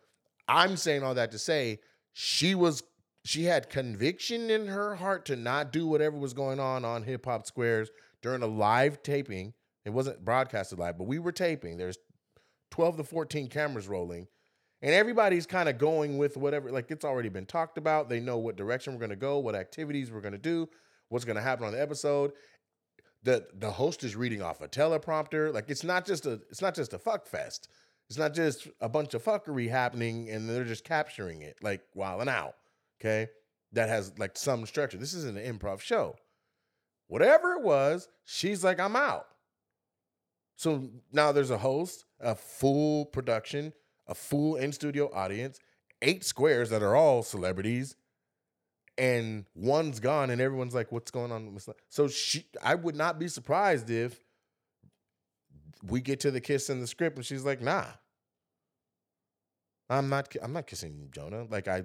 [0.47, 1.80] I'm saying all that to say
[2.14, 2.84] she was
[3.26, 7.26] she had conviction in her heart to not do whatever was going on on Hip
[7.26, 7.89] Hop Squares
[8.22, 9.53] during a live taping.
[9.85, 11.77] It wasn't broadcasted live, but we were taping.
[11.77, 11.97] There's
[12.72, 14.27] 12 to 14 cameras rolling
[14.81, 18.10] and everybody's kind of going with whatever like it's already been talked about.
[18.10, 20.68] They know what direction we're going to go what activities we're going to do
[21.10, 22.34] what's going to happen on the episode.
[23.23, 25.53] The the host is reading off a teleprompter.
[25.53, 27.69] Like it's not just a it's not just a fuck fest.
[28.10, 32.19] It's not just a bunch of fuckery happening and they're just capturing it like while
[32.19, 32.55] and out
[32.99, 33.30] okay?
[33.72, 34.97] That has like some structure.
[34.97, 36.15] This isn't an improv show.
[37.07, 39.26] Whatever it was she's like i'm out
[40.56, 43.74] so now there's a host a full production
[44.08, 45.60] a full in studio audience,
[46.02, 47.96] eight squares that are all celebrities,
[48.98, 51.58] and one's gone, and everyone's like, "What's going on?"
[51.90, 54.24] So she, I would not be surprised if
[55.84, 57.86] we get to the kiss in the script, and she's like, "Nah,
[59.90, 60.34] I'm not.
[60.42, 61.46] I'm not kissing Jonah.
[61.50, 61.84] Like I,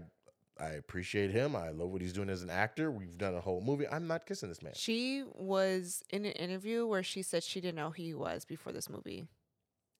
[0.60, 1.54] I appreciate him.
[1.54, 2.90] I love what he's doing as an actor.
[2.90, 3.86] We've done a whole movie.
[3.88, 7.76] I'm not kissing this man." She was in an interview where she said she didn't
[7.76, 9.26] know who he was before this movie.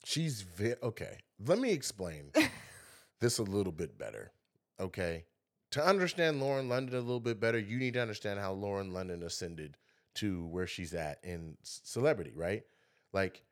[0.05, 1.19] She's very okay.
[1.45, 2.33] Let me explain
[3.21, 4.33] this a little bit better.
[4.81, 5.25] Okay.
[5.73, 9.23] To understand Lauren London a little bit better, you need to understand how Lauren London
[9.23, 9.77] ascended
[10.15, 12.63] to where she's at in celebrity, right?
[13.13, 13.43] Like,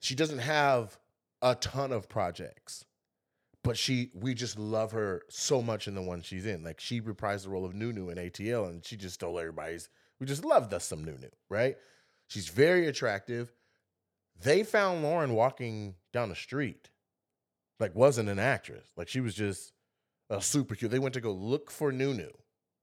[0.00, 0.98] she doesn't have
[1.42, 2.84] a ton of projects,
[3.68, 6.64] but she, we just love her so much in the one she's in.
[6.64, 9.88] Like, she reprised the role of Nunu in ATL, and she just stole everybody's.
[10.18, 11.76] We just loved us some Nunu, right?
[12.26, 13.52] She's very attractive
[14.40, 16.90] they found Lauren walking down the street,
[17.80, 19.72] like wasn't an actress, like she was just
[20.30, 20.90] a super cute.
[20.90, 22.30] They went to go look for Nunu.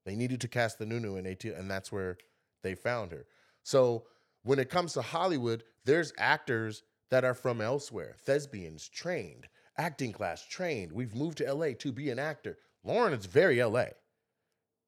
[0.06, 2.18] They needed to cast the Nunu in ATL and that's where
[2.64, 3.26] they found her.
[3.64, 4.04] So
[4.44, 10.46] when it comes to Hollywood, there's actors that are from elsewhere, thespians trained, acting class
[10.46, 10.92] trained.
[10.92, 12.58] We've moved to LA to be an actor.
[12.84, 13.86] Lauren is very LA,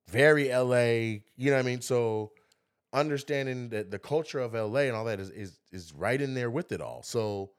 [0.10, 1.22] very LA.
[1.36, 1.82] You know what I mean?
[1.82, 2.32] So
[2.94, 6.50] understanding that the culture of LA and all that is is is right in there
[6.50, 7.04] with it all.
[7.04, 7.52] So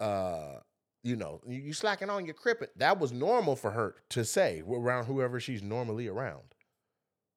[0.00, 0.60] uh
[1.02, 2.68] you know, you, slacking on your crippet.
[2.74, 6.42] That was normal for her to say around whoever she's normally around.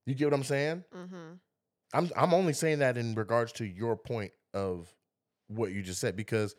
[0.07, 0.83] You get what I'm saying?
[0.95, 1.33] Mm-hmm.
[1.93, 4.91] I'm I'm only saying that in regards to your point of
[5.47, 6.55] what you just said because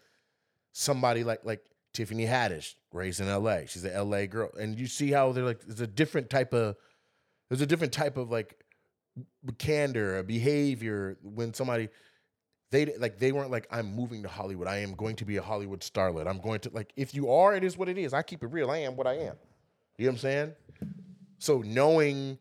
[0.72, 1.62] somebody like like
[1.92, 3.60] Tiffany Haddish raised in LA.
[3.66, 4.50] She's a LA girl.
[4.58, 6.76] And you see how they're like there's a different type of
[7.48, 8.64] there's a different type of like
[9.58, 11.88] candor, a behavior when somebody
[12.70, 14.68] they like they weren't like I'm moving to Hollywood.
[14.68, 16.28] I am going to be a Hollywood starlet.
[16.28, 18.14] I'm going to like if you are, it is what it is.
[18.14, 18.70] I keep it real.
[18.70, 19.36] I am what I am.
[19.98, 20.52] You know what I'm saying?
[21.38, 22.38] So knowing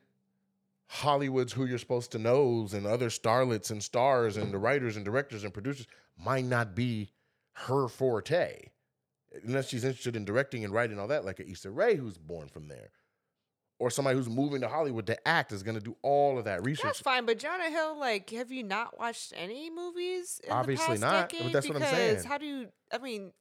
[0.87, 5.05] Hollywood's who you're supposed to knows and other starlets and stars and the writers and
[5.05, 7.11] directors and producers might not be
[7.53, 8.69] her forte.
[9.45, 12.47] Unless she's interested in directing and writing all that, like a Issa Rae who's born
[12.47, 12.89] from there.
[13.77, 16.83] Or somebody who's moving to Hollywood to act is gonna do all of that research.
[16.83, 20.41] That's fine, but Jonah Hill, like, have you not watched any movies?
[20.43, 21.53] In Obviously the past not, but Decade?
[21.53, 22.23] that's what I'm because saying.
[22.23, 22.67] How do you?
[22.91, 23.31] I mean,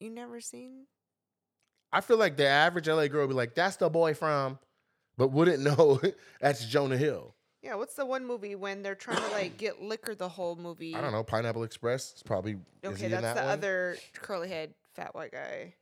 [0.00, 0.86] you never seen?
[1.92, 4.58] I feel like the average LA girl would be like, that's the boy from,
[5.16, 6.00] but wouldn't know
[6.40, 7.34] that's Jonah Hill.
[7.62, 10.94] Yeah, what's the one movie when they're trying to like get liquor the whole movie?
[10.94, 11.24] I don't know.
[11.24, 12.12] Pineapple Express.
[12.12, 12.52] It's probably.
[12.52, 13.50] is he Okay, in that's that the one?
[13.50, 15.74] other curly head fat white guy.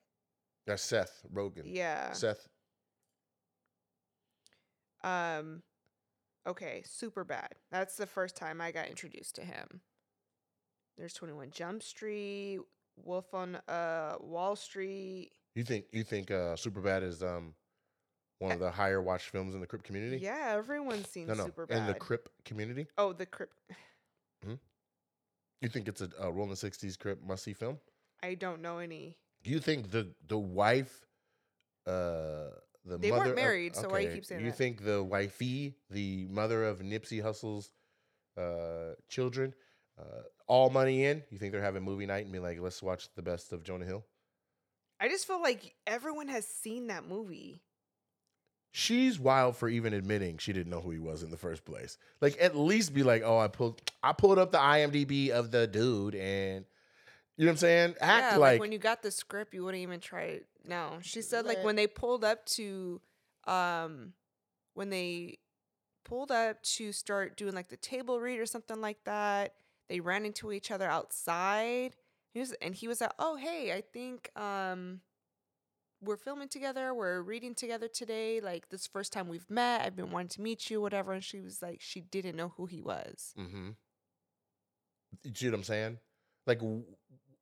[0.66, 1.62] That's Seth Rogen.
[1.66, 2.12] Yeah.
[2.12, 2.48] Seth.
[5.05, 5.62] Um
[6.47, 7.48] okay, Superbad.
[7.70, 9.81] That's the first time I got introduced to him.
[10.97, 12.61] There's 21 Jump Street,
[13.05, 15.32] Wolf on uh Wall Street.
[15.55, 17.55] You think you think uh Superbad is um
[18.38, 20.18] one of the higher watched films in the Crip community?
[20.18, 21.46] Yeah, everyone's seen No, no.
[21.46, 21.70] Superbad.
[21.70, 23.50] In the Crip community, oh, the Crip.
[24.44, 24.54] Hmm.
[25.62, 27.78] you think it's a, a Rolling Sixties Crip must see film?
[28.22, 29.16] I don't know any.
[29.42, 31.06] Do you think the the wife,
[31.86, 32.50] uh,
[32.84, 32.98] the mother?
[32.98, 34.56] They mother weren't of- married, so why do you keep saying You that?
[34.56, 37.70] think the wifey, the mother of Nipsey Hussle's
[38.36, 39.54] uh, children,
[39.98, 41.22] uh, all money in?
[41.30, 43.84] You think they're having movie night and be like, let's watch the best of Jonah
[43.86, 44.04] Hill?
[45.00, 47.60] I just feel like everyone has seen that movie.
[48.78, 51.97] She's wild for even admitting she didn't know who he was in the first place.
[52.20, 55.66] Like at least be like, oh, I pulled I pulled up the IMDb of the
[55.66, 56.66] dude and
[57.39, 57.94] you know what I'm saying?
[58.03, 60.47] Act yeah, like, when you got the script, you wouldn't even try it.
[60.62, 61.65] No, she said like Man.
[61.65, 63.01] when they pulled up to,
[63.47, 64.12] um,
[64.74, 65.39] when they
[66.05, 69.55] pulled up to start doing like the table read or something like that,
[69.89, 71.97] they ran into each other outside.
[72.35, 75.01] He was and he was like, "Oh hey, I think um,
[76.02, 76.94] we're filming together.
[76.94, 78.40] We're reading together today.
[78.40, 79.82] Like this first time we've met.
[79.82, 82.66] I've been wanting to meet you, whatever." And she was like, she didn't know who
[82.66, 83.35] he was.
[83.39, 83.70] Mm-hmm.
[85.24, 85.98] You see what I'm saying?
[86.47, 86.60] Like,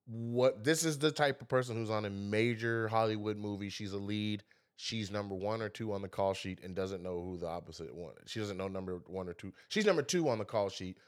[0.07, 0.65] what?
[0.65, 3.71] This is the type of person who's on a major Hollywood movie.
[3.71, 4.43] She's a lead.
[4.77, 7.95] She's number one or two on the call sheet and doesn't know who the opposite
[7.95, 8.15] one.
[8.27, 9.53] She doesn't know number one or two.
[9.69, 10.99] She's number two on the call sheet.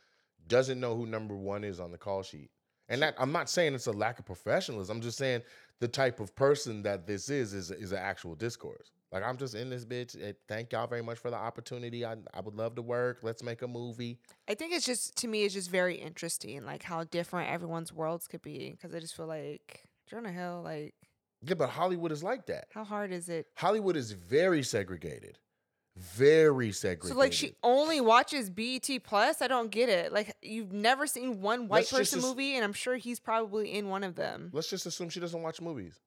[0.47, 2.51] Doesn't know who number one is on the call sheet.
[2.89, 4.97] And that I'm not saying it's a lack of professionalism.
[4.97, 5.43] I'm just saying
[5.81, 8.93] the type of person that this is is is an actual discourse.
[9.13, 10.17] Like I'm just in this bitch.
[10.23, 12.05] eh, Thank y'all very much for the opportunity.
[12.05, 13.19] I I would love to work.
[13.23, 14.19] Let's make a movie.
[14.49, 18.27] I think it's just to me, it's just very interesting, like how different everyone's worlds
[18.29, 18.71] could be.
[18.71, 20.95] Because I just feel like Jonah Hill, like
[21.43, 22.67] Yeah, but Hollywood is like that.
[22.71, 23.47] how hard is it?
[23.57, 25.39] Hollywood is very segregated.
[25.97, 27.13] Very segregated.
[27.13, 29.41] So like she only watches BET Plus.
[29.41, 30.13] I don't get it.
[30.13, 33.19] Like you've never seen one white Let's just person as- movie, and I'm sure he's
[33.19, 34.51] probably in one of them.
[34.53, 35.99] Let's just assume she doesn't watch movies.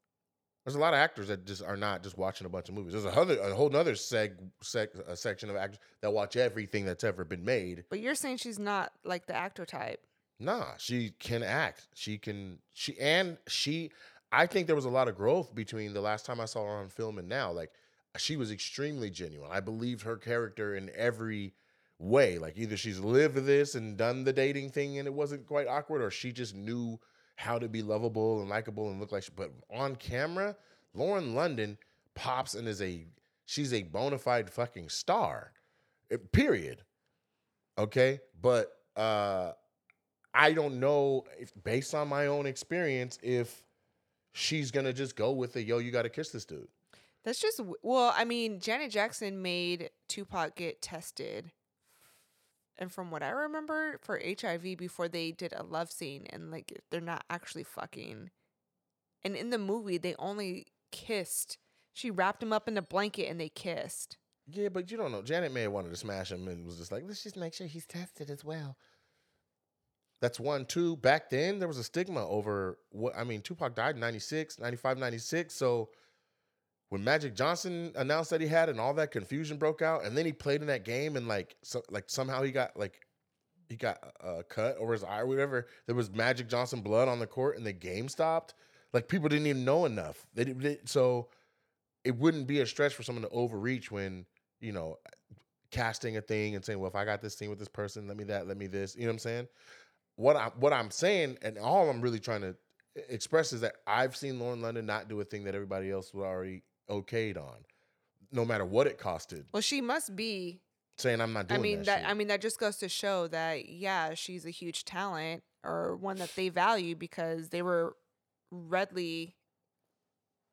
[0.65, 2.93] There's a lot of actors that just are not just watching a bunch of movies.
[2.93, 6.85] There's a, other, a whole nother seg, seg, a section of actors that watch everything
[6.85, 7.85] that's ever been made.
[7.89, 10.05] But you're saying she's not like the actor type.
[10.39, 11.87] Nah, she can act.
[11.95, 13.91] She can she and she
[14.31, 16.77] I think there was a lot of growth between the last time I saw her
[16.77, 17.51] on film and now.
[17.51, 17.71] Like
[18.17, 19.49] she was extremely genuine.
[19.51, 21.53] I believed her character in every
[21.99, 22.39] way.
[22.39, 26.01] Like either she's lived this and done the dating thing and it wasn't quite awkward,
[26.01, 26.99] or she just knew
[27.35, 30.55] how to be lovable and likable and look like she, but on camera,
[30.93, 31.77] Lauren London
[32.15, 33.05] pops and is a
[33.45, 35.53] she's a bona fide fucking star.
[36.11, 36.81] Eh, period.
[37.77, 38.19] Okay?
[38.41, 39.51] But uh
[40.33, 43.63] I don't know if based on my own experience if
[44.33, 46.67] she's gonna just go with the yo, you gotta kiss this dude.
[47.23, 48.13] That's just well.
[48.15, 51.51] I mean, Janet Jackson made Tupac get tested,
[52.77, 56.81] and from what I remember, for HIV before they did a love scene, and like
[56.91, 58.29] they're not actually fucking.
[59.23, 61.57] And in the movie, they only kissed.
[61.93, 64.17] She wrapped him up in a blanket and they kissed.
[64.47, 65.21] Yeah, but you don't know.
[65.21, 67.67] Janet may have wanted to smash him and was just like, let's just make sure
[67.67, 68.77] he's tested as well.
[70.21, 70.65] That's one.
[70.65, 74.59] Two, back then there was a stigma over what I mean, Tupac died in 96,
[74.59, 75.53] 95, 96.
[75.53, 75.89] So
[76.89, 80.25] when Magic Johnson announced that he had and all that confusion broke out, and then
[80.25, 82.99] he played in that game and like so, like somehow he got like
[83.69, 85.67] he got a cut over his eye or whatever.
[85.85, 88.55] There was Magic Johnson blood on the court and the game stopped.
[88.91, 90.25] Like people didn't even know enough.
[90.33, 91.29] They, they so
[92.03, 94.25] it wouldn't be a stretch for someone to overreach when
[94.59, 94.97] you know
[95.69, 98.17] casting a thing and saying, "Well, if I got this thing with this person, let
[98.17, 99.47] me that, let me this." You know what I'm saying?
[100.15, 102.55] What I what I'm saying, and all I'm really trying to
[103.09, 106.25] express is that I've seen Lauren London not do a thing that everybody else would
[106.25, 107.65] already okayed on,
[108.31, 109.45] no matter what it costed.
[109.53, 110.61] Well, she must be.
[110.97, 111.59] Saying I'm not doing.
[111.59, 112.01] I mean that.
[112.01, 112.09] that.
[112.09, 116.17] I mean that just goes to show that yeah, she's a huge talent or one
[116.17, 117.95] that they value because they were
[118.51, 119.35] readily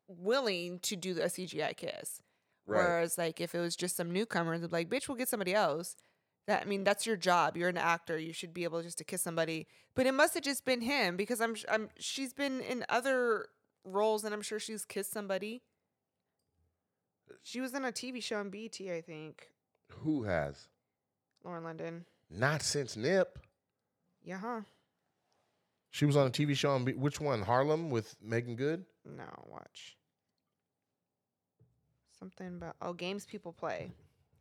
[0.08, 2.22] willing to do a CGI kiss.
[2.66, 2.78] Right.
[2.78, 5.54] Whereas like if it was just some newcomers, they'd be like, bitch, we'll get somebody
[5.54, 5.96] else.
[6.46, 7.56] That I mean, that's your job.
[7.56, 8.18] You're an actor.
[8.18, 9.66] You should be able just to kiss somebody.
[9.94, 13.46] But it must have just been him because I'm, I'm she's been in other
[13.84, 15.62] roles and I'm sure she's kissed somebody.
[17.42, 19.48] She was in a TV show on BT, I think.
[20.02, 20.68] Who has?
[21.44, 22.04] Lauren London.
[22.30, 23.38] Not since Nip.
[24.24, 24.60] Yeah, huh?
[25.90, 27.42] She was on a TV show on B- which one?
[27.42, 28.84] Harlem with Meagan Good.
[29.04, 29.96] No, watch.
[32.18, 33.92] Something about oh games people play.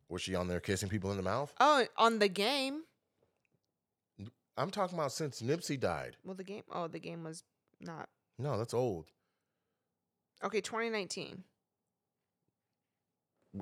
[0.09, 1.53] Was she on there kissing people in the mouth?
[1.59, 2.83] Oh, on the game.
[4.57, 6.17] I'm talking about since Nipsey died.
[6.23, 6.63] Well, the game.
[6.71, 7.43] Oh, the game was
[7.81, 8.09] not.
[8.39, 9.05] No, that's old.
[10.43, 11.43] Okay, 2019.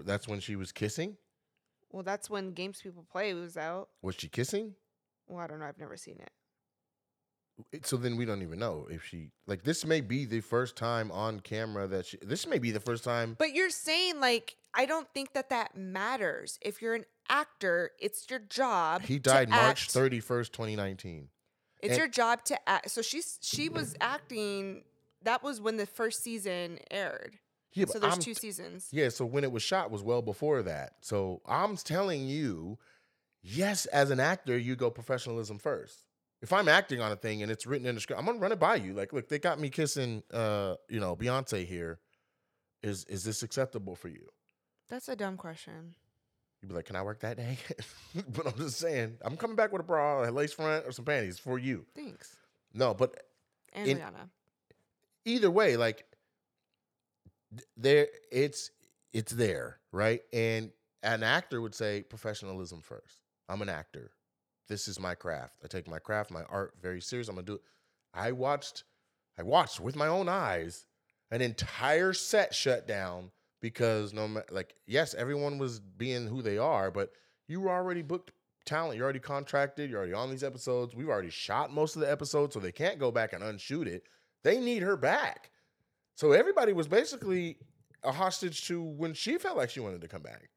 [0.05, 1.17] That's when she was kissing.
[1.91, 3.89] Well, that's when Games People Play was out.
[4.01, 4.73] Was she kissing?
[5.27, 5.65] Well, I don't know.
[5.65, 6.31] I've never seen it.
[7.71, 10.75] It- So then we don't even know if she like this may be the first
[10.75, 14.55] time on camera that she this may be the first time But you're saying like
[14.73, 16.57] I don't think that that matters.
[16.61, 19.03] If you're an actor, it's your job.
[19.03, 21.29] he died March 31st, 2019.
[21.79, 22.89] It's and- your job to act.
[22.89, 24.83] So she's she was acting.
[25.21, 27.37] That was when the first season aired.
[27.73, 28.87] Yeah, so there's I'm- two seasons.
[28.91, 30.93] Yeah, so when it was shot was well before that.
[31.01, 32.77] So I'm telling you,
[33.41, 36.05] yes, as an actor, you go professionalism first.
[36.41, 38.51] If I'm acting on a thing and it's written in the script, I'm gonna run
[38.51, 38.93] it by you.
[38.93, 41.99] Like, look, they got me kissing uh, you know, Beyonce here.
[42.81, 44.27] Is is this acceptable for you?
[44.89, 45.95] That's a dumb question.
[46.61, 47.57] You'd be like, Can I work that day?
[48.35, 51.05] but I'm just saying, I'm coming back with a bra, a lace front, or some
[51.05, 51.85] panties for you.
[51.95, 52.35] Thanks.
[52.73, 53.23] No, but
[53.71, 54.29] And In- Rihanna.
[55.25, 56.05] either way, like
[57.77, 58.71] there it's
[59.13, 60.21] it's there, right?
[60.31, 60.71] And
[61.03, 63.19] an actor would say professionalism first.
[63.49, 64.11] I'm an actor.
[64.69, 65.57] This is my craft.
[65.63, 67.27] I take my craft, my art very serious.
[67.27, 67.61] I'm gonna do it.
[68.13, 68.83] I watched,
[69.37, 70.85] I watched with my own eyes
[71.31, 73.31] an entire set shut down
[73.61, 77.11] because no matter like, yes, everyone was being who they are, but
[77.47, 78.31] you were already booked
[78.65, 78.95] talent.
[78.95, 79.89] You're already contracted.
[79.89, 80.95] You're already on these episodes.
[80.95, 84.03] We've already shot most of the episodes, so they can't go back and unshoot it.
[84.43, 85.49] They need her back.
[86.15, 87.57] So everybody was basically
[88.03, 90.49] a hostage to when she felt like she wanted to come back.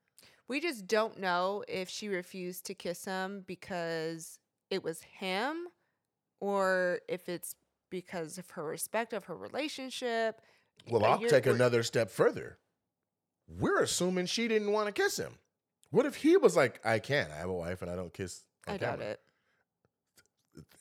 [0.48, 4.38] We just don't know if she refused to kiss him because
[4.70, 5.66] it was him
[6.40, 7.56] or if it's
[7.90, 10.40] because of her respect of her relationship.
[10.88, 12.58] Well, I'll you're- take another step further.
[13.48, 15.38] We're assuming she didn't want to kiss him.
[15.90, 17.30] What if he was like, I can't.
[17.30, 18.42] I have a wife and I don't kiss.
[18.66, 19.20] I doubt camera." it.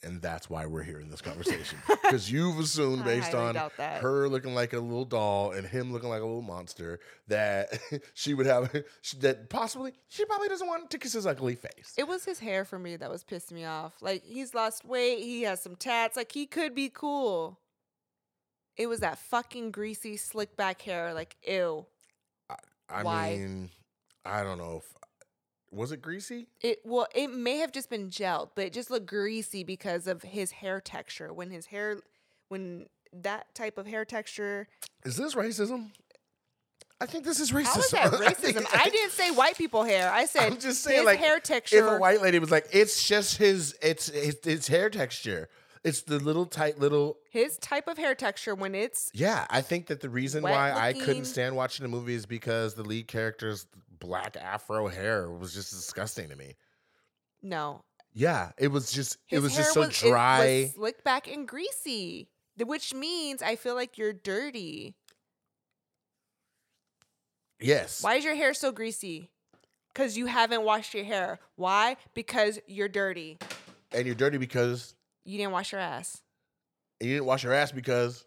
[0.04, 1.80] And that's why we're here in this conversation.
[2.04, 6.22] Because you've assumed based on her looking like a little doll and him looking like
[6.22, 7.80] a little monster that
[8.14, 8.72] she would have,
[9.20, 11.94] that possibly, she probably doesn't want to kiss his ugly face.
[11.98, 13.94] It was his hair for me that was pissing me off.
[14.02, 17.60] Like he's lost weight, he has some tats, like he could be cool.
[18.78, 21.86] It was that fucking greasy slick back hair, like ew.
[22.90, 23.30] I Why?
[23.32, 23.70] mean,
[24.26, 24.94] I don't know if,
[25.76, 26.48] was it greasy?
[26.62, 30.24] It well, it may have just been gelled, but it just looked greasy because of
[30.24, 31.34] his hair texture.
[31.34, 32.00] When his hair,
[32.48, 34.68] when that type of hair texture,
[35.04, 35.92] Is this racism?
[37.02, 37.66] I think this is racism.
[37.66, 38.66] how is that I racism?
[38.74, 40.10] I didn't say white people hair.
[40.12, 41.78] I said I'm just saying, his like, hair texture.
[41.86, 45.50] if a white lady was like, it's just his, it's it's, it's hair texture.
[45.86, 47.18] It's the little tight little.
[47.30, 50.72] his type of hair texture when it's Yeah, I think that the reason Wet why
[50.72, 51.02] I looking.
[51.06, 53.68] couldn't stand watching the movie is because the lead character's
[54.00, 56.56] black afro hair was just disgusting to me.
[57.42, 57.84] no.
[58.18, 60.62] Yeah, it was just it was just so was- it dry.
[60.64, 64.96] was slicked back and greasy, th- which means I feel like you're dirty.
[67.60, 68.02] yes.
[68.02, 69.30] Why is your hair so greasy?
[69.94, 71.40] Because you haven't washed your hair.
[71.58, 71.98] Why?
[72.14, 73.38] Because you're dirty.
[73.92, 74.95] And you're dirty because
[75.26, 76.22] You didn't wash your ass.
[77.02, 78.26] you didn't wash your ass because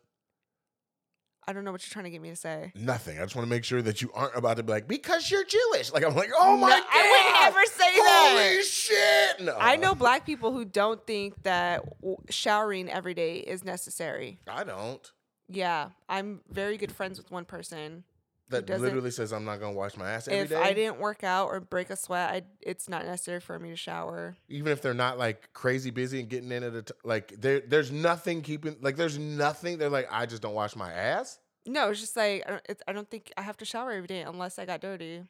[1.46, 2.72] I don't know what you're trying to get me to say.
[2.74, 3.18] nothing.
[3.18, 5.44] I just want to make sure that you aren't about to be like because you're
[5.44, 5.90] Jewish.
[5.92, 8.50] Like I'm like, oh my No, god, I would never say that.
[8.52, 9.40] Holy shit!
[9.46, 14.40] No, I know black people who don't think that w- showering every day is necessary.
[14.46, 15.10] I don't.
[15.48, 18.04] Yeah, I'm very good friends with one person.
[18.50, 20.56] That literally says I'm not gonna wash my ass every if day.
[20.56, 23.76] I didn't work out or break a sweat, I, it's not necessary for me to
[23.76, 24.36] shower.
[24.48, 27.60] even if they're not like crazy busy and getting in at a t- like there
[27.60, 31.38] there's nothing keeping like there's nothing they're like I just don't wash my ass.
[31.66, 34.06] No, it's just like I don't, it's, I don't think I have to shower every
[34.06, 35.24] day unless I got dirty.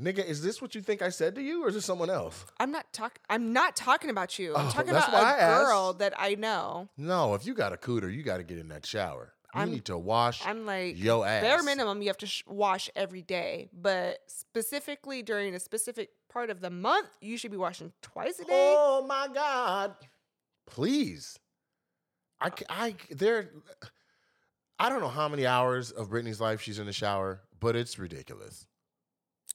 [0.00, 2.46] Nigga, is this what you think I said to you or is this someone else?
[2.58, 3.18] I'm not talk.
[3.28, 4.56] I'm not talking about you.
[4.56, 6.88] I'm Oh, talking about a girl that I know.
[6.96, 9.34] No, if you got a cooter, you got to get in that shower.
[9.54, 11.42] You I'm- need to wash I'm like yo ass.
[11.42, 16.48] bare minimum you have to sh- wash every day, but specifically during a specific part
[16.48, 18.48] of the month, you should be washing twice a day.
[18.78, 19.94] Oh my god.
[20.66, 21.38] Please.
[22.40, 23.50] I I there
[24.78, 27.98] I don't know how many hours of Britney's life she's in the shower, but it's
[27.98, 28.66] ridiculous.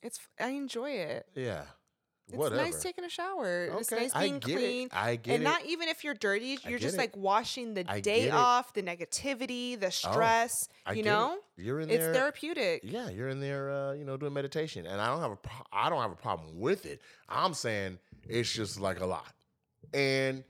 [0.03, 1.25] It's I enjoy it.
[1.33, 1.63] Yeah.
[2.29, 2.61] It's Whatever.
[2.61, 3.65] nice taking a shower.
[3.79, 4.41] It's Okay, nice I being it.
[4.41, 4.89] clean.
[4.91, 5.45] I get and it.
[5.45, 6.97] not even if you're dirty, you're just it.
[6.97, 10.67] like washing the I day off, the negativity, the stress.
[10.85, 11.05] I you it.
[11.05, 12.13] know, You're in it's there.
[12.13, 12.81] therapeutic.
[12.83, 15.65] Yeah, you're in there, uh, you know, doing meditation, and I don't have a, pro-
[15.71, 17.01] I don't have a problem with it.
[17.29, 17.97] I'm saying
[18.27, 19.33] it's just like a lot,
[19.93, 20.43] and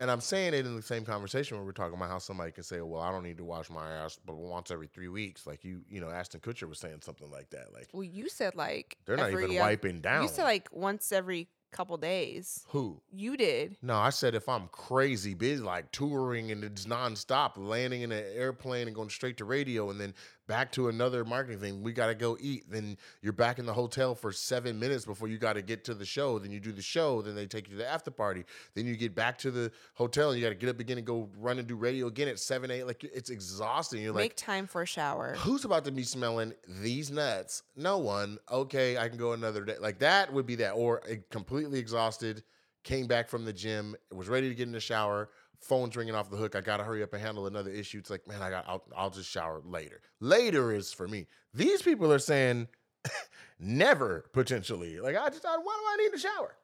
[0.00, 2.62] And I'm saying it in the same conversation when we're talking about how somebody can
[2.62, 5.64] say, "Well, I don't need to wash my ass, but once every three weeks." Like
[5.64, 7.72] you, you know, Ashton Kutcher was saying something like that.
[7.74, 10.22] Like Well, you said like they're not every, even uh, wiping down.
[10.22, 12.64] You said like once every couple days.
[12.68, 13.00] who?
[13.12, 13.76] You did.
[13.82, 18.24] No, I said if I'm crazy busy, like touring and it's nonstop, landing in an
[18.34, 20.14] airplane and going straight to radio and then
[20.48, 22.64] back to another marketing thing, we got to go eat.
[22.68, 25.94] Then you're back in the hotel for seven minutes before you got to get to
[25.94, 26.40] the show.
[26.40, 27.22] Then you do the show.
[27.22, 28.44] Then they take you to the after party.
[28.74, 31.06] Then you get back to the hotel and you got to get up again and
[31.06, 32.84] go run and do radio again at seven, eight.
[32.84, 34.02] Like it's exhausting.
[34.02, 35.36] You're like, Make like, time for a shower.
[35.36, 37.62] Who's about to be smelling these nuts?
[37.76, 38.38] No one.
[38.50, 39.76] Okay, I can go another day.
[39.78, 40.72] Like that would be that.
[40.72, 42.42] Or uh, completely exhausted,
[42.84, 45.28] came back from the gym, was ready to get in the shower,
[45.60, 46.54] phone's ringing off the hook.
[46.56, 47.98] I gotta hurry up and handle another issue.
[47.98, 48.64] It's like, man, I got.
[48.68, 50.00] I'll, I'll just shower later.
[50.20, 51.26] Later is for me.
[51.54, 52.68] These people are saying
[53.58, 55.00] never potentially.
[55.00, 56.54] Like I just, I, why do I need to shower?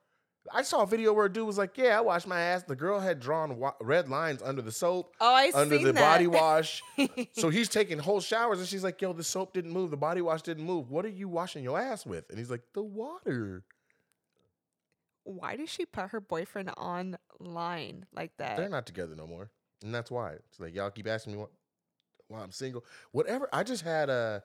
[0.52, 2.76] I saw a video where a dude was like, "Yeah, I washed my ass." The
[2.76, 6.00] girl had drawn wa- red lines under the soap Oh, I under the that.
[6.00, 6.82] body wash.
[7.32, 10.20] so he's taking whole showers, and she's like, "Yo, the soap didn't move, the body
[10.20, 10.90] wash didn't move.
[10.90, 13.64] What are you washing your ass with?" And he's like, "The water."
[15.24, 18.56] Why did she put her boyfriend online like that?
[18.56, 19.50] They're not together no more,
[19.82, 20.32] and that's why.
[20.34, 21.50] It's like y'all keep asking me what,
[22.28, 22.84] why I'm single.
[23.12, 23.48] Whatever.
[23.52, 24.42] I just had a,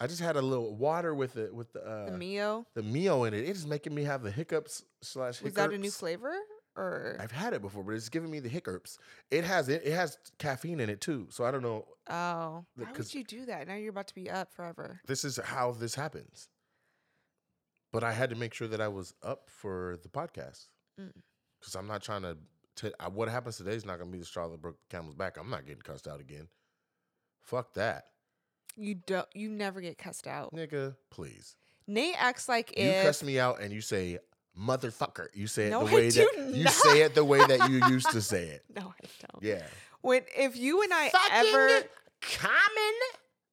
[0.00, 2.66] I just had a little water with it with the uh, the Mio.
[2.74, 3.40] the Mio in it.
[3.44, 5.56] It is making me have the hiccups slash Was hiccups.
[5.56, 6.34] that a new flavor
[6.76, 7.16] or?
[7.20, 8.98] I've had it before, but it's giving me the hiccups.
[9.30, 9.82] It has it.
[9.84, 11.26] It has caffeine in it too.
[11.30, 11.86] So I don't know.
[12.08, 13.66] oh, why would you do that?
[13.68, 15.00] Now you're about to be up forever.
[15.06, 16.48] this is how this happens.
[17.92, 20.66] But I had to make sure that I was up for the podcast
[21.00, 21.12] Mm.
[21.60, 22.36] because I'm not trying to.
[22.74, 25.36] T- I, what happens today is not going to be the broke the camel's back.
[25.38, 26.48] I'm not getting cussed out again.
[27.42, 28.06] Fuck that,
[28.76, 29.26] You don't.
[29.34, 30.54] You never get cussed out.
[30.54, 30.96] nigga.
[31.10, 31.54] Please,
[31.86, 34.18] Nate acts like you if cuss me out and you say
[34.58, 35.28] motherfucker.
[35.34, 38.10] You say it No, the way that you say it the way that you used
[38.10, 38.64] to say it.
[38.74, 39.42] no, I don't.
[39.42, 39.66] Yeah.
[40.00, 41.84] When if you and I ever,
[42.20, 42.94] common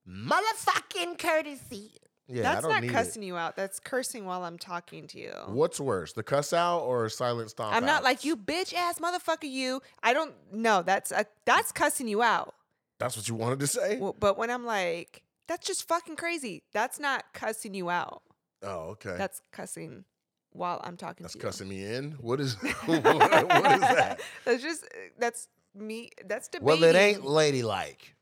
[0.07, 1.91] motherfucking courtesy.
[2.31, 3.25] Yeah, I that's not cussing it.
[3.25, 3.55] you out.
[3.55, 5.33] That's cursing while I'm talking to you.
[5.47, 7.75] What's worse, the cuss out or silent stomp?
[7.75, 9.49] I'm not like you, bitch ass motherfucker.
[9.49, 9.81] You.
[10.03, 10.33] I don't.
[10.51, 12.53] No, that's a, that's cussing you out.
[12.99, 13.97] That's what you wanted to say?
[13.97, 16.63] Well, but when I'm like, that's just fucking crazy.
[16.73, 18.21] That's not cussing you out.
[18.61, 19.15] oh, okay.
[19.17, 20.03] That's cussing
[20.51, 21.43] while I'm talking That's to you.
[21.43, 22.11] cussing me in.
[22.19, 24.19] What is what, what is that?
[24.45, 24.85] That's just
[25.17, 26.11] that's me.
[26.25, 26.65] That's debating.
[26.65, 28.15] Well, it ain't ladylike.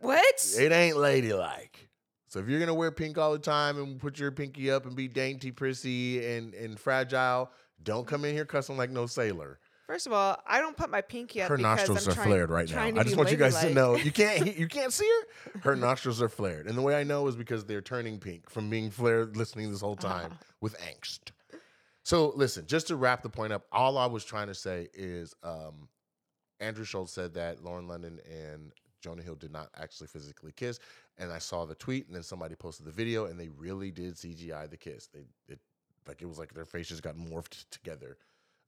[0.00, 0.54] What?
[0.58, 1.87] It ain't ladylike.
[2.28, 4.94] So if you're gonna wear pink all the time and put your pinky up and
[4.94, 7.50] be dainty, prissy, and and fragile,
[7.82, 9.58] don't come in here cussing like no sailor.
[9.86, 12.50] First of all, I don't put my pinky up Her nostrils I'm are trying, flared
[12.50, 12.82] right now.
[12.84, 15.08] I just want you guys to know you can't you can't see
[15.54, 15.60] her.
[15.62, 18.68] Her nostrils are flared, and the way I know is because they're turning pink from
[18.68, 20.44] being flared listening this whole time Uh-huh.
[20.60, 21.30] with angst.
[22.02, 25.34] So listen, just to wrap the point up, all I was trying to say is
[25.42, 25.88] um,
[26.60, 30.80] Andrew Schulz said that Lauren London and Jonah Hill did not actually physically kiss,
[31.18, 34.14] and I saw the tweet, and then somebody posted the video, and they really did
[34.14, 35.06] CGI the kiss.
[35.08, 35.58] They it
[36.06, 38.16] like it was like their faces got morphed together.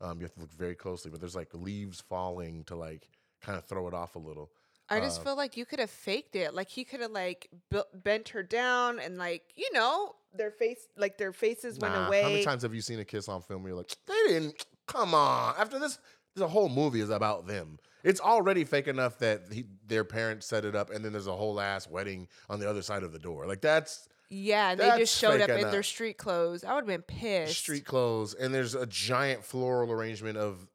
[0.00, 3.08] Um, you have to look very closely, but there's like leaves falling to like
[3.40, 4.50] kind of throw it off a little.
[4.88, 6.52] I just Uh, feel like you could have faked it.
[6.54, 10.88] Like he could have like built, bent her down and like you know their face
[10.96, 12.22] like their faces went Nah, away.
[12.22, 14.64] How many times have you seen a kiss on film where you're like, they didn't?
[14.86, 15.54] Come on.
[15.58, 15.98] After this,
[16.34, 17.78] the whole movie is about them.
[18.02, 21.36] It's already fake enough that he, their parents set it up, and then there's a
[21.36, 23.46] whole ass wedding on the other side of the door.
[23.46, 26.62] Like that's yeah, and they That's just showed up in their street clothes.
[26.62, 27.58] I would have been pissed.
[27.58, 30.68] street clothes, and there's a giant floral arrangement of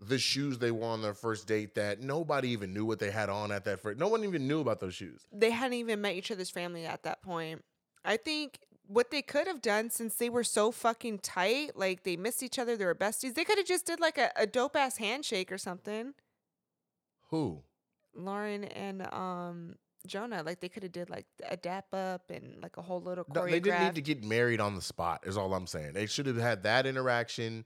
[0.00, 3.30] the shoes they wore on their first date that nobody even knew what they had
[3.30, 3.98] on at that first.
[3.98, 5.24] No one even knew about those shoes.
[5.32, 7.64] They hadn't even met each other's family at that point.
[8.04, 8.58] I think
[8.88, 12.58] what they could have done since they were so fucking tight, like they missed each
[12.58, 13.34] other, they were besties.
[13.34, 16.14] They could have just did like a, a dope ass handshake or something.
[17.30, 17.62] Who?
[18.14, 19.74] Lauren and um
[20.06, 23.24] Jonah, like they could have did like a dap up and like a whole little
[23.34, 23.50] No, choreograph.
[23.50, 25.24] they didn't need to get married on the spot.
[25.26, 25.92] Is all I'm saying.
[25.94, 27.64] They should have had that interaction,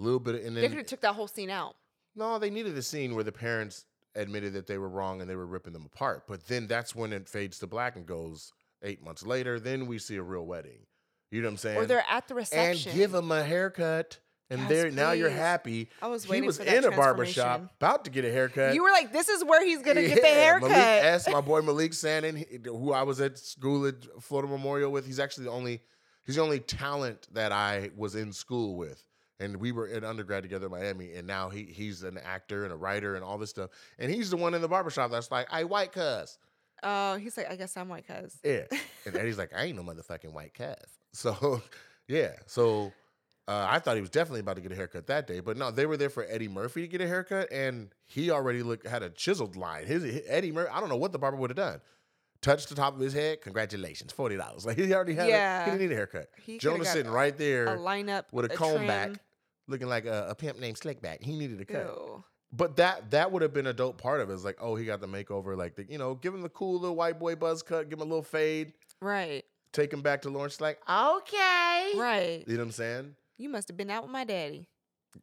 [0.00, 1.76] a little bit, in and they could have took that whole scene out.
[2.16, 3.84] No, they needed a scene where the parents
[4.14, 6.24] admitted that they were wrong and they were ripping them apart.
[6.26, 8.52] But then that's when it fades to black and goes
[8.82, 9.60] eight months later.
[9.60, 10.86] Then we see a real wedding.
[11.30, 11.78] You know what I'm saying?
[11.78, 14.18] Or they're at the reception and give them a haircut.
[14.52, 15.88] And Yes, there now you're happy.
[16.02, 18.74] I was he was in a barber shop about to get a haircut.
[18.74, 20.68] You were like, this is where he's gonna get the haircut.
[20.70, 24.92] Malik S, my boy Malik Sannon, he- who I was at school at Florida Memorial
[24.92, 25.06] with.
[25.06, 25.80] He's actually the only
[26.24, 29.02] he's the only talent that I was in school with.
[29.40, 32.72] And we were in undergrad together in Miami, and now he he's an actor and
[32.72, 33.70] a writer and all this stuff.
[33.98, 36.38] And he's the one in the barbershop that's like, I white cuss.
[36.84, 38.38] Oh, he's like, I guess I'm white cuz.
[38.44, 38.64] Yeah.
[39.06, 40.76] And Eddie's like, I ain't no motherfucking white cuss.
[41.14, 41.60] So
[42.08, 42.32] yeah.
[42.46, 42.92] So
[43.48, 45.70] Uh, I thought he was definitely about to get a haircut that day, but no,
[45.72, 49.02] they were there for Eddie Murphy to get a haircut, and he already looked had
[49.02, 49.84] a chiseled line.
[49.86, 51.80] His, his- Eddie Murphy, I don't know what the barber would have done.
[52.40, 54.64] Touched the top of his head, congratulations, forty dollars.
[54.66, 55.62] Like he already had, Yeah.
[55.62, 56.28] a, he didn't need a haircut.
[56.44, 59.10] He coulda Jonah got sitting right there A lineup with a comb back,
[59.68, 61.22] looking like a, a pimp named Slickback.
[61.22, 61.86] He needed a cut.
[61.86, 62.24] Ew.
[62.52, 64.34] But that that would have been a dope part of it.
[64.34, 66.78] It's like, oh, he got the makeover, like the, you know, give him the cool
[66.78, 69.44] little white boy buzz cut, give him a little fade, Right.
[69.72, 70.60] take him back to Lawrence.
[70.60, 72.44] Like, okay, Right.
[72.46, 73.14] You know what I'm saying?
[73.42, 74.68] You must have been out with my daddy.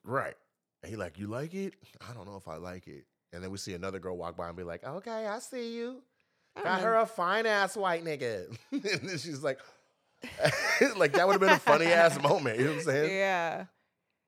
[0.03, 0.35] Right.
[0.83, 1.73] And he like, you like it?
[2.07, 3.05] I don't know if I like it.
[3.31, 6.01] And then we see another girl walk by and be like, okay, I see you.
[6.57, 8.47] I Got don't her a fine ass white nigga.
[8.71, 9.59] and then she's like,
[10.97, 12.57] like that would have been a funny ass moment.
[12.59, 13.15] You know what I'm saying?
[13.17, 13.65] Yeah.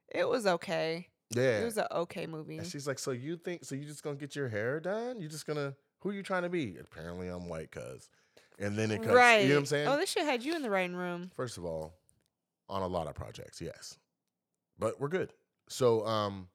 [0.10, 1.10] It was okay.
[1.36, 1.60] Yeah.
[1.60, 2.60] It was an okay movie.
[2.60, 5.20] and she's like, so you think, so you just gonna get your hair done?
[5.20, 6.78] You just gonna, who you trying to be?
[6.80, 8.10] Apparently I'm white, cuz.
[8.60, 9.14] And then it cuts.
[9.14, 9.42] right.
[9.44, 9.88] You know what I'm saying?
[9.90, 11.32] Oh, this shit had you in the writing room.
[11.36, 11.94] First of all,
[12.72, 13.98] on a lot of projects, yes.
[14.80, 15.34] But we're good.
[15.70, 16.48] So um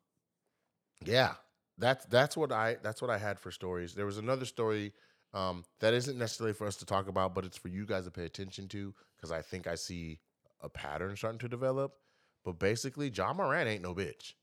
[1.05, 1.35] yeah,
[1.79, 3.95] that's that's what I that's what I had for stories.
[3.95, 4.93] There was another story
[5.35, 8.11] um that isn't necessarily for us to talk about, but it's for you guys to
[8.11, 10.19] pay attention to because I think I see
[10.63, 11.93] a pattern starting to develop.
[12.45, 14.35] But basically, Ja Morant ain't no bitch.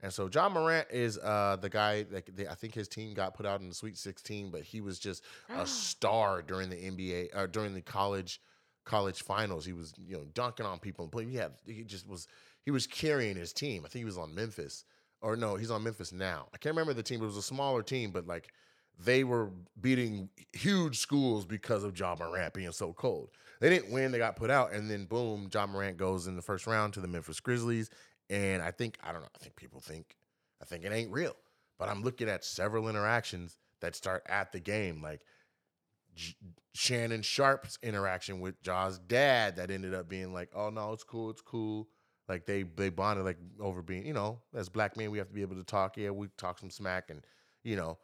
[0.00, 3.34] And so Ja Morant is uh, the guy that they, I think his team got
[3.34, 7.34] put out in the Sweet 16, but he was just a star during the NBA
[7.34, 8.40] or during the college
[8.86, 9.66] college finals.
[9.66, 11.28] He was you know dunking on people and playing.
[11.28, 12.26] He had he just was
[12.64, 13.82] he was carrying his team.
[13.84, 14.84] I think he was on Memphis
[15.20, 16.46] or no, he's on Memphis now.
[16.54, 17.22] I can't remember the team.
[17.22, 18.52] It was a smaller team, but like
[18.98, 19.50] they were
[19.80, 23.30] beating huge schools because of Ja Morant being so cold.
[23.60, 24.12] They didn't win.
[24.12, 27.00] They got put out, and then boom, Ja Morant goes in the first round to
[27.00, 27.90] the Memphis Grizzlies.
[28.30, 29.28] And I think I don't know.
[29.34, 30.16] I think people think
[30.60, 31.36] I think it ain't real,
[31.78, 35.22] but I'm looking at several interactions that start at the game, like
[36.16, 36.34] J-
[36.74, 41.30] Shannon Sharpe's interaction with Ja's dad that ended up being like, "Oh no, it's cool,
[41.30, 41.88] it's cool."
[42.28, 45.34] Like they they bonded like over being, you know, as black men we have to
[45.34, 45.96] be able to talk.
[45.96, 47.24] Yeah, we talk some smack, and
[47.64, 47.98] you know,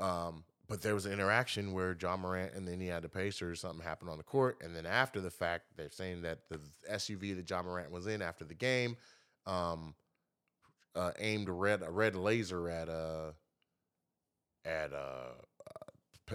[0.00, 3.60] um, but there was an interaction where Ja Morant and then he had the Pacers
[3.60, 7.32] something happened on the court, and then after the fact, they're saying that the SUV
[7.34, 8.96] that Ja Morant was in after the game,
[9.46, 9.94] um,
[10.94, 13.32] uh, aimed a red a red laser at uh
[14.64, 15.34] at uh,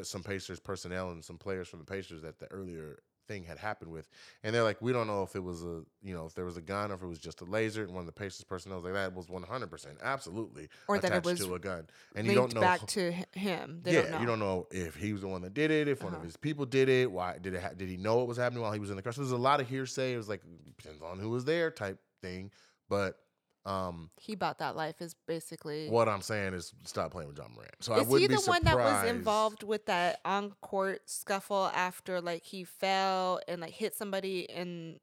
[0.03, 3.89] some Pacers personnel and some players from the Pacers that the earlier thing had happened
[3.89, 4.09] with,
[4.43, 6.57] and they're like, we don't know if it was a you know if there was
[6.57, 8.79] a gun or if it was just a laser, and one of the Pacers personnel
[8.79, 11.87] was like that was one hundred percent absolutely Or that it was to a gun,
[12.15, 13.79] and you don't know back to him.
[13.83, 14.19] They yeah, don't know.
[14.19, 16.25] you don't know if he was the one that did it, if one of Uh-huh.
[16.25, 17.09] his people did it.
[17.09, 17.61] Why did it?
[17.63, 19.03] Ha- did he know what was happening while he was in the?
[19.13, 20.13] So there's a lot of hearsay.
[20.13, 20.41] It was like
[20.77, 22.51] depends on who was there type thing.
[22.89, 23.17] But
[23.65, 25.89] um, He bought that life is basically.
[25.89, 27.71] what I'm saying is stop playing with Ja Morant.
[27.79, 31.71] So I is he wouldn't the one that was involved with that on court scuffle
[31.73, 34.99] after like he fell and like hit somebody in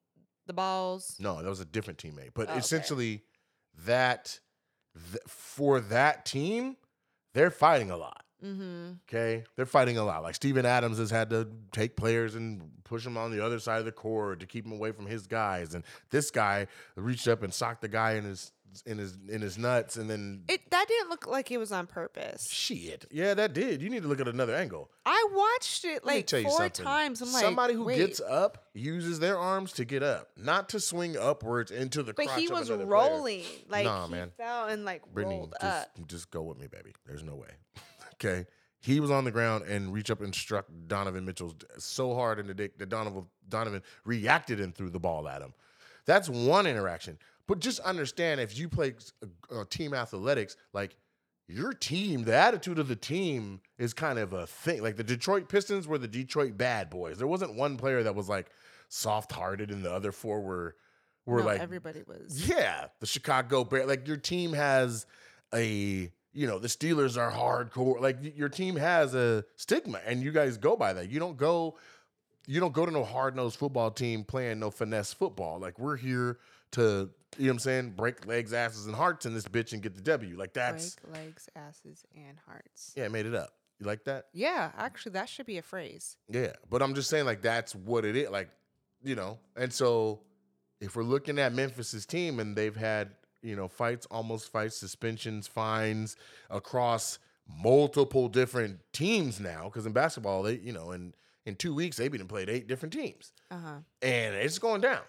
[0.47, 1.17] the balls?
[1.19, 2.31] No, that was a different teammate.
[2.35, 2.59] But Oh, okay.
[2.59, 3.23] essentially,
[3.87, 4.41] that
[4.95, 6.77] th- for that team,
[7.35, 8.25] they're fighting a lot.
[8.45, 8.93] Mm-hmm.
[9.09, 10.23] Okay, they're fighting a lot.
[10.23, 13.79] Like Steven Adams has had to take players and push them on the other side
[13.79, 17.43] of the court to keep them away from his guys, and this guy reached up
[17.43, 18.53] and socked the guy in his
[18.87, 21.89] in his in his nuts, and then It that didn't look like it was on
[21.89, 22.49] purpose.
[22.53, 23.83] shit, yeah, that did.
[23.83, 24.93] You need to look at another angle.
[25.05, 26.85] I watched it like four something.
[26.85, 27.21] times.
[27.21, 27.97] I'm like, somebody who wait.
[27.97, 32.15] gets up uses their arms to get up, not to swing upwards into the.
[32.15, 33.11] But he was another player.
[33.11, 33.45] rolling.
[33.69, 34.31] Like Nah, he man.
[34.37, 36.07] fell and like Britney, rolled just, up.
[36.07, 36.93] just go with me, baby.
[37.07, 37.49] There's no way.
[38.23, 38.47] Okay.
[38.83, 42.47] He was on the ground and reached up and struck Donovan Mitchell so hard in
[42.47, 45.53] the dick that Donovan Donovan reacted and threw the ball at him.
[46.07, 47.19] That's one interaction.
[47.47, 48.95] But just understand if you play
[49.55, 50.97] uh, team athletics, like
[51.47, 54.83] your team, the attitude of the team is kind of a thing.
[54.83, 57.19] Like the Detroit Pistons were the Detroit Bad Boys.
[57.19, 58.47] There wasn't one player that was like
[58.89, 60.77] soft hearted and the other four were
[61.27, 62.49] were no, like everybody was.
[62.49, 63.87] yeah, the Chicago Bear.
[63.87, 65.07] Like your team has
[65.55, 68.01] a, you know, the Steelers are hardcore.
[68.01, 71.11] Like your team has a stigma, and you guys go by that.
[71.11, 71.77] You don't go,
[72.47, 75.59] you don't go to no hard nosed football team playing no finesse football.
[75.59, 76.39] Like we're here
[76.73, 79.83] to, you know what I'm saying, break legs, asses, and hearts in this bitch and
[79.83, 80.37] get the W.
[80.37, 82.93] Like that's Break legs, asses, and hearts.
[82.97, 83.55] yeah, I made it up.
[83.81, 84.27] You like that?
[84.35, 86.17] Yeah, actually, that should be a phrase.
[86.29, 88.29] Yeah, but I'm just saying, like, that's what it is.
[88.29, 88.51] Like,
[89.03, 90.21] you know, and so
[90.83, 93.13] if we're looking at Memphis's team and they've had,
[93.43, 96.17] you know, fights, almost fights, suspensions, fines
[96.51, 97.19] across
[97.63, 101.15] multiple different teams now, because in basketball, they, you know, in
[101.47, 103.75] in two weeks they've been played eight different teams, Uh huh.
[104.03, 105.01] and it's going down.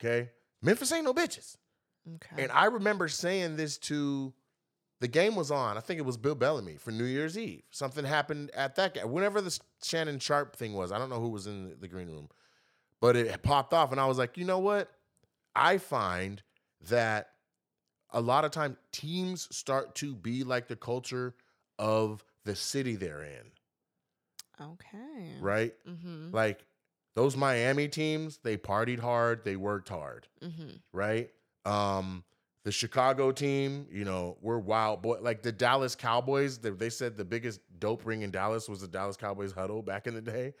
[0.00, 0.30] Okay,
[0.62, 1.56] Memphis ain't no bitches.
[2.16, 2.42] Okay.
[2.42, 4.34] And I remember saying this to
[5.00, 5.76] the game was on.
[5.78, 7.62] I think it was Bill Bellamy for New Year's Eve.
[7.70, 9.10] Something happened at that game.
[9.10, 12.28] Whenever the Shannon Sharpe thing was, I don't know who was in the green room,
[13.00, 13.90] but it popped off.
[13.90, 14.90] And I was like, you know what?
[15.56, 16.42] I find
[16.88, 17.30] that
[18.14, 21.34] a lot of time teams start to be like the culture
[21.78, 23.50] of the city they're in,
[24.60, 25.36] Okay.
[25.40, 25.74] right?
[25.88, 26.30] Mm-hmm.
[26.34, 26.64] Like
[27.16, 30.70] those Miami teams, they partied hard, they worked hard, Mm-hmm.
[30.92, 31.30] right?
[31.64, 32.24] Um,
[32.64, 35.18] the Chicago team, you know, we're wild boy.
[35.20, 38.88] Like the Dallas Cowboys, they, they said the biggest dope ring in Dallas was the
[38.88, 40.54] Dallas Cowboys huddle back in the day.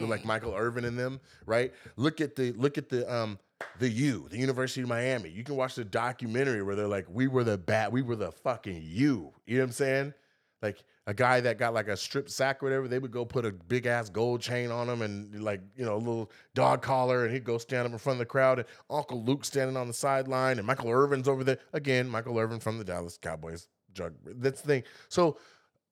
[0.00, 1.74] Like Michael Irvin in them, right?
[1.96, 3.36] Look at the look at the um
[3.78, 5.30] the U, the University of Miami.
[5.30, 8.32] You can watch the documentary where they're like, we were the bat, we were the
[8.32, 9.32] fucking U.
[9.46, 10.14] You know what I'm saying?
[10.62, 13.44] Like a guy that got like a strip sack or whatever, they would go put
[13.46, 17.24] a big ass gold chain on him and like, you know, a little dog collar,
[17.24, 19.86] and he'd go stand up in front of the crowd, and Uncle Luke standing on
[19.86, 21.58] the sideline, and Michael Irvin's over there.
[21.72, 23.68] Again, Michael Irvin from the Dallas Cowboys.
[23.94, 24.82] Drug that's the thing.
[25.08, 25.38] So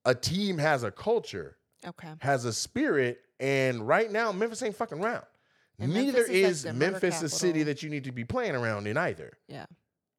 [0.05, 1.57] a team has a culture
[1.87, 2.13] Okay.
[2.19, 5.25] has a spirit, and right now Memphis ain't fucking around.
[5.79, 8.97] And Neither Memphis is, Memphis a city that you need to be playing around in
[8.97, 9.33] either.
[9.47, 9.67] Yeah.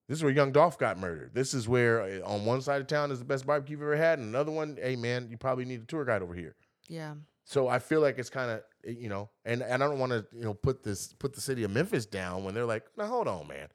[0.07, 1.31] This is where Young Dolph got murdered.
[1.33, 3.97] This is where uh, on one side of town is the best barbecue you've ever
[3.97, 6.55] had, and another one, hey man, you probably need a tour guide over here.
[6.87, 7.15] Yeah.
[7.43, 10.25] So I feel like it's kind of you know, and, and I don't want to
[10.33, 13.27] you know put this put the city of Memphis down when they're like, no, hold
[13.27, 13.67] on, man.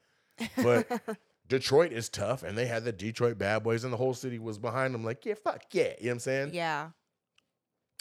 [0.57, 4.39] But Detroit is tough, and they had the Detroit Bad Boys, and the whole city
[4.39, 5.03] was behind them.
[5.03, 6.49] Like, yeah, fuck yeah, you know what I'm saying?
[6.53, 6.89] Yeah.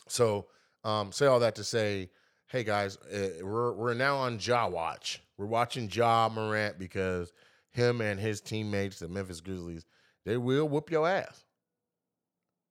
[0.09, 0.47] So,
[0.85, 2.11] um, say all that to say,
[2.53, 5.23] hey guys, uh, we're we're now on Ja Watch.
[5.39, 7.33] We're watching Ja Morant because
[7.71, 9.87] him and his teammates, the Memphis Grizzlies,
[10.27, 11.47] they will whoop your ass.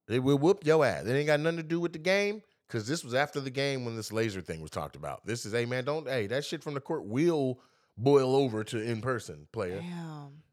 [0.07, 1.05] They will whoop your ass.
[1.05, 3.83] It ain't got nothing to do with the game because this was after the game
[3.83, 5.25] when this laser thing was talked about.
[5.25, 7.59] This is, hey man, don't, hey, that shit from the court will
[7.97, 9.79] boil over to in person player.
[9.79, 10.43] Damn.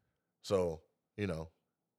[0.41, 0.81] So,
[1.17, 1.49] you know,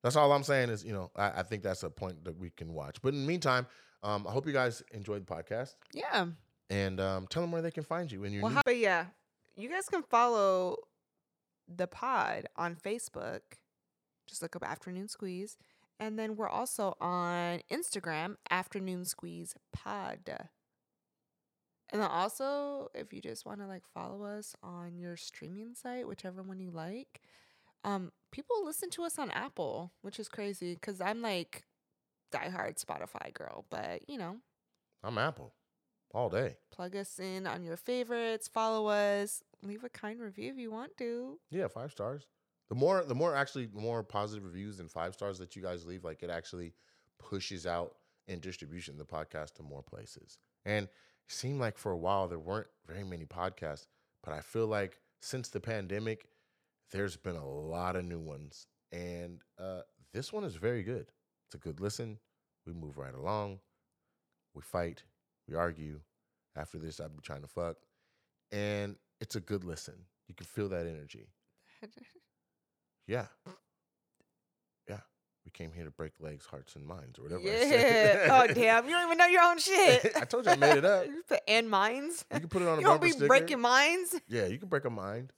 [0.02, 2.50] that's all I'm saying is, you know, I, I think that's a point that we
[2.50, 3.00] can watch.
[3.00, 3.68] But in the meantime,
[4.02, 6.26] um, I hope you guys enjoyed the podcast Yeah.
[6.70, 8.24] And um, tell them where they can find you.
[8.24, 9.06] And your Well, new- but yeah,
[9.56, 10.76] you guys can follow
[11.68, 13.40] the pod on Facebook.
[14.26, 15.56] Just look up Afternoon Squeeze.
[15.98, 20.20] And then we're also on Instagram, Afternoon Squeeze Pod.
[21.92, 26.06] And then also, if you just want to like follow us on your streaming site,
[26.06, 27.20] whichever one you like,
[27.84, 31.64] um, people listen to us on Apple, which is crazy because I'm like
[32.32, 33.66] diehard Spotify girl.
[33.70, 34.36] But you know,
[35.02, 35.52] I'm Apple
[36.12, 36.56] all day.
[36.70, 40.96] plug us in on your favorites, follow us, leave a kind review if you want
[40.98, 41.38] to.
[41.50, 42.26] Yeah, five stars.
[42.68, 45.84] The more, the more actually, the more positive reviews and five stars that you guys
[45.86, 46.72] leave, like it actually
[47.18, 47.94] pushes out
[48.28, 50.38] in distribution the podcast to more places.
[50.64, 50.90] And it
[51.28, 53.86] seemed like for a while there weren't very many podcasts,
[54.22, 56.26] but I feel like since the pandemic,
[56.92, 59.82] there's been a lot of new ones, and uh,
[60.12, 61.06] this one is very good.
[61.46, 62.18] It's a good listen.
[62.66, 63.60] We move right along.
[64.54, 65.04] We fight.
[65.50, 66.00] We argue.
[66.56, 67.76] After this, I'd be trying to fuck,
[68.50, 69.94] and it's a good listen.
[70.28, 71.28] You can feel that energy.
[73.06, 73.26] Yeah.
[74.88, 75.00] Yeah.
[75.44, 77.42] We came here to break legs, hearts, and minds, or whatever.
[77.42, 78.28] Yeah.
[78.48, 80.12] oh damn, you don't even know your own shit.
[80.16, 81.06] I told you I made it up.
[81.06, 82.24] You put and minds.
[82.32, 83.26] You can put it on a You don't be sticker.
[83.26, 84.14] breaking minds.
[84.28, 85.32] Yeah, you can break a mind.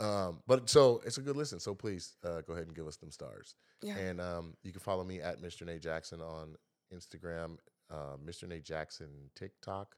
[0.00, 1.60] Um, but so it's a good listen.
[1.60, 3.54] So please uh, go ahead and give us them stars.
[3.80, 3.96] Yeah.
[3.96, 5.64] And um, you can follow me at Mr.
[5.64, 6.56] Nate Jackson on
[6.92, 7.58] Instagram,
[7.90, 8.48] uh, Mr.
[8.48, 9.96] Nate Jackson TikTok,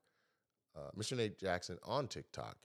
[0.76, 1.16] uh, Mr.
[1.16, 2.56] Nate Jackson on TikTok.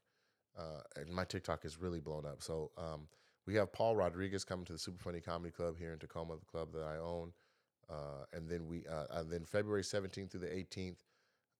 [0.57, 2.41] Uh, and my TikTok is really blown up.
[2.41, 3.07] So um,
[3.47, 6.45] we have Paul Rodriguez coming to the Super Funny Comedy Club here in Tacoma, the
[6.45, 7.31] club that I own.
[7.89, 10.97] Uh, and then we, uh, and then February 17th through the 18th,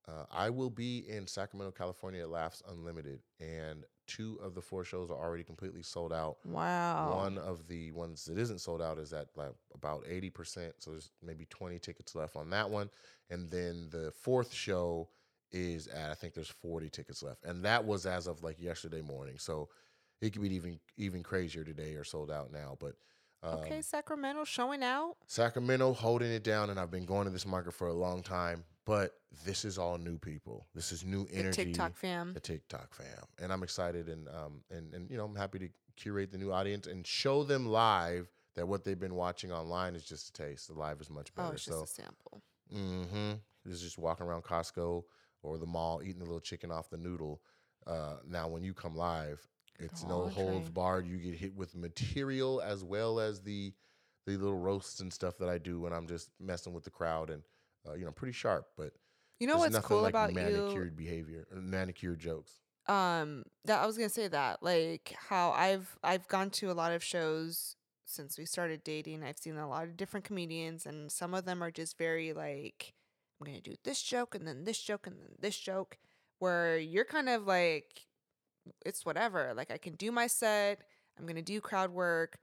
[0.07, 3.85] uh, I will be in Sacramento, California at Laughs Unlimited, and
[4.15, 6.37] two of the four shows are already completely sold out.
[6.45, 7.15] Wow.
[7.15, 10.73] One of the ones that isn't sold out is at like about 80%.
[10.79, 12.89] So there's maybe 20 tickets left on that one.
[13.29, 15.09] And then the fourth show
[15.51, 17.45] is at, I think there's 40 tickets left.
[17.45, 19.37] And that was as of like yesterday morning.
[19.37, 19.69] So
[20.21, 22.77] it could be even even crazier today or sold out now.
[22.79, 22.95] But
[23.43, 25.15] um, okay, Sacramento showing out.
[25.27, 26.69] Sacramento holding it down.
[26.69, 28.63] And I've been going to this market for a long time.
[28.85, 29.13] But
[29.45, 30.65] this is all new people.
[30.73, 31.63] This is new energy.
[31.63, 32.33] The TikTok fam.
[32.33, 35.69] the TikTok fam, and I'm excited and um and and you know I'm happy to
[35.97, 40.03] curate the new audience and show them live that what they've been watching online is
[40.03, 40.67] just a taste.
[40.67, 41.53] The live is much Oh, better.
[41.55, 42.41] it's just so a sample.
[42.73, 43.31] mm-hmm.
[43.65, 45.03] This is just walking around Costco
[45.43, 47.41] or the mall eating a little chicken off the noodle.
[47.85, 49.45] Uh, now when you come live,
[49.79, 51.05] it's no holds barred.
[51.07, 53.73] You get hit with material as well as the
[54.25, 57.29] the little roasts and stuff that I do when I'm just messing with the crowd
[57.31, 57.41] and
[57.87, 58.93] uh, you know pretty sharp, but.
[59.39, 60.95] You know what's cool like about manicured you?
[60.95, 62.59] behavior, or manicured jokes.
[62.87, 66.91] Um, that I was gonna say that like how I've I've gone to a lot
[66.91, 67.75] of shows
[68.05, 69.23] since we started dating.
[69.23, 72.93] I've seen a lot of different comedians, and some of them are just very like,
[73.39, 75.97] I'm gonna do this joke and then this joke and then this joke,
[76.39, 78.07] where you're kind of like,
[78.85, 79.53] it's whatever.
[79.55, 80.81] Like I can do my set.
[81.17, 82.37] I'm gonna do crowd work.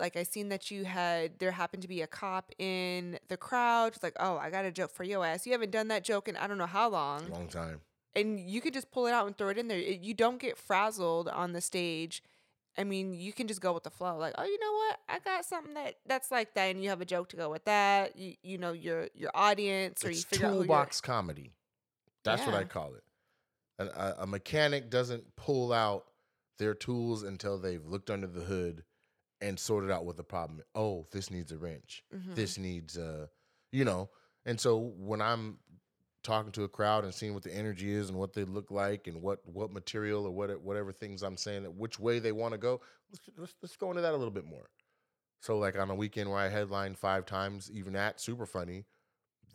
[0.00, 3.92] Like I seen that you had there happened to be a cop in the crowd.
[3.94, 5.46] It's like, oh, I got a joke for your ass.
[5.46, 7.80] You haven't done that joke in I don't know how long Long time.
[8.16, 9.78] and you could just pull it out and throw it in there.
[9.78, 12.22] It- you don't get frazzled on the stage.
[12.78, 14.16] I mean, you can just go with the flow.
[14.16, 14.98] Like, oh, you know what?
[15.08, 17.64] I got something that that's like that, and you have a joke to go with
[17.66, 18.16] that.
[18.16, 21.52] You you know your your audience, or It's you figure out toolbox comedy.
[22.24, 23.02] That's what I call it.
[23.78, 26.06] A, a mechanic doesn't pull out
[26.58, 28.84] their tools until they've looked under the hood
[29.40, 30.62] and sorted out what the problem.
[30.74, 32.04] Oh, this needs a wrench.
[32.14, 32.34] Mm-hmm.
[32.34, 33.28] This needs a,
[33.72, 34.10] you know.
[34.46, 35.58] And so when I'm
[36.22, 39.06] talking to a crowd and seeing what the energy is and what they look like
[39.06, 42.52] and what what material or what whatever things I'm saying that which way they want
[42.52, 42.80] to go,
[43.10, 44.68] let's, let's let's go into that a little bit more.
[45.40, 48.84] So like on a weekend where I headlined five times, even at Super Funny,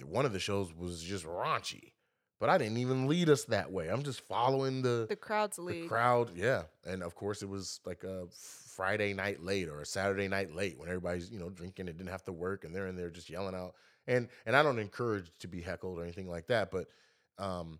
[0.03, 1.93] one of the shows was just raunchy,
[2.39, 3.87] but I didn't even lead us that way.
[3.89, 5.87] I'm just following the the crowd's the lead.
[5.87, 6.31] crowd.
[6.35, 10.53] Yeah, and of course it was like a Friday night late or a Saturday night
[10.53, 13.09] late when everybody's you know drinking and didn't have to work and they're in there
[13.09, 13.75] just yelling out.
[14.07, 16.87] And and I don't encourage to be heckled or anything like that, but
[17.37, 17.79] um,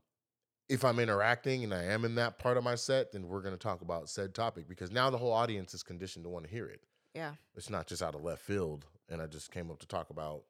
[0.68, 3.53] if I'm interacting and I am in that part of my set, then we're going
[3.53, 6.49] to talk about said topic because now the whole audience is conditioned to want to
[6.52, 6.82] hear it.
[7.14, 10.10] yeah, It's not just out of left field, and I just came up to talk
[10.10, 10.44] about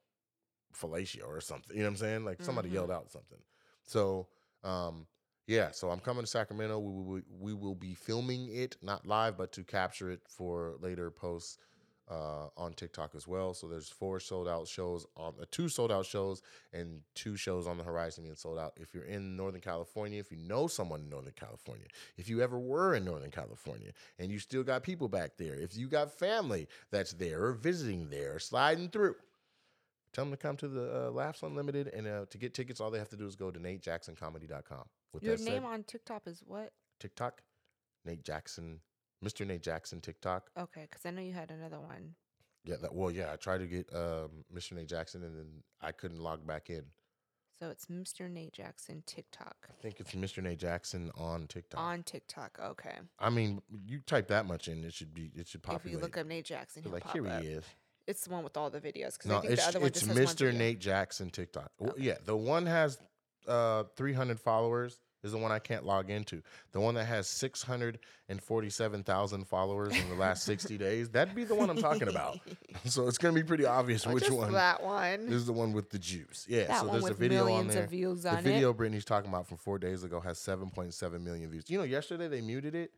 [0.73, 1.76] fellatio or something.
[1.76, 2.26] You know what I'm saying?
[2.26, 2.73] Like somebody Mhm.
[2.73, 3.40] yelled out something.
[3.86, 4.28] So,
[4.64, 5.06] um,
[5.48, 5.72] yeah.
[5.72, 6.80] So I'm coming to Sacramento.
[6.80, 11.12] We will we will be filming it, not live, but to capture it for later
[11.12, 11.57] posts
[12.10, 13.53] uh, on TikTok as well.
[13.53, 16.41] So there's four sold out shows on uh, two sold out shows
[16.74, 18.74] and two shows on the horizon being sold out.
[18.80, 21.88] If you're in Northern California, if you know someone in Northern California,
[22.18, 25.76] if you ever were in Northern California and you still got people back there, if
[25.76, 29.16] you got family that's there or visiting there, sliding through.
[30.16, 32.90] Tell them to come to the uh, Laughs Unlimited, and uh, to get tickets, all
[32.90, 34.86] they have to do is go to NateJacksonComedy.com.
[35.12, 36.72] With your name said, on TikTok is what?
[37.02, 37.42] TikTok,
[38.06, 38.80] Nate Jackson,
[39.24, 39.46] Mr.
[39.46, 40.52] Nate Jackson TikTok.
[40.58, 42.16] Okay, because I know you had another one.
[42.64, 44.72] Yeah, that, well, yeah, I tried to get um, Mr.
[44.72, 45.48] Nate Jackson, and then
[45.82, 46.84] I couldn't log back in.
[47.60, 48.32] So it's Mr.
[48.32, 50.42] Nate Jackson TikTok I think it's Mr.
[50.42, 51.82] Nate Jackson on TikTok.
[51.82, 52.58] on TikTok.
[52.64, 55.86] Okay, I mean, you type that much in, it should be, it should pop.
[55.86, 57.42] if you look up Nate Jackson, he'll like here up.
[57.42, 57.66] he is.
[58.07, 59.18] It's the one with all the videos.
[59.18, 60.53] Because No, I think it's the other one it's just has Mr.
[60.53, 61.72] Nate Jackson TikTok.
[61.80, 62.98] Well, yeah, the one has
[63.48, 66.41] uh 300 followers is the one I can't log into.
[66.72, 71.69] The one that has 647,000 followers in the last 60 days, that'd be the one
[71.69, 72.40] I'm talking about.
[72.86, 75.26] so it's going to be pretty obvious Or which one that one.
[75.26, 76.45] This is the one with the juice.
[76.48, 77.86] Yeah, That so one there's a video on there.
[77.86, 78.44] of views the on it.
[78.44, 81.64] video Britney's talking about from 4 days ago has 7.7 million views.
[81.69, 82.91] You know, yesterday they muted it.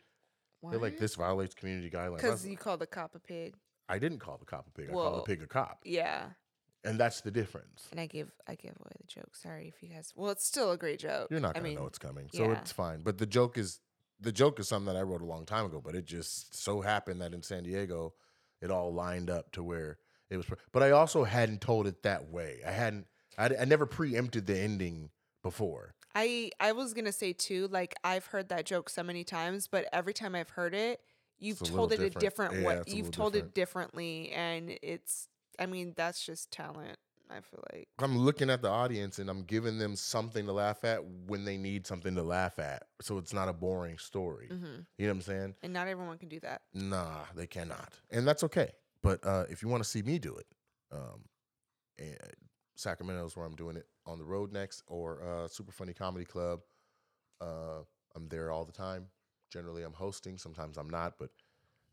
[0.70, 2.18] They're like this violates community guidelines.
[2.18, 3.56] Because you called the cop a pig.
[3.90, 4.90] I didn't call the cop a pig.
[4.90, 5.80] I called the pig a cop.
[5.84, 6.26] Yeah.
[6.84, 7.88] And that's the difference.
[7.92, 9.36] And I give I give away the joke.
[9.36, 10.14] Sorry if you guys.
[10.16, 11.28] Well, it's still a great joke.
[11.30, 12.60] You're not I gonna mean, know it's coming, so yeah.
[12.60, 13.02] it's fine.
[13.02, 13.80] But the joke is
[14.20, 15.82] the joke is something that I wrote a long time ago.
[15.84, 18.14] But it just so happened that in San Diego,
[18.62, 19.98] it all lined up to where
[20.30, 20.46] it was.
[20.72, 22.62] But I also hadn't told it that way.
[22.66, 23.08] I hadn't.
[23.38, 25.10] I, I never preempted the ending
[25.44, 25.96] before.
[26.16, 27.68] I I was gonna say too.
[27.68, 31.02] Like I've heard that joke so many times, but every time I've heard it,
[31.40, 32.54] you've It's a told it little a different.
[32.54, 32.82] different Yeah, way.
[32.88, 33.52] You've told different.
[33.52, 35.28] it differently, and it's.
[35.60, 36.98] I mean, that's just talent.
[37.30, 37.90] I feel like.
[38.00, 41.58] I'm looking at the audience and I'm giving them something to laugh at when they
[41.58, 42.84] need something to laugh at.
[43.02, 44.48] So it's not a boring story.
[44.50, 44.66] Mm-hmm.
[44.98, 45.56] You know what I'm saying?
[45.62, 46.62] And not everyone can do that.
[46.74, 48.72] Nah, they cannot, and that's okay.
[49.04, 50.46] But uh, if you want to see me do it,
[50.92, 51.26] um,
[52.00, 52.18] and
[52.76, 56.26] Sacramento is where I'm doing it on the road next, or uh, Super Funny Comedy
[56.26, 56.62] Club.
[57.42, 57.80] Uh,
[58.16, 59.08] I'm there all the time.
[59.52, 60.38] Generally, I'm hosting.
[60.38, 61.30] Sometimes I'm not, but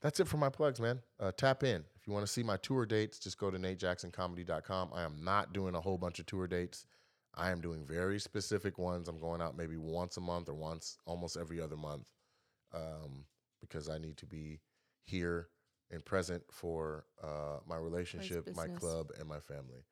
[0.01, 1.01] that's it for my plugs, man.
[1.19, 3.19] Uh, tap in if you want to see my tour dates.
[3.19, 4.91] Just go to natejacksoncomedy.com.
[4.95, 6.87] I am not doing a whole bunch of tour dates.
[7.37, 9.09] I am doing very specific ones.
[9.09, 12.09] I'm going out maybe once a month or once almost every other month
[12.73, 13.25] um,
[13.61, 14.61] because I need to be
[15.05, 15.49] here
[15.91, 19.85] and present for uh, my relationship, my club, and my family.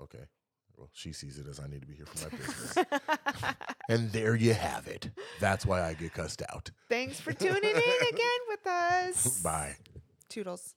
[0.00, 0.24] Okay.
[0.80, 2.74] Well, she sees it as I need to be here for my business.
[3.90, 5.10] and there you have it.
[5.38, 6.70] That's why I get cussed out.
[6.88, 9.40] Thanks for tuning in again with us.
[9.44, 9.76] Bye.
[10.30, 10.74] Toodles.